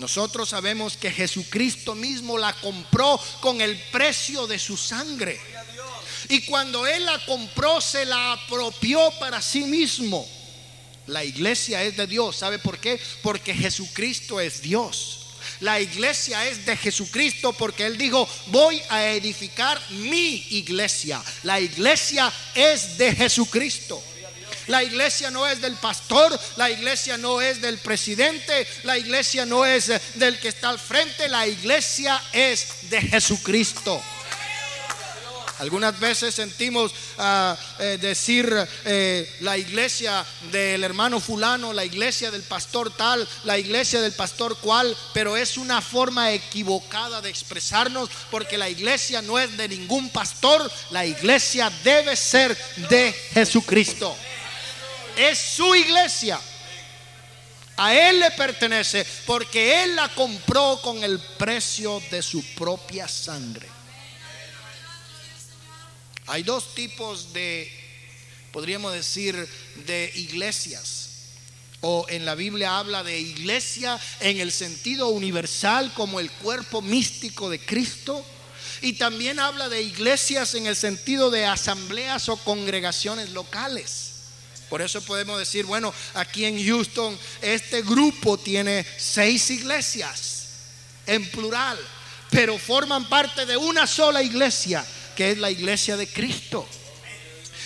Nosotros 0.01 0.49
sabemos 0.49 0.97
que 0.97 1.11
Jesucristo 1.11 1.93
mismo 1.93 2.35
la 2.35 2.53
compró 2.53 3.21
con 3.39 3.61
el 3.61 3.77
precio 3.91 4.47
de 4.47 4.57
su 4.57 4.75
sangre. 4.75 5.39
Y 6.27 6.41
cuando 6.41 6.87
Él 6.87 7.05
la 7.05 7.23
compró, 7.23 7.79
se 7.79 8.03
la 8.05 8.33
apropió 8.33 9.11
para 9.19 9.39
sí 9.43 9.61
mismo. 9.61 10.27
La 11.05 11.23
iglesia 11.23 11.83
es 11.83 11.97
de 11.97 12.07
Dios. 12.07 12.37
¿Sabe 12.37 12.57
por 12.57 12.79
qué? 12.79 12.99
Porque 13.21 13.53
Jesucristo 13.53 14.39
es 14.39 14.63
Dios. 14.63 15.19
La 15.59 15.79
iglesia 15.79 16.47
es 16.47 16.65
de 16.65 16.75
Jesucristo 16.77 17.53
porque 17.53 17.85
Él 17.85 17.95
dijo, 17.99 18.27
voy 18.47 18.81
a 18.89 19.05
edificar 19.05 19.79
mi 19.91 20.47
iglesia. 20.49 21.21
La 21.43 21.59
iglesia 21.59 22.33
es 22.55 22.97
de 22.97 23.15
Jesucristo. 23.15 24.01
La 24.67 24.83
iglesia 24.83 25.31
no 25.31 25.47
es 25.47 25.61
del 25.61 25.75
pastor, 25.75 26.37
la 26.57 26.69
iglesia 26.69 27.17
no 27.17 27.41
es 27.41 27.61
del 27.61 27.77
presidente, 27.77 28.67
la 28.83 28.97
iglesia 28.97 29.45
no 29.45 29.65
es 29.65 29.91
del 30.15 30.39
que 30.39 30.49
está 30.49 30.69
al 30.69 30.79
frente, 30.79 31.27
la 31.27 31.47
iglesia 31.47 32.21
es 32.33 32.89
de 32.89 33.01
Jesucristo. 33.01 34.01
Algunas 35.61 35.99
veces 35.99 36.33
sentimos 36.33 36.91
ah, 37.19 37.55
eh, 37.77 37.99
decir 38.01 38.51
eh, 38.83 39.31
la 39.41 39.59
iglesia 39.59 40.25
del 40.51 40.83
hermano 40.83 41.19
fulano, 41.19 41.71
la 41.71 41.85
iglesia 41.85 42.31
del 42.31 42.41
pastor 42.41 42.89
tal, 42.89 43.29
la 43.43 43.59
iglesia 43.59 44.01
del 44.01 44.13
pastor 44.13 44.57
cual, 44.57 44.97
pero 45.13 45.37
es 45.37 45.57
una 45.57 45.79
forma 45.79 46.31
equivocada 46.31 47.21
de 47.21 47.29
expresarnos 47.29 48.09
porque 48.31 48.57
la 48.57 48.69
iglesia 48.69 49.21
no 49.21 49.37
es 49.37 49.55
de 49.55 49.67
ningún 49.67 50.09
pastor, 50.09 50.71
la 50.89 51.05
iglesia 51.05 51.71
debe 51.83 52.15
ser 52.15 52.57
de 52.89 53.13
Jesucristo. 53.35 54.17
Es 55.15 55.37
su 55.37 55.75
iglesia. 55.75 56.39
A 57.77 57.95
Él 57.95 58.19
le 58.19 58.31
pertenece 58.31 59.05
porque 59.25 59.83
Él 59.83 59.95
la 59.95 60.09
compró 60.09 60.79
con 60.81 61.03
el 61.03 61.19
precio 61.19 62.01
de 62.11 62.21
su 62.21 62.43
propia 62.53 63.07
sangre. 63.07 63.67
Hay 66.27 66.43
dos 66.43 66.75
tipos 66.75 67.33
de, 67.33 67.71
podríamos 68.51 68.93
decir, 68.93 69.35
de 69.85 70.11
iglesias. 70.15 71.09
O 71.81 72.05
en 72.09 72.25
la 72.25 72.35
Biblia 72.35 72.77
habla 72.77 73.03
de 73.03 73.19
iglesia 73.19 73.99
en 74.19 74.39
el 74.39 74.51
sentido 74.51 75.07
universal 75.07 75.91
como 75.95 76.19
el 76.19 76.29
cuerpo 76.29 76.81
místico 76.81 77.49
de 77.49 77.59
Cristo. 77.59 78.23
Y 78.83 78.93
también 78.93 79.39
habla 79.39 79.69
de 79.69 79.81
iglesias 79.81 80.53
en 80.53 80.67
el 80.67 80.75
sentido 80.75 81.31
de 81.31 81.45
asambleas 81.45 82.29
o 82.29 82.37
congregaciones 82.37 83.31
locales. 83.31 84.10
Por 84.71 84.81
eso 84.81 85.01
podemos 85.01 85.37
decir, 85.37 85.65
bueno, 85.65 85.93
aquí 86.13 86.45
en 86.45 86.65
Houston 86.65 87.19
este 87.41 87.81
grupo 87.81 88.37
tiene 88.37 88.85
seis 88.97 89.49
iglesias 89.49 90.45
en 91.05 91.29
plural, 91.29 91.77
pero 92.29 92.57
forman 92.57 93.09
parte 93.09 93.45
de 93.45 93.57
una 93.57 93.85
sola 93.85 94.23
iglesia 94.23 94.85
que 95.13 95.31
es 95.31 95.37
la 95.39 95.51
iglesia 95.51 95.97
de 95.97 96.07
Cristo. 96.07 96.65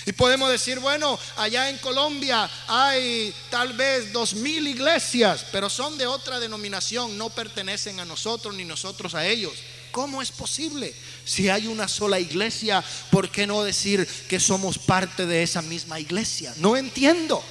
Y 0.07 0.13
podemos 0.13 0.49
decir, 0.49 0.79
bueno, 0.79 1.19
allá 1.37 1.69
en 1.69 1.77
Colombia 1.77 2.49
hay 2.67 3.31
tal 3.51 3.73
vez 3.73 4.11
dos 4.11 4.33
mil 4.33 4.67
iglesias, 4.67 5.45
pero 5.51 5.69
son 5.69 5.99
de 5.99 6.07
otra 6.07 6.39
denominación, 6.39 7.15
no 7.19 7.29
pertenecen 7.29 7.99
a 7.99 8.05
nosotros 8.05 8.55
ni 8.55 8.65
nosotros 8.65 9.13
a 9.13 9.27
ellos. 9.27 9.53
¿Cómo 9.95 10.21
es 10.21 10.29
posible? 10.29 10.93
Si 11.23 11.47
hay 11.47 11.67
una 11.67 11.87
sola 11.87 12.19
iglesia, 12.19 12.83
¿por 13.11 13.31
qué 13.31 13.47
no 13.47 13.63
decir 13.63 14.05
que 14.27 14.41
somos 14.41 14.77
parte 14.77 15.25
de 15.25 15.41
esa 15.41 15.61
misma 15.61 16.01
iglesia? 16.01 16.53
No 16.57 16.75
entiendo. 16.75 17.41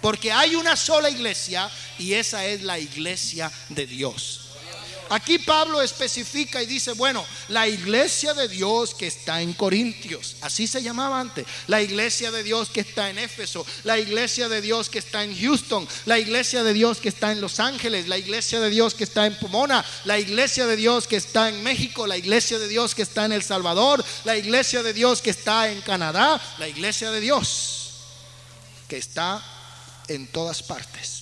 Porque 0.00 0.30
hay 0.30 0.54
una 0.54 0.76
sola 0.76 1.10
iglesia 1.10 1.68
y 1.98 2.12
esa 2.12 2.46
es 2.46 2.62
la 2.62 2.78
iglesia 2.78 3.50
de 3.68 3.88
Dios. 3.88 4.41
Aquí 5.12 5.38
Pablo 5.38 5.82
especifica 5.82 6.62
y 6.62 6.66
dice, 6.66 6.92
bueno, 6.92 7.22
la 7.48 7.68
iglesia 7.68 8.32
de 8.32 8.48
Dios 8.48 8.94
que 8.94 9.08
está 9.08 9.42
en 9.42 9.52
Corintios, 9.52 10.36
así 10.40 10.66
se 10.66 10.82
llamaba 10.82 11.20
antes, 11.20 11.44
la 11.66 11.82
iglesia 11.82 12.30
de 12.30 12.42
Dios 12.42 12.70
que 12.70 12.80
está 12.80 13.10
en 13.10 13.18
Éfeso, 13.18 13.66
la 13.84 13.98
iglesia 13.98 14.48
de 14.48 14.62
Dios 14.62 14.88
que 14.88 15.00
está 15.00 15.22
en 15.22 15.38
Houston, 15.38 15.86
la 16.06 16.18
iglesia 16.18 16.64
de 16.64 16.72
Dios 16.72 16.96
que 16.96 17.10
está 17.10 17.30
en 17.30 17.42
Los 17.42 17.60
Ángeles, 17.60 18.08
la 18.08 18.16
iglesia 18.16 18.58
de 18.58 18.70
Dios 18.70 18.94
que 18.94 19.04
está 19.04 19.26
en 19.26 19.38
Pomona, 19.38 19.84
la 20.06 20.18
iglesia 20.18 20.66
de 20.66 20.76
Dios 20.76 21.06
que 21.06 21.16
está 21.16 21.50
en 21.50 21.62
México, 21.62 22.06
la 22.06 22.16
iglesia 22.16 22.58
de 22.58 22.68
Dios 22.68 22.94
que 22.94 23.02
está 23.02 23.26
en 23.26 23.32
El 23.32 23.42
Salvador, 23.42 24.02
la 24.24 24.38
iglesia 24.38 24.82
de 24.82 24.94
Dios 24.94 25.20
que 25.20 25.28
está 25.28 25.70
en 25.70 25.82
Canadá, 25.82 26.40
la 26.58 26.68
iglesia 26.68 27.10
de 27.10 27.20
Dios 27.20 27.90
que 28.88 28.96
está 28.96 29.44
en 30.08 30.26
todas 30.28 30.62
partes. 30.62 31.21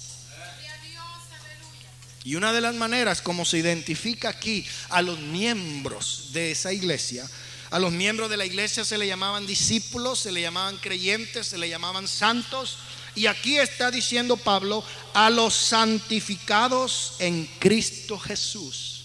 Y 2.24 2.34
una 2.34 2.52
de 2.52 2.60
las 2.60 2.74
maneras 2.74 3.22
como 3.22 3.44
se 3.44 3.58
identifica 3.58 4.28
aquí 4.28 4.66
a 4.90 5.00
los 5.00 5.18
miembros 5.18 6.28
de 6.32 6.50
esa 6.50 6.72
iglesia, 6.72 7.28
a 7.70 7.78
los 7.78 7.92
miembros 7.92 8.28
de 8.28 8.36
la 8.36 8.44
iglesia 8.44 8.84
se 8.84 8.98
le 8.98 9.06
llamaban 9.06 9.46
discípulos, 9.46 10.18
se 10.18 10.32
le 10.32 10.42
llamaban 10.42 10.76
creyentes, 10.78 11.46
se 11.46 11.58
le 11.58 11.68
llamaban 11.68 12.08
santos. 12.08 12.78
Y 13.14 13.26
aquí 13.26 13.58
está 13.58 13.90
diciendo 13.90 14.36
Pablo 14.36 14.84
a 15.14 15.30
los 15.30 15.54
santificados 15.54 17.14
en 17.20 17.46
Cristo 17.58 18.18
Jesús. 18.18 19.04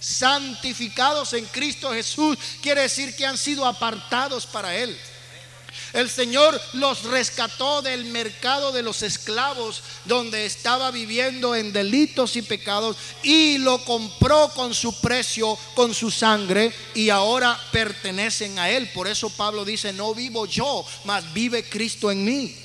Santificados 0.00 1.32
en 1.34 1.44
Cristo 1.46 1.92
Jesús 1.92 2.36
quiere 2.60 2.82
decir 2.82 3.14
que 3.14 3.24
han 3.24 3.38
sido 3.38 3.66
apartados 3.66 4.46
para 4.46 4.74
Él. 4.74 4.98
El 5.92 6.08
Señor 6.08 6.60
los 6.74 7.04
rescató 7.04 7.82
del 7.82 8.04
mercado 8.06 8.72
de 8.72 8.82
los 8.82 9.02
esclavos 9.02 9.82
donde 10.04 10.46
estaba 10.46 10.90
viviendo 10.90 11.54
en 11.54 11.72
delitos 11.72 12.36
y 12.36 12.42
pecados 12.42 12.96
y 13.22 13.58
lo 13.58 13.84
compró 13.84 14.50
con 14.54 14.74
su 14.74 15.00
precio, 15.00 15.58
con 15.74 15.94
su 15.94 16.10
sangre 16.10 16.72
y 16.94 17.10
ahora 17.10 17.58
pertenecen 17.72 18.58
a 18.58 18.70
Él. 18.70 18.90
Por 18.92 19.08
eso 19.08 19.30
Pablo 19.30 19.64
dice, 19.64 19.92
no 19.92 20.14
vivo 20.14 20.46
yo, 20.46 20.84
mas 21.04 21.32
vive 21.32 21.68
Cristo 21.68 22.10
en 22.10 22.24
mí. 22.24 22.61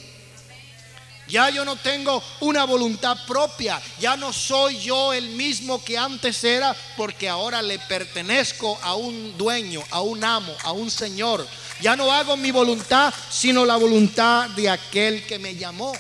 Ya 1.28 1.50
yo 1.50 1.66
no 1.66 1.76
tengo 1.76 2.24
una 2.40 2.64
voluntad 2.64 3.18
propia. 3.26 3.82
Ya 4.00 4.16
no 4.16 4.32
soy 4.32 4.80
yo 4.80 5.12
el 5.12 5.30
mismo 5.30 5.84
que 5.84 5.98
antes 5.98 6.44
era 6.44 6.76
porque 6.96 7.28
ahora 7.28 7.62
le 7.62 7.80
pertenezco 7.80 8.80
a 8.82 8.96
un 8.96 9.38
dueño, 9.38 9.84
a 9.92 10.02
un 10.02 10.24
amo, 10.24 10.56
a 10.64 10.72
un 10.72 10.90
señor. 10.90 11.46
Ya 11.82 11.96
no 11.96 12.12
hago 12.12 12.38
mi 12.38 12.52
voluntad, 12.52 13.14
sino 13.30 13.66
la 13.66 13.76
voluntad 13.76 14.50
de 14.52 14.70
aquel 14.70 15.26
que 15.28 15.38
me 15.38 15.56
llamó. 15.56 15.94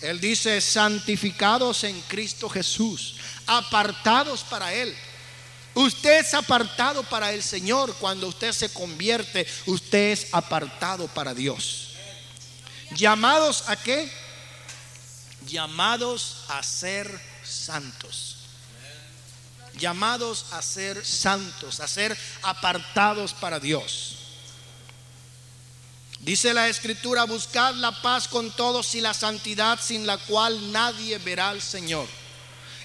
Él 0.00 0.20
dice, 0.20 0.60
santificados 0.60 1.84
en 1.84 2.00
Cristo 2.02 2.48
Jesús, 2.48 3.16
apartados 3.46 4.42
para 4.42 4.72
Él. 4.72 4.94
Usted 5.74 6.20
es 6.20 6.32
apartado 6.32 7.02
para 7.02 7.32
el 7.32 7.42
Señor. 7.42 7.94
Cuando 7.96 8.28
usted 8.28 8.52
se 8.52 8.72
convierte, 8.72 9.46
usted 9.66 10.12
es 10.12 10.28
apartado 10.32 11.06
para 11.08 11.34
Dios. 11.34 11.95
¿Llamados 12.92 13.68
a 13.68 13.76
qué? 13.76 14.10
Llamados 15.46 16.44
a 16.48 16.62
ser 16.62 17.20
santos 17.44 18.36
llamados 19.78 20.46
a 20.52 20.62
ser 20.62 21.04
santos, 21.04 21.80
a 21.80 21.88
ser 21.88 22.16
apartados 22.42 23.32
para 23.34 23.60
Dios. 23.60 24.16
Dice 26.20 26.54
la 26.54 26.68
escritura, 26.68 27.24
buscad 27.24 27.74
la 27.74 28.02
paz 28.02 28.26
con 28.26 28.50
todos 28.52 28.94
y 28.94 29.00
la 29.00 29.14
santidad 29.14 29.78
sin 29.80 30.06
la 30.06 30.18
cual 30.18 30.72
nadie 30.72 31.18
verá 31.18 31.50
al 31.50 31.62
Señor. 31.62 32.08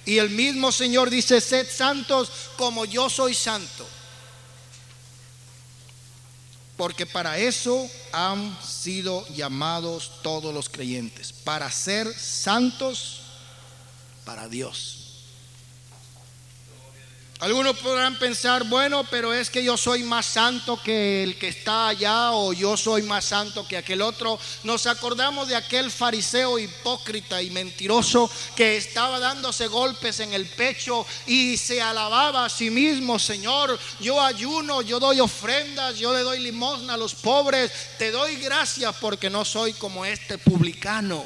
Y 0.05 0.17
el 0.17 0.29
mismo 0.29 0.71
Señor 0.71 1.09
dice, 1.09 1.39
sed 1.39 1.67
santos 1.69 2.29
como 2.57 2.85
yo 2.85 3.09
soy 3.09 3.33
santo. 3.33 3.87
Porque 6.81 7.05
para 7.05 7.37
eso 7.37 7.87
han 8.11 8.57
sido 8.59 9.23
llamados 9.35 10.13
todos 10.23 10.51
los 10.51 10.67
creyentes, 10.67 11.31
para 11.31 11.69
ser 11.69 12.11
santos 12.11 13.21
para 14.25 14.47
Dios. 14.47 15.00
Algunos 17.41 17.75
podrán 17.79 18.19
pensar, 18.19 18.65
bueno, 18.65 19.03
pero 19.09 19.33
es 19.33 19.49
que 19.49 19.63
yo 19.63 19.75
soy 19.75 20.03
más 20.03 20.27
santo 20.27 20.79
que 20.79 21.23
el 21.23 21.39
que 21.39 21.47
está 21.47 21.87
allá 21.87 22.33
o 22.33 22.53
yo 22.53 22.77
soy 22.77 23.01
más 23.01 23.25
santo 23.25 23.67
que 23.67 23.77
aquel 23.77 24.03
otro. 24.03 24.39
Nos 24.63 24.85
acordamos 24.85 25.47
de 25.47 25.55
aquel 25.55 25.89
fariseo 25.89 26.59
hipócrita 26.59 27.41
y 27.41 27.49
mentiroso 27.49 28.29
que 28.55 28.77
estaba 28.77 29.17
dándose 29.17 29.65
golpes 29.65 30.19
en 30.19 30.35
el 30.35 30.45
pecho 30.45 31.03
y 31.25 31.57
se 31.57 31.81
alababa 31.81 32.45
a 32.45 32.49
sí 32.49 32.69
mismo, 32.69 33.17
Señor, 33.17 33.79
yo 33.99 34.21
ayuno, 34.21 34.83
yo 34.83 34.99
doy 34.99 35.19
ofrendas, 35.19 35.97
yo 35.97 36.13
le 36.13 36.19
doy 36.19 36.41
limosna 36.41 36.93
a 36.93 36.97
los 36.97 37.15
pobres, 37.15 37.71
te 37.97 38.11
doy 38.11 38.35
gracias 38.35 38.95
porque 39.01 39.31
no 39.31 39.45
soy 39.45 39.73
como 39.73 40.05
este 40.05 40.37
publicano. 40.37 41.25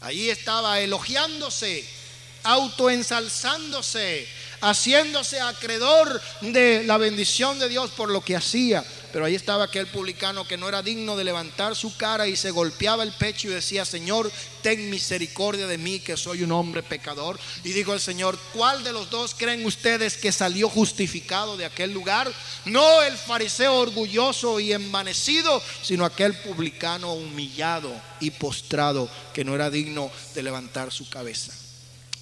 Ahí 0.00 0.30
estaba 0.30 0.78
elogiándose 0.78 2.01
autoensalzándose, 2.44 4.26
haciéndose 4.60 5.40
acreedor 5.40 6.20
de 6.40 6.84
la 6.84 6.98
bendición 6.98 7.58
de 7.58 7.68
Dios 7.68 7.90
por 7.90 8.10
lo 8.10 8.20
que 8.20 8.36
hacía. 8.36 8.84
Pero 9.12 9.26
ahí 9.26 9.34
estaba 9.34 9.64
aquel 9.64 9.86
publicano 9.88 10.48
que 10.48 10.56
no 10.56 10.68
era 10.68 10.82
digno 10.82 11.16
de 11.16 11.24
levantar 11.24 11.76
su 11.76 11.94
cara 11.98 12.26
y 12.26 12.34
se 12.34 12.50
golpeaba 12.50 13.02
el 13.02 13.12
pecho 13.12 13.48
y 13.48 13.50
decía, 13.50 13.84
Señor, 13.84 14.32
ten 14.62 14.88
misericordia 14.88 15.66
de 15.66 15.76
mí 15.76 16.00
que 16.00 16.16
soy 16.16 16.42
un 16.42 16.52
hombre 16.52 16.82
pecador. 16.82 17.38
Y 17.62 17.72
dijo 17.72 17.92
el 17.92 18.00
Señor, 18.00 18.38
¿cuál 18.54 18.82
de 18.84 18.92
los 18.92 19.10
dos 19.10 19.34
creen 19.34 19.66
ustedes 19.66 20.16
que 20.16 20.32
salió 20.32 20.70
justificado 20.70 21.58
de 21.58 21.66
aquel 21.66 21.92
lugar? 21.92 22.32
No 22.64 23.02
el 23.02 23.18
fariseo 23.18 23.74
orgulloso 23.74 24.58
y 24.60 24.72
envanecido, 24.72 25.62
sino 25.82 26.06
aquel 26.06 26.34
publicano 26.38 27.12
humillado 27.12 27.92
y 28.20 28.30
postrado 28.30 29.10
que 29.34 29.44
no 29.44 29.54
era 29.54 29.68
digno 29.68 30.10
de 30.34 30.42
levantar 30.42 30.90
su 30.90 31.10
cabeza. 31.10 31.52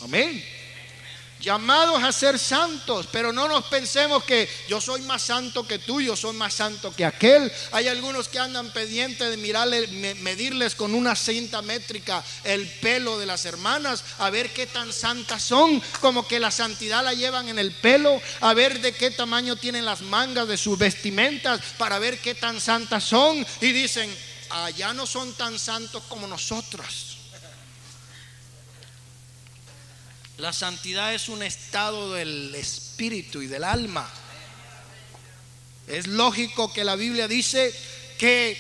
Amén. 0.00 0.44
Llamados 1.40 2.02
a 2.02 2.12
ser 2.12 2.38
santos, 2.38 3.08
pero 3.10 3.32
no 3.32 3.48
nos 3.48 3.64
pensemos 3.64 4.24
que 4.24 4.46
yo 4.68 4.78
soy 4.78 5.00
más 5.02 5.22
santo 5.22 5.66
que 5.66 5.78
tú, 5.78 5.98
yo 5.98 6.14
soy 6.14 6.36
más 6.36 6.52
santo 6.52 6.94
que 6.94 7.06
aquel. 7.06 7.50
Hay 7.72 7.88
algunos 7.88 8.28
que 8.28 8.38
andan 8.38 8.70
pendientes 8.72 9.30
de 9.30 9.38
mirarle, 9.38 9.86
medirles 10.16 10.74
con 10.74 10.94
una 10.94 11.16
cinta 11.16 11.62
métrica 11.62 12.22
el 12.44 12.68
pelo 12.68 13.18
de 13.18 13.24
las 13.24 13.46
hermanas, 13.46 14.04
a 14.18 14.28
ver 14.28 14.52
qué 14.52 14.66
tan 14.66 14.92
santas 14.92 15.42
son, 15.42 15.82
como 16.02 16.28
que 16.28 16.40
la 16.40 16.50
santidad 16.50 17.02
la 17.02 17.14
llevan 17.14 17.48
en 17.48 17.58
el 17.58 17.72
pelo, 17.72 18.20
a 18.42 18.52
ver 18.52 18.80
de 18.80 18.92
qué 18.92 19.10
tamaño 19.10 19.56
tienen 19.56 19.86
las 19.86 20.02
mangas 20.02 20.46
de 20.46 20.58
sus 20.58 20.76
vestimentas, 20.76 21.60
para 21.78 21.98
ver 21.98 22.18
qué 22.18 22.34
tan 22.34 22.60
santas 22.60 23.02
son. 23.02 23.46
Y 23.62 23.72
dicen, 23.72 24.14
allá 24.50 24.92
no 24.92 25.06
son 25.06 25.32
tan 25.32 25.58
santos 25.58 26.02
como 26.06 26.26
nosotros. 26.26 27.09
La 30.40 30.54
santidad 30.54 31.12
es 31.12 31.28
un 31.28 31.42
estado 31.42 32.14
del 32.14 32.54
espíritu 32.54 33.42
y 33.42 33.46
del 33.46 33.62
alma. 33.62 34.08
Es 35.86 36.06
lógico 36.06 36.72
que 36.72 36.82
la 36.82 36.96
Biblia 36.96 37.28
dice 37.28 37.74
que 38.16 38.56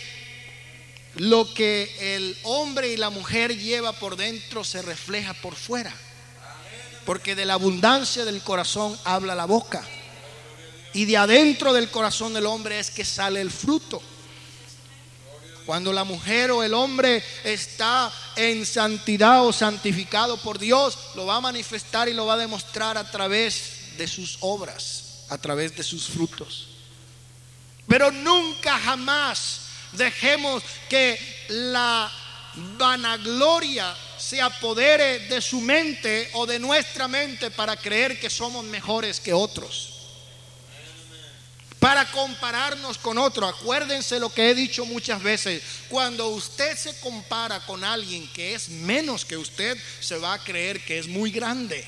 lo 1.14 1.54
que 1.54 2.16
el 2.16 2.36
hombre 2.42 2.90
y 2.90 2.98
la 2.98 3.08
mujer 3.08 3.56
lleva 3.56 3.94
por 3.94 4.16
dentro 4.16 4.62
se 4.62 4.82
refleja 4.82 5.32
por 5.32 5.54
fuera. 5.54 5.94
Porque 7.06 7.34
de 7.34 7.46
la 7.46 7.54
abundancia 7.54 8.26
del 8.26 8.42
corazón 8.42 8.98
habla 9.04 9.34
la 9.34 9.46
boca. 9.46 9.82
Y 10.92 11.06
de 11.06 11.16
adentro 11.16 11.72
del 11.72 11.90
corazón 11.90 12.34
del 12.34 12.44
hombre 12.44 12.78
es 12.78 12.90
que 12.90 13.06
sale 13.06 13.40
el 13.40 13.50
fruto. 13.50 14.02
Cuando 15.70 15.92
la 15.92 16.02
mujer 16.02 16.50
o 16.50 16.64
el 16.64 16.74
hombre 16.74 17.22
está 17.44 18.12
en 18.34 18.66
santidad 18.66 19.46
o 19.46 19.52
santificado 19.52 20.36
por 20.38 20.58
Dios, 20.58 20.98
lo 21.14 21.26
va 21.26 21.36
a 21.36 21.40
manifestar 21.40 22.08
y 22.08 22.12
lo 22.12 22.26
va 22.26 22.34
a 22.34 22.38
demostrar 22.38 22.98
a 22.98 23.08
través 23.08 23.96
de 23.96 24.08
sus 24.08 24.38
obras, 24.40 25.26
a 25.28 25.38
través 25.38 25.76
de 25.76 25.84
sus 25.84 26.08
frutos. 26.08 26.66
Pero 27.86 28.10
nunca 28.10 28.80
jamás 28.80 29.60
dejemos 29.92 30.64
que 30.88 31.16
la 31.50 32.10
vanagloria 32.76 33.94
se 34.18 34.40
apodere 34.40 35.20
de 35.28 35.40
su 35.40 35.60
mente 35.60 36.30
o 36.32 36.46
de 36.46 36.58
nuestra 36.58 37.06
mente 37.06 37.48
para 37.52 37.76
creer 37.76 38.18
que 38.18 38.28
somos 38.28 38.64
mejores 38.64 39.20
que 39.20 39.32
otros 39.32 39.89
para 41.80 42.04
compararnos 42.12 42.98
con 42.98 43.16
otro. 43.18 43.48
Acuérdense 43.48 44.20
lo 44.20 44.32
que 44.32 44.50
he 44.50 44.54
dicho 44.54 44.84
muchas 44.84 45.22
veces. 45.22 45.62
Cuando 45.88 46.28
usted 46.28 46.76
se 46.76 47.00
compara 47.00 47.64
con 47.66 47.82
alguien 47.82 48.28
que 48.32 48.54
es 48.54 48.68
menos 48.68 49.24
que 49.24 49.38
usted, 49.38 49.76
se 50.00 50.18
va 50.18 50.34
a 50.34 50.44
creer 50.44 50.84
que 50.84 50.98
es 50.98 51.08
muy 51.08 51.30
grande. 51.32 51.84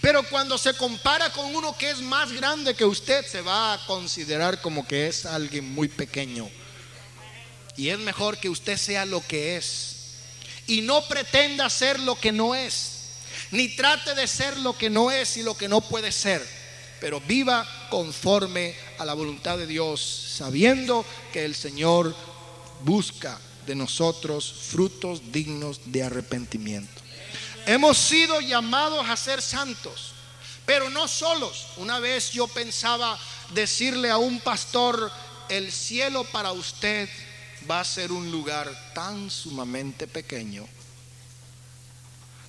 Pero 0.00 0.22
cuando 0.28 0.56
se 0.56 0.74
compara 0.74 1.30
con 1.30 1.54
uno 1.54 1.76
que 1.76 1.90
es 1.90 2.00
más 2.00 2.32
grande 2.32 2.74
que 2.74 2.86
usted, 2.86 3.24
se 3.26 3.42
va 3.42 3.74
a 3.74 3.86
considerar 3.86 4.60
como 4.62 4.86
que 4.86 5.08
es 5.08 5.26
alguien 5.26 5.70
muy 5.72 5.88
pequeño. 5.88 6.48
Y 7.76 7.90
es 7.90 7.98
mejor 7.98 8.38
que 8.38 8.48
usted 8.48 8.78
sea 8.78 9.04
lo 9.04 9.20
que 9.26 9.56
es. 9.56 9.96
Y 10.66 10.80
no 10.80 11.06
pretenda 11.06 11.68
ser 11.68 12.00
lo 12.00 12.18
que 12.18 12.32
no 12.32 12.54
es. 12.54 12.92
Ni 13.50 13.68
trate 13.76 14.14
de 14.14 14.26
ser 14.26 14.56
lo 14.58 14.76
que 14.76 14.88
no 14.88 15.10
es 15.10 15.36
y 15.36 15.42
lo 15.42 15.56
que 15.56 15.68
no 15.68 15.82
puede 15.82 16.12
ser. 16.12 16.59
Pero 17.00 17.20
viva 17.20 17.66
conforme 17.88 18.74
a 18.98 19.04
la 19.04 19.14
voluntad 19.14 19.56
de 19.56 19.66
Dios, 19.66 20.00
sabiendo 20.36 21.04
que 21.32 21.44
el 21.44 21.54
Señor 21.54 22.14
busca 22.82 23.40
de 23.66 23.74
nosotros 23.74 24.52
frutos 24.68 25.32
dignos 25.32 25.80
de 25.86 26.02
arrepentimiento. 26.02 27.00
Hemos 27.66 27.98
sido 27.98 28.40
llamados 28.40 29.08
a 29.08 29.16
ser 29.16 29.42
santos, 29.42 30.12
pero 30.66 30.90
no 30.90 31.08
solos. 31.08 31.66
Una 31.76 32.00
vez 32.00 32.32
yo 32.32 32.48
pensaba 32.48 33.18
decirle 33.54 34.10
a 34.10 34.18
un 34.18 34.40
pastor, 34.40 35.10
el 35.48 35.70
cielo 35.72 36.24
para 36.24 36.52
usted 36.52 37.08
va 37.70 37.80
a 37.80 37.84
ser 37.84 38.12
un 38.12 38.30
lugar 38.30 38.92
tan 38.94 39.30
sumamente 39.30 40.06
pequeño, 40.06 40.66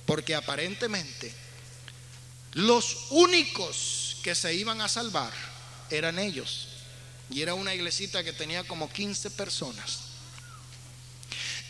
porque 0.06 0.34
aparentemente 0.34 1.32
los 2.54 3.06
únicos 3.10 4.01
que 4.22 4.34
se 4.34 4.54
iban 4.54 4.80
a 4.80 4.88
salvar 4.88 5.32
eran 5.90 6.18
ellos. 6.18 6.68
Y 7.30 7.42
era 7.42 7.54
una 7.54 7.74
iglesita 7.74 8.22
que 8.22 8.32
tenía 8.32 8.64
como 8.64 8.90
15 8.90 9.30
personas. 9.30 10.00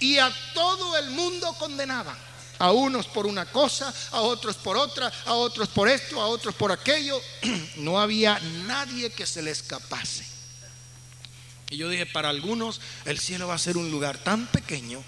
Y 0.00 0.18
a 0.18 0.34
todo 0.54 0.96
el 0.98 1.10
mundo 1.10 1.54
condenaban. 1.58 2.16
A 2.58 2.70
unos 2.70 3.06
por 3.06 3.26
una 3.26 3.46
cosa, 3.46 3.92
a 4.12 4.20
otros 4.20 4.56
por 4.56 4.76
otra, 4.76 5.12
a 5.24 5.34
otros 5.34 5.68
por 5.68 5.88
esto, 5.88 6.20
a 6.20 6.26
otros 6.26 6.54
por 6.54 6.70
aquello. 6.70 7.20
No 7.76 7.98
había 8.00 8.38
nadie 8.66 9.10
que 9.10 9.26
se 9.26 9.42
le 9.42 9.50
escapase. 9.50 10.24
Y 11.70 11.78
yo 11.78 11.88
dije, 11.88 12.06
para 12.06 12.28
algunos 12.28 12.80
el 13.06 13.18
cielo 13.18 13.48
va 13.48 13.54
a 13.54 13.58
ser 13.58 13.76
un 13.76 13.90
lugar 13.90 14.18
tan 14.18 14.46
pequeño, 14.46 15.02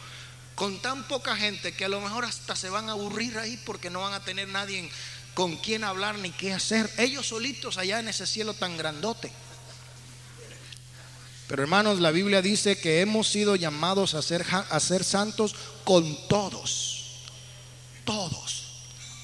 con 0.54 0.80
tan 0.80 1.06
poca 1.06 1.36
gente, 1.36 1.74
que 1.74 1.84
a 1.84 1.88
lo 1.88 2.00
mejor 2.00 2.24
hasta 2.24 2.56
se 2.56 2.70
van 2.70 2.88
a 2.88 2.92
aburrir 2.92 3.38
ahí 3.38 3.60
porque 3.66 3.90
no 3.90 4.00
van 4.00 4.14
a 4.14 4.24
tener 4.24 4.48
nadie 4.48 4.90
con 5.34 5.56
quien 5.56 5.84
hablar 5.84 6.18
ni 6.18 6.30
qué 6.30 6.52
hacer. 6.52 6.90
Ellos 6.98 7.28
solitos 7.28 7.76
allá 7.76 8.00
en 8.00 8.08
ese 8.08 8.26
cielo 8.26 8.54
tan 8.54 8.76
grandote. 8.76 9.30
Pero 11.48 11.62
hermanos, 11.62 12.00
la 12.00 12.10
Biblia 12.10 12.40
dice 12.40 12.78
que 12.78 13.00
hemos 13.00 13.28
sido 13.28 13.54
llamados 13.56 14.14
a 14.14 14.22
ser, 14.22 14.46
a 14.50 14.80
ser 14.80 15.04
santos 15.04 15.54
con 15.84 16.16
todos 16.28 16.94
todos 18.04 18.64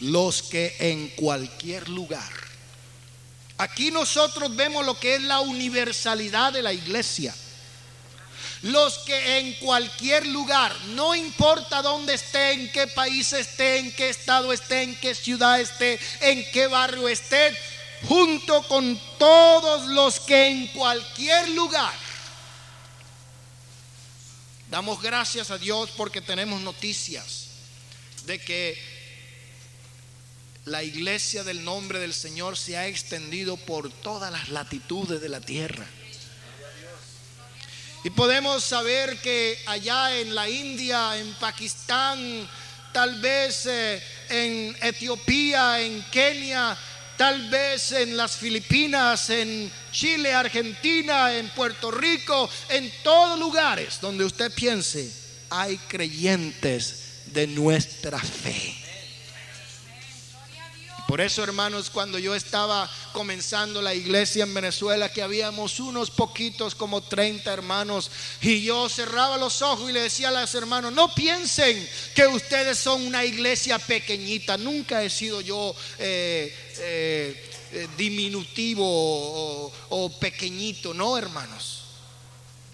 los 0.01 0.43
que 0.43 0.75
en 0.79 1.09
cualquier 1.11 1.89
lugar. 1.89 2.33
Aquí 3.59 3.91
nosotros 3.91 4.57
vemos 4.57 4.85
lo 4.87 4.99
que 4.99 5.17
es 5.17 5.23
la 5.23 5.41
universalidad 5.41 6.53
de 6.53 6.63
la 6.63 6.73
iglesia. 6.73 7.35
Los 8.63 8.99
que 8.99 9.39
en 9.39 9.55
cualquier 9.55 10.27
lugar, 10.27 10.75
no 10.89 11.15
importa 11.15 11.81
dónde 11.81 12.15
esté, 12.15 12.53
en 12.53 12.71
qué 12.73 12.87
país 12.87 13.33
esté, 13.33 13.79
en 13.79 13.93
qué 13.93 14.11
estado 14.11 14.53
esté, 14.53 14.83
en 14.83 14.97
qué 14.97 15.15
ciudad 15.15 15.59
esté, 15.59 15.99
en 16.21 16.45
qué 16.53 16.67
barrio 16.67 17.09
esté, 17.09 17.57
junto 18.07 18.63
con 18.69 19.01
todos 19.19 19.87
los 19.87 20.21
que 20.21 20.49
en 20.49 20.67
cualquier 20.69 21.49
lugar. 21.51 21.95
Damos 24.71 25.01
gracias 25.01 25.51
a 25.51 25.59
Dios 25.59 25.91
porque 25.97 26.21
tenemos 26.21 26.61
noticias 26.61 27.47
de 28.27 28.39
que 28.39 28.79
la 30.67 30.83
iglesia 30.83 31.43
del 31.43 31.65
nombre 31.65 31.99
del 31.99 32.13
Señor 32.13 32.57
se 32.57 32.77
ha 32.77 32.87
extendido 32.87 33.57
por 33.57 33.91
todas 33.91 34.31
las 34.31 34.51
latitudes 34.51 35.21
de 35.21 35.29
la 35.29 35.41
tierra. 35.41 35.87
Y 38.03 38.11
podemos 38.11 38.65
saber 38.65 39.21
que 39.21 39.59
allá 39.67 40.17
en 40.17 40.35
la 40.35 40.49
India, 40.49 41.19
en 41.19 41.35
Pakistán, 41.35 42.49
tal 42.93 43.21
vez 43.21 43.67
eh, 43.67 44.03
en 44.31 44.77
Etiopía, 44.81 45.81
en 45.81 46.03
Kenia, 46.11 46.77
tal 47.19 47.51
vez 47.51 47.93
en 47.93 48.17
las 48.17 48.37
Filipinas, 48.37 49.29
en 49.29 49.71
Chile, 49.93 50.33
Argentina, 50.33 51.37
en 51.37 51.51
Puerto 51.51 51.91
Rico, 51.91 52.49
en 52.71 52.91
todos 53.03 53.39
lugares 53.39 53.99
donde 54.01 54.25
usted 54.25 54.51
piense, 54.55 55.13
hay 55.51 55.77
creyentes 55.77 57.25
de 57.27 57.47
nuestra 57.47 58.19
fe. 58.19 58.80
Por 61.11 61.21
eso, 61.21 61.43
hermanos, 61.43 61.91
cuando 61.91 62.21
yo 62.21 62.37
estaba 62.37 62.89
comenzando 63.13 63.83
la 63.83 63.93
iglesia 63.93 64.45
en 64.45 64.55
Venezuela, 64.55 65.13
que 65.13 65.23
habíamos 65.23 65.81
unos 65.81 66.09
poquitos, 66.09 66.77
como 66.77 67.01
30 67.01 67.53
hermanos, 67.53 68.13
y 68.41 68.63
yo 68.63 68.89
cerraba 68.89 69.37
los 69.37 69.61
ojos 69.61 69.91
y 69.91 69.93
le 69.93 70.03
decía 70.03 70.29
a 70.29 70.41
los 70.41 70.55
hermanos, 70.55 70.93
no 70.93 71.13
piensen 71.13 71.85
que 72.15 72.29
ustedes 72.29 72.79
son 72.79 73.05
una 73.05 73.25
iglesia 73.25 73.81
pequeñita. 73.81 74.57
Nunca 74.57 75.03
he 75.03 75.11
sido 75.11 75.41
yo 75.41 75.75
eh, 75.99 76.55
eh, 76.79 77.51
eh, 77.73 77.89
diminutivo 77.97 79.73
o 79.89 80.11
pequeñito, 80.21 80.95
no, 80.95 81.19
hermanos 81.19 81.80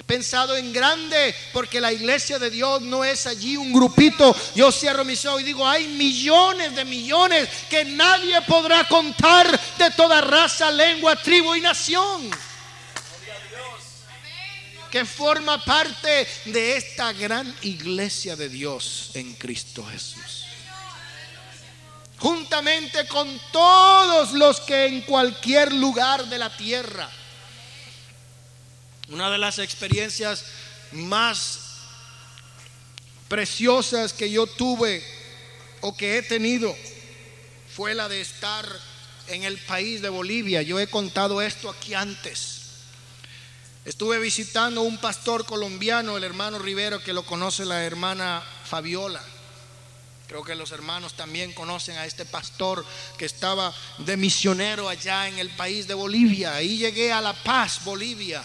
pensado 0.06 0.56
en 0.56 0.72
grande, 0.72 1.34
porque 1.52 1.80
la 1.80 1.92
iglesia 1.92 2.38
de 2.38 2.48
Dios 2.48 2.80
no 2.82 3.04
es 3.04 3.26
allí 3.26 3.56
un 3.56 3.72
grupito. 3.72 4.34
Yo 4.54 4.70
cierro 4.70 5.04
mis 5.04 5.24
ojos 5.26 5.42
y 5.42 5.44
digo, 5.44 5.66
hay 5.66 5.88
millones 5.88 6.74
de 6.76 6.84
millones 6.84 7.48
que 7.68 7.84
nadie 7.84 8.40
podrá 8.42 8.86
contar 8.88 9.60
de 9.78 9.90
toda 9.90 10.20
raza, 10.20 10.70
lengua, 10.70 11.16
tribu 11.16 11.54
y 11.54 11.60
nación. 11.60 12.30
Que 14.90 15.04
forma 15.04 15.62
parte 15.62 16.26
de 16.46 16.76
esta 16.76 17.12
gran 17.12 17.54
iglesia 17.62 18.36
de 18.36 18.48
Dios 18.48 19.10
en 19.14 19.34
Cristo 19.34 19.84
Jesús. 19.84 20.44
Juntamente 22.18 23.06
con 23.08 23.28
todos 23.52 24.32
los 24.32 24.60
que 24.60 24.86
en 24.86 25.02
cualquier 25.02 25.74
lugar 25.74 26.26
de 26.26 26.38
la 26.38 26.56
tierra 26.56 27.10
una 29.08 29.30
de 29.30 29.38
las 29.38 29.58
experiencias 29.58 30.44
más 30.92 31.60
preciosas 33.28 34.12
que 34.12 34.30
yo 34.30 34.46
tuve 34.46 35.04
o 35.80 35.96
que 35.96 36.18
he 36.18 36.22
tenido 36.22 36.74
fue 37.74 37.94
la 37.94 38.08
de 38.08 38.20
estar 38.20 38.66
en 39.28 39.44
el 39.44 39.58
país 39.58 40.02
de 40.02 40.08
Bolivia. 40.08 40.62
Yo 40.62 40.80
he 40.80 40.86
contado 40.86 41.42
esto 41.42 41.70
aquí 41.70 41.94
antes. 41.94 42.62
Estuve 43.84 44.18
visitando 44.18 44.82
un 44.82 44.98
pastor 44.98 45.44
colombiano, 45.44 46.16
el 46.16 46.24
hermano 46.24 46.58
Rivero, 46.58 47.00
que 47.00 47.12
lo 47.12 47.24
conoce 47.24 47.64
la 47.64 47.84
hermana 47.84 48.42
Fabiola. 48.64 49.22
Creo 50.26 50.42
que 50.42 50.56
los 50.56 50.72
hermanos 50.72 51.14
también 51.14 51.52
conocen 51.52 51.96
a 51.96 52.06
este 52.06 52.24
pastor 52.24 52.84
que 53.16 53.26
estaba 53.26 53.72
de 53.98 54.16
misionero 54.16 54.88
allá 54.88 55.28
en 55.28 55.38
el 55.38 55.50
país 55.50 55.86
de 55.86 55.94
Bolivia. 55.94 56.56
Ahí 56.56 56.78
llegué 56.78 57.12
a 57.12 57.20
La 57.20 57.32
Paz, 57.32 57.84
Bolivia 57.84 58.42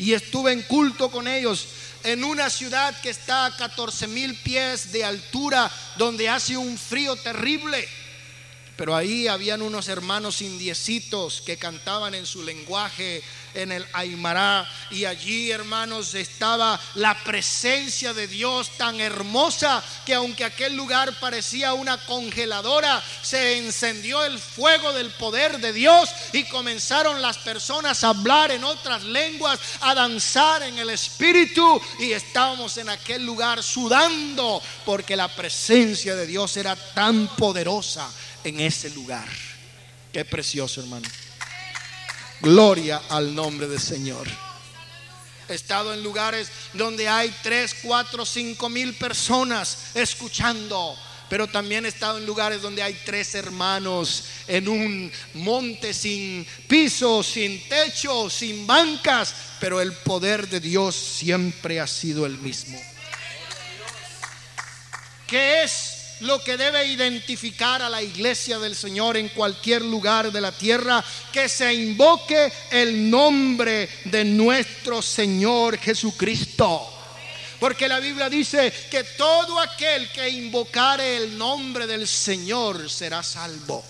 y 0.00 0.14
estuve 0.14 0.52
en 0.52 0.62
culto 0.62 1.10
con 1.10 1.28
ellos 1.28 1.66
en 2.04 2.24
una 2.24 2.48
ciudad 2.48 2.98
que 3.02 3.10
está 3.10 3.44
a 3.44 3.56
14 3.56 4.06
mil 4.06 4.34
pies 4.36 4.92
de 4.92 5.04
altura, 5.04 5.70
donde 5.96 6.26
hace 6.26 6.56
un 6.56 6.78
frío 6.78 7.16
terrible. 7.16 7.86
Pero 8.80 8.96
ahí 8.96 9.28
habían 9.28 9.60
unos 9.60 9.88
hermanos 9.88 10.40
indiecitos 10.40 11.42
que 11.44 11.58
cantaban 11.58 12.14
en 12.14 12.24
su 12.24 12.42
lenguaje 12.42 13.22
en 13.52 13.72
el 13.72 13.86
Aymara. 13.92 14.66
Y 14.90 15.04
allí, 15.04 15.50
hermanos, 15.50 16.14
estaba 16.14 16.80
la 16.94 17.14
presencia 17.22 18.14
de 18.14 18.26
Dios 18.26 18.70
tan 18.78 18.98
hermosa 18.98 19.84
que 20.06 20.14
aunque 20.14 20.46
aquel 20.46 20.76
lugar 20.76 21.12
parecía 21.20 21.74
una 21.74 21.98
congeladora, 22.06 23.02
se 23.20 23.58
encendió 23.58 24.24
el 24.24 24.38
fuego 24.38 24.94
del 24.94 25.10
poder 25.10 25.58
de 25.58 25.74
Dios 25.74 26.08
y 26.32 26.44
comenzaron 26.44 27.20
las 27.20 27.36
personas 27.36 28.02
a 28.02 28.08
hablar 28.08 28.50
en 28.50 28.64
otras 28.64 29.02
lenguas, 29.02 29.60
a 29.82 29.94
danzar 29.94 30.62
en 30.62 30.78
el 30.78 30.88
Espíritu. 30.88 31.78
Y 31.98 32.12
estábamos 32.12 32.78
en 32.78 32.88
aquel 32.88 33.26
lugar 33.26 33.62
sudando 33.62 34.62
porque 34.86 35.16
la 35.16 35.28
presencia 35.28 36.16
de 36.16 36.26
Dios 36.26 36.56
era 36.56 36.76
tan 36.76 37.26
poderosa 37.36 38.10
en 38.44 38.60
ese 38.60 38.90
lugar. 38.90 39.28
Qué 40.12 40.24
precioso, 40.24 40.80
hermano. 40.80 41.08
Gloria 42.40 43.02
al 43.08 43.34
nombre 43.34 43.68
del 43.68 43.80
Señor. 43.80 44.26
He 45.48 45.54
estado 45.54 45.92
en 45.92 46.02
lugares 46.02 46.48
donde 46.72 47.08
hay 47.08 47.34
3, 47.42 47.76
4, 47.82 48.24
5 48.24 48.68
mil 48.68 48.94
personas 48.94 49.78
escuchando. 49.94 50.96
Pero 51.28 51.46
también 51.46 51.84
he 51.84 51.88
estado 51.88 52.18
en 52.18 52.26
lugares 52.26 52.60
donde 52.60 52.82
hay 52.82 52.92
tres 53.04 53.36
hermanos 53.36 54.24
en 54.48 54.68
un 54.68 55.12
monte 55.34 55.94
sin 55.94 56.44
piso, 56.66 57.22
sin 57.22 57.68
techo, 57.68 58.28
sin 58.28 58.66
bancas. 58.66 59.32
Pero 59.60 59.80
el 59.80 59.92
poder 59.92 60.48
de 60.48 60.58
Dios 60.58 60.96
siempre 60.96 61.78
ha 61.78 61.86
sido 61.86 62.26
el 62.26 62.36
mismo. 62.38 62.80
¿Qué 65.28 65.62
es 65.62 65.89
lo 66.20 66.42
que 66.42 66.56
debe 66.56 66.86
identificar 66.86 67.82
a 67.82 67.88
la 67.88 68.02
iglesia 68.02 68.58
del 68.58 68.76
Señor 68.76 69.16
en 69.16 69.28
cualquier 69.30 69.82
lugar 69.82 70.30
de 70.30 70.40
la 70.40 70.52
tierra, 70.52 71.04
que 71.32 71.48
se 71.48 71.72
invoque 71.72 72.52
el 72.70 73.10
nombre 73.10 73.88
de 74.04 74.24
nuestro 74.24 75.02
Señor 75.02 75.78
Jesucristo. 75.78 76.96
Porque 77.58 77.88
la 77.88 78.00
Biblia 78.00 78.30
dice 78.30 78.72
que 78.90 79.04
todo 79.04 79.60
aquel 79.60 80.10
que 80.10 80.28
invocare 80.28 81.18
el 81.18 81.36
nombre 81.36 81.86
del 81.86 82.08
Señor 82.08 82.88
será 82.88 83.22
salvo. 83.22 83.84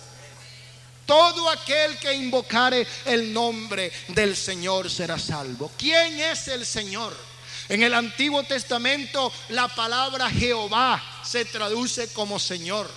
Todo 1.07 1.49
aquel 1.49 1.97
que 1.99 2.13
invocare 2.13 2.87
el 3.05 3.33
nombre 3.33 3.91
del 4.09 4.37
Señor 4.37 4.91
será 4.91 5.19
salvo. 5.19 5.71
¿Quién 5.77 6.21
es 6.21 6.49
el 6.49 6.67
Señor? 6.67 7.30
En 7.71 7.85
el 7.85 7.95
Antiguo 7.95 8.43
Testamento 8.43 9.33
la 9.51 9.69
palabra 9.69 10.29
Jehová 10.29 11.01
se 11.23 11.45
traduce 11.45 12.13
como 12.13 12.41
Señor. 12.41 12.91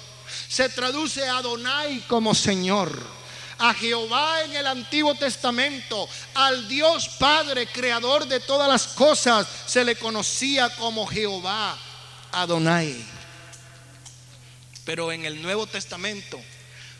Se 0.48 0.68
traduce 0.68 1.30
Adonai 1.30 2.00
como 2.08 2.34
Señor. 2.34 2.92
A 3.60 3.76
Jehová 3.76 4.42
en 4.42 4.54
el 4.54 4.66
Antiguo 4.66 5.14
Testamento, 5.14 6.10
al 6.34 6.68
Dios 6.68 7.08
Padre, 7.20 7.68
creador 7.68 8.26
de 8.26 8.40
todas 8.40 8.68
las 8.68 8.88
cosas, 8.88 9.48
se 9.68 9.86
le 9.86 9.96
conocía 9.96 10.76
como 10.76 11.06
Jehová 11.06 11.78
Adonai. 12.32 12.96
Pero 14.86 15.12
en 15.12 15.24
el 15.26 15.40
Nuevo 15.40 15.68
Testamento 15.68 16.42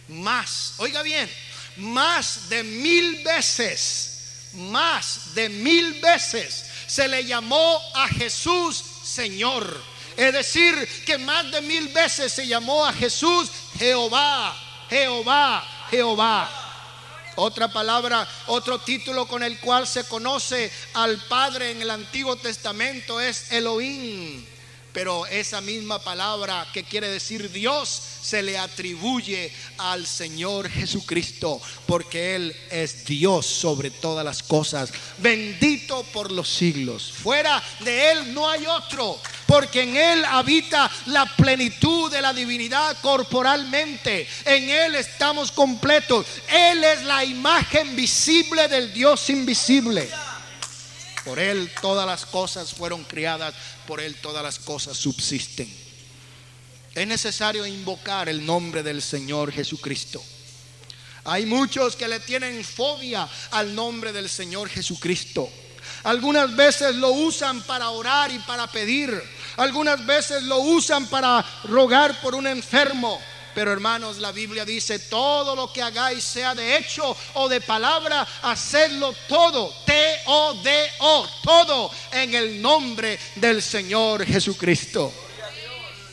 más, 0.10 0.76
oiga 0.78 1.02
bien, 1.02 1.28
más 1.78 2.50
de 2.50 2.64
mil 2.64 3.24
veces, 3.24 4.52
más 4.54 5.34
de 5.34 5.50
mil 5.50 6.00
veces 6.00 6.66
se 6.94 7.08
le 7.08 7.26
llamó 7.26 7.82
a 7.96 8.08
Jesús 8.08 8.84
Señor. 9.04 9.82
Es 10.16 10.32
decir, 10.32 11.04
que 11.08 11.18
más 11.18 11.50
de 11.52 11.60
mil 11.62 11.88
veces 11.88 12.32
se 12.32 12.46
llamó 12.46 12.86
a 12.86 12.94
Jesús 12.94 13.50
Jehová, 13.80 14.56
Jehová, 14.92 15.68
Jehová. 15.90 16.50
Otra 17.36 17.68
palabra, 17.68 18.28
otro 18.46 18.78
título 18.78 19.28
con 19.28 19.42
el 19.42 19.60
cual 19.60 19.88
se 19.88 20.08
conoce 20.08 20.72
al 20.94 21.18
Padre 21.26 21.72
en 21.72 21.82
el 21.82 21.90
Antiguo 21.90 22.36
Testamento 22.36 23.20
es 23.20 23.52
Elohim. 23.52 24.46
Pero 24.94 25.26
esa 25.26 25.60
misma 25.60 25.98
palabra 25.98 26.68
que 26.72 26.84
quiere 26.84 27.10
decir 27.10 27.52
Dios 27.52 27.90
se 28.22 28.44
le 28.44 28.60
atribuye 28.60 29.52
al 29.80 30.06
Señor 30.06 30.70
Jesucristo, 30.70 31.60
porque 31.88 32.36
Él 32.36 32.56
es 32.70 33.04
Dios 33.04 33.46
sobre 33.48 33.90
todas 33.90 34.24
las 34.24 34.44
cosas, 34.44 34.92
bendito 35.18 36.04
por 36.14 36.32
los 36.32 36.48
siglos. 36.48 37.12
Fuera 37.12 37.62
de 37.80 38.12
Él 38.12 38.34
no 38.36 38.48
hay 38.48 38.68
otro, 38.68 39.20
porque 39.48 39.82
en 39.82 39.98
Él 39.98 40.26
habita 40.26 40.90
la 41.08 41.26
plenitud 41.36 42.12
de 42.12 42.22
la 42.22 42.32
divinidad 42.32 42.96
corporalmente. 43.02 44.28
En 44.46 44.70
Él 44.70 44.96
estamos 44.96 45.52
completos. 45.52 46.26
Él 46.48 46.84
es 46.84 47.04
la 47.04 47.26
imagen 47.26 47.96
visible 47.96 48.68
del 48.68 48.94
Dios 48.94 49.30
invisible. 49.30 50.10
Por 51.26 51.40
Él 51.40 51.72
todas 51.82 52.06
las 52.06 52.26
cosas 52.26 52.74
fueron 52.74 53.04
criadas, 53.04 53.54
por 53.88 54.02
Él 54.02 54.16
todas 54.16 54.44
las 54.44 54.60
cosas 54.60 54.98
subsisten. 54.98 55.74
Es 56.94 57.08
necesario 57.08 57.66
invocar 57.66 58.30
el 58.30 58.46
nombre 58.46 58.84
del 58.84 59.02
Señor 59.02 59.52
Jesucristo. 59.52 60.24
Hay 61.26 61.46
muchos 61.46 61.96
que 61.96 62.08
le 62.08 62.20
tienen 62.20 62.64
fobia 62.64 63.28
al 63.52 63.74
nombre 63.74 64.12
del 64.12 64.30
Señor 64.30 64.70
Jesucristo. 64.70 65.50
Algunas 66.04 66.54
veces 66.56 66.96
lo 66.96 67.12
usan 67.12 67.62
para 67.64 67.90
orar 67.90 68.30
y 68.32 68.40
para 68.40 68.68
pedir. 68.68 69.22
Algunas 69.56 70.06
veces 70.06 70.44
lo 70.44 70.60
usan 70.60 71.08
para 71.08 71.46
rogar 71.64 72.20
por 72.22 72.36
un 72.36 72.46
enfermo. 72.46 73.22
Pero 73.54 73.72
hermanos, 73.72 74.18
la 74.18 74.32
Biblia 74.32 74.66
dice, 74.66 75.00
todo 75.00 75.56
lo 75.56 75.72
que 75.72 75.82
hagáis, 75.82 76.24
sea 76.24 76.56
de 76.56 76.78
hecho 76.78 77.16
o 77.36 77.48
de 77.48 77.62
palabra, 77.62 78.28
hacedlo 78.42 79.14
todo, 79.28 79.74
T-O-D-O, 79.86 81.28
todo 81.44 81.92
en 82.12 82.34
el 82.34 82.62
nombre 82.62 83.20
del 83.36 83.62
Señor 83.62 84.26
Jesucristo. 84.26 85.14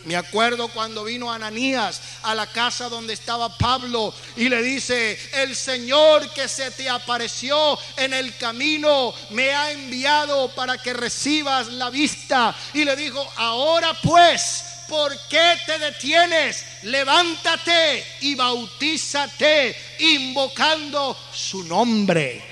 Me 0.04 0.16
acuerdo 0.16 0.68
cuando 0.68 1.04
vino 1.04 1.30
Ananías 1.30 2.00
a 2.22 2.34
la 2.34 2.46
casa 2.46 2.88
donde 2.88 3.12
estaba 3.12 3.56
Pablo 3.56 4.14
y 4.34 4.48
le 4.48 4.62
dice, 4.62 5.18
el 5.34 5.54
Señor 5.54 6.30
que 6.30 6.48
se 6.48 6.70
te 6.70 6.88
apareció 6.88 7.78
en 7.98 8.14
el 8.14 8.34
camino 8.38 9.12
me 9.30 9.50
ha 9.50 9.72
enviado 9.72 10.48
para 10.54 10.78
que 10.78 10.94
recibas 10.94 11.68
la 11.68 11.90
vista. 11.90 12.56
Y 12.72 12.84
le 12.84 12.96
dijo, 12.96 13.26
ahora 13.36 13.94
pues, 14.02 14.64
¿por 14.90 15.16
qué 15.28 15.54
te 15.64 15.78
detienes? 15.78 16.64
Levántate 16.82 18.04
y 18.22 18.34
bautízate 18.34 19.76
invocando 20.00 21.16
su 21.32 21.62
nombre. 21.62 22.42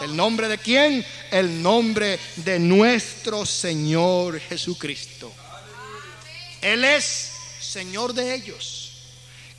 ¿El 0.00 0.14
nombre 0.14 0.46
de 0.46 0.58
quién? 0.58 1.04
El 1.32 1.60
nombre 1.60 2.20
de 2.36 2.60
nuestro 2.60 3.44
Señor 3.44 4.38
Jesucristo. 4.38 5.32
Él 6.62 6.84
es 6.84 7.32
Señor 7.60 8.14
de 8.14 8.32
ellos 8.32 8.92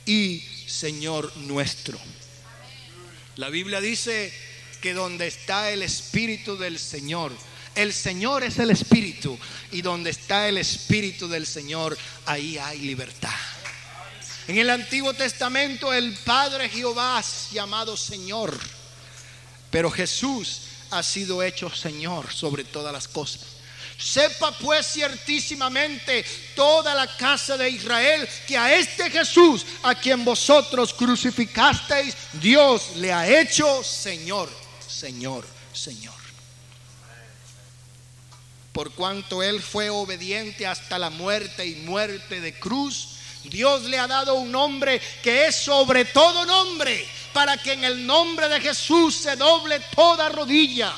y 0.06 0.42
Señor 0.66 1.36
nuestro. 1.36 1.98
La 3.36 3.50
Biblia 3.50 3.82
dice 3.82 4.32
que 4.80 4.94
donde 4.94 5.26
está 5.26 5.70
el 5.70 5.82
Espíritu 5.82 6.56
del 6.56 6.78
Señor, 6.78 7.32
el 7.74 7.92
Señor 7.92 8.42
es 8.44 8.58
el 8.58 8.70
Espíritu 8.70 9.38
y 9.70 9.82
donde 9.82 10.10
está 10.10 10.48
el 10.48 10.58
Espíritu 10.58 11.28
del 11.28 11.46
Señor, 11.46 11.96
ahí 12.26 12.58
hay 12.58 12.80
libertad. 12.80 13.30
En 14.48 14.58
el 14.58 14.70
Antiguo 14.70 15.14
Testamento 15.14 15.92
el 15.92 16.12
Padre 16.24 16.68
Jehová 16.68 17.20
es 17.20 17.50
llamado 17.52 17.96
Señor, 17.96 18.58
pero 19.70 19.90
Jesús 19.90 20.62
ha 20.90 21.02
sido 21.02 21.42
hecho 21.42 21.70
Señor 21.70 22.32
sobre 22.32 22.64
todas 22.64 22.92
las 22.92 23.06
cosas. 23.06 23.42
Sepa 23.96 24.50
pues 24.58 24.86
ciertísimamente 24.86 26.24
toda 26.56 26.94
la 26.94 27.16
casa 27.16 27.56
de 27.58 27.68
Israel 27.68 28.26
que 28.48 28.56
a 28.56 28.74
este 28.74 29.10
Jesús, 29.10 29.66
a 29.82 29.94
quien 29.94 30.24
vosotros 30.24 30.94
crucificasteis, 30.94 32.16
Dios 32.32 32.96
le 32.96 33.12
ha 33.12 33.28
hecho 33.28 33.84
Señor, 33.84 34.48
Señor, 34.88 35.46
Señor. 35.72 36.19
Por 38.72 38.92
cuanto 38.92 39.42
Él 39.42 39.60
fue 39.60 39.90
obediente 39.90 40.66
hasta 40.66 40.98
la 40.98 41.10
muerte 41.10 41.66
y 41.66 41.76
muerte 41.76 42.40
de 42.40 42.58
cruz, 42.58 43.16
Dios 43.44 43.82
le 43.84 43.98
ha 43.98 44.06
dado 44.06 44.34
un 44.34 44.52
nombre 44.52 45.00
que 45.22 45.46
es 45.46 45.56
sobre 45.56 46.04
todo 46.04 46.44
nombre, 46.44 47.06
para 47.32 47.56
que 47.56 47.72
en 47.72 47.84
el 47.84 48.06
nombre 48.06 48.48
de 48.48 48.60
Jesús 48.60 49.16
se 49.16 49.36
doble 49.36 49.80
toda 49.94 50.28
rodilla 50.28 50.94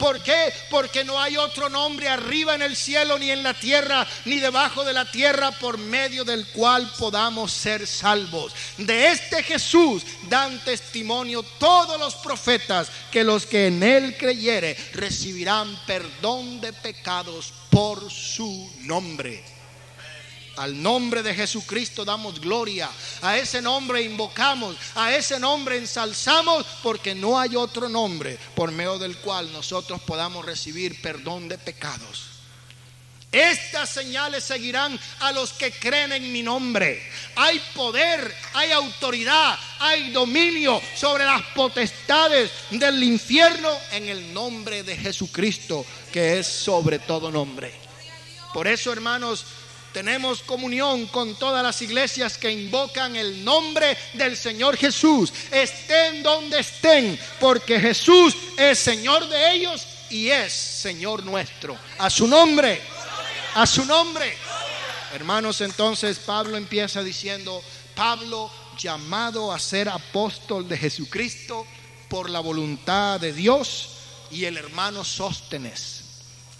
¿Por 0.00 0.22
qué? 0.22 0.50
Porque 0.70 1.04
no 1.04 1.20
hay 1.20 1.36
otro 1.36 1.68
nombre 1.68 2.08
arriba 2.08 2.54
en 2.54 2.62
el 2.62 2.74
cielo, 2.74 3.18
ni 3.18 3.30
en 3.30 3.42
la 3.42 3.52
tierra, 3.52 4.06
ni 4.24 4.40
debajo 4.40 4.82
de 4.82 4.94
la 4.94 5.04
tierra, 5.10 5.50
por 5.52 5.76
medio 5.76 6.24
del 6.24 6.46
cual 6.48 6.90
podamos 6.98 7.52
ser 7.52 7.86
salvos. 7.86 8.54
De 8.78 9.08
este 9.08 9.42
Jesús 9.42 10.02
dan 10.30 10.58
testimonio 10.64 11.42
todos 11.58 12.00
los 12.00 12.14
profetas 12.14 12.90
que 13.12 13.22
los 13.22 13.44
que 13.44 13.66
en 13.66 13.82
él 13.82 14.16
creyere 14.16 14.74
recibirán 14.94 15.78
perdón 15.86 16.62
de 16.62 16.72
pecados 16.72 17.52
por 17.68 18.10
su 18.10 18.72
nombre. 18.80 19.59
Al 20.60 20.82
nombre 20.82 21.22
de 21.22 21.34
Jesucristo 21.34 22.04
damos 22.04 22.38
gloria. 22.38 22.90
A 23.22 23.38
ese 23.38 23.62
nombre 23.62 24.02
invocamos. 24.02 24.76
A 24.94 25.10
ese 25.16 25.40
nombre 25.40 25.78
ensalzamos 25.78 26.66
porque 26.82 27.14
no 27.14 27.40
hay 27.40 27.56
otro 27.56 27.88
nombre 27.88 28.38
por 28.54 28.70
medio 28.70 28.98
del 28.98 29.16
cual 29.16 29.50
nosotros 29.54 30.02
podamos 30.02 30.44
recibir 30.44 31.00
perdón 31.00 31.48
de 31.48 31.56
pecados. 31.56 32.24
Estas 33.32 33.88
señales 33.88 34.44
seguirán 34.44 35.00
a 35.20 35.32
los 35.32 35.54
que 35.54 35.72
creen 35.72 36.12
en 36.12 36.30
mi 36.30 36.42
nombre. 36.42 37.02
Hay 37.36 37.58
poder, 37.74 38.36
hay 38.52 38.70
autoridad, 38.72 39.58
hay 39.78 40.10
dominio 40.10 40.78
sobre 40.94 41.24
las 41.24 41.40
potestades 41.54 42.50
del 42.70 43.02
infierno 43.02 43.70
en 43.92 44.10
el 44.10 44.34
nombre 44.34 44.82
de 44.82 44.94
Jesucristo, 44.94 45.86
que 46.12 46.38
es 46.38 46.46
sobre 46.46 46.98
todo 46.98 47.30
nombre. 47.30 47.72
Por 48.52 48.66
eso, 48.66 48.92
hermanos, 48.92 49.44
tenemos 49.92 50.42
comunión 50.42 51.06
con 51.06 51.34
todas 51.36 51.62
las 51.62 51.82
iglesias 51.82 52.38
que 52.38 52.50
invocan 52.50 53.16
el 53.16 53.44
nombre 53.44 53.96
del 54.14 54.36
Señor 54.36 54.76
Jesús. 54.76 55.32
Estén 55.50 56.22
donde 56.22 56.60
estén, 56.60 57.18
porque 57.38 57.80
Jesús 57.80 58.36
es 58.56 58.78
Señor 58.78 59.28
de 59.28 59.52
ellos 59.52 59.86
y 60.10 60.28
es 60.28 60.52
Señor 60.52 61.24
nuestro. 61.24 61.76
A 61.98 62.08
su 62.08 62.26
nombre, 62.26 62.80
a 63.54 63.66
su 63.66 63.84
nombre. 63.84 64.36
Hermanos, 65.12 65.60
entonces 65.60 66.18
Pablo 66.20 66.56
empieza 66.56 67.02
diciendo, 67.02 67.62
Pablo 67.94 68.50
llamado 68.78 69.52
a 69.52 69.58
ser 69.58 69.88
apóstol 69.88 70.68
de 70.68 70.78
Jesucristo 70.78 71.66
por 72.08 72.30
la 72.30 72.40
voluntad 72.40 73.20
de 73.20 73.32
Dios 73.32 73.90
y 74.30 74.44
el 74.44 74.56
hermano 74.56 75.04
Sóstenes 75.04 76.04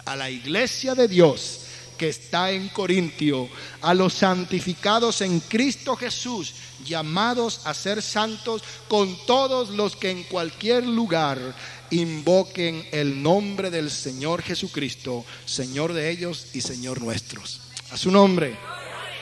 a 0.05 0.15
la 0.15 0.29
iglesia 0.29 0.95
de 0.95 1.07
Dios 1.07 1.61
que 2.01 2.09
está 2.09 2.49
en 2.49 2.69
Corintio, 2.69 3.47
a 3.79 3.93
los 3.93 4.15
santificados 4.15 5.21
en 5.21 5.39
Cristo 5.39 5.95
Jesús, 5.95 6.55
llamados 6.83 7.61
a 7.63 7.75
ser 7.75 8.01
santos 8.01 8.63
con 8.87 9.23
todos 9.27 9.69
los 9.69 9.95
que 9.95 10.09
en 10.09 10.23
cualquier 10.23 10.83
lugar 10.83 11.37
invoquen 11.91 12.89
el 12.91 13.21
nombre 13.21 13.69
del 13.69 13.91
Señor 13.91 14.41
Jesucristo, 14.41 15.23
Señor 15.45 15.93
de 15.93 16.09
ellos 16.09 16.47
y 16.53 16.61
Señor 16.61 17.03
nuestros. 17.03 17.61
A 17.91 17.97
su 17.97 18.09
nombre. 18.09 18.57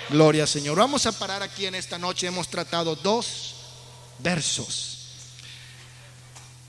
Gloria 0.10 0.48
Señor. 0.48 0.78
Vamos 0.78 1.06
a 1.06 1.12
parar 1.12 1.44
aquí 1.44 1.66
en 1.66 1.76
esta 1.76 1.98
noche. 1.98 2.28
Hemos 2.28 2.48
tratado 2.48 2.96
dos 2.96 3.56
versos. 4.20 5.00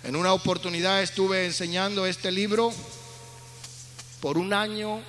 En 0.02 0.16
una 0.16 0.32
oportunidad 0.32 1.02
estuve 1.02 1.46
enseñando 1.46 2.04
este 2.04 2.32
libro 2.32 2.72
por 4.20 4.38
un 4.38 4.52
año 4.52 5.00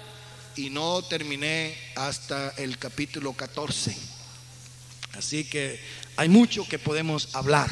y 0.56 0.70
no 0.70 1.02
terminé 1.04 1.76
hasta 1.96 2.54
el 2.58 2.78
capítulo 2.78 3.34
14. 3.34 3.96
Así 5.14 5.44
que 5.44 5.80
hay 6.16 6.30
mucho 6.30 6.68
que 6.68 6.80
podemos 6.80 7.30
hablar 7.34 7.70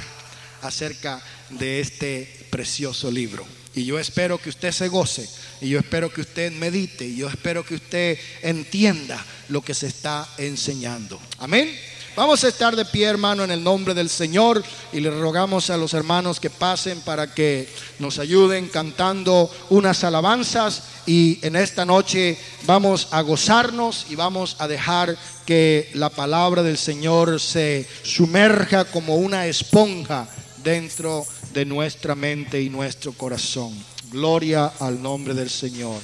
acerca 0.61 1.21
de 1.49 1.79
este 1.79 2.47
precioso 2.49 3.11
libro. 3.11 3.45
Y 3.75 3.85
yo 3.85 3.99
espero 3.99 4.39
que 4.39 4.49
usted 4.49 4.71
se 4.71 4.87
goce, 4.87 5.29
y 5.61 5.69
yo 5.69 5.79
espero 5.79 6.11
que 6.11 6.21
usted 6.21 6.51
medite, 6.51 7.05
y 7.05 7.17
yo 7.17 7.29
espero 7.29 7.63
que 7.63 7.75
usted 7.75 8.17
entienda 8.41 9.23
lo 9.47 9.61
que 9.61 9.73
se 9.73 9.87
está 9.87 10.27
enseñando. 10.37 11.19
Amén. 11.37 11.88
Vamos 12.15 12.43
a 12.43 12.49
estar 12.49 12.75
de 12.75 12.85
pie, 12.85 13.05
hermano, 13.05 13.43
en 13.43 13.51
el 13.51 13.63
nombre 13.63 13.93
del 13.93 14.09
Señor 14.09 14.63
y 14.91 14.99
le 14.99 15.09
rogamos 15.09 15.69
a 15.69 15.77
los 15.77 15.93
hermanos 15.93 16.39
que 16.39 16.49
pasen 16.49 16.99
para 17.01 17.33
que 17.33 17.69
nos 17.99 18.19
ayuden 18.19 18.67
cantando 18.67 19.49
unas 19.69 20.03
alabanzas 20.03 20.83
y 21.05 21.39
en 21.43 21.55
esta 21.55 21.85
noche 21.85 22.37
vamos 22.65 23.07
a 23.11 23.21
gozarnos 23.21 24.05
y 24.09 24.15
vamos 24.15 24.57
a 24.59 24.67
dejar 24.67 25.17
que 25.45 25.89
la 25.93 26.09
palabra 26.09 26.61
del 26.61 26.77
Señor 26.77 27.39
se 27.39 27.87
sumerja 28.03 28.85
como 28.85 29.15
una 29.15 29.47
esponja 29.47 30.27
dentro 30.63 31.25
de 31.53 31.65
nuestra 31.65 32.15
mente 32.15 32.61
y 32.61 32.69
nuestro 32.69 33.13
corazón. 33.13 33.73
Gloria 34.11 34.73
al 34.79 35.01
nombre 35.01 35.33
del 35.33 35.49
Señor. 35.49 36.01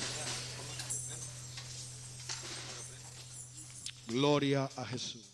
Gloria 4.08 4.70
a 4.76 4.86
Jesús. 4.86 5.25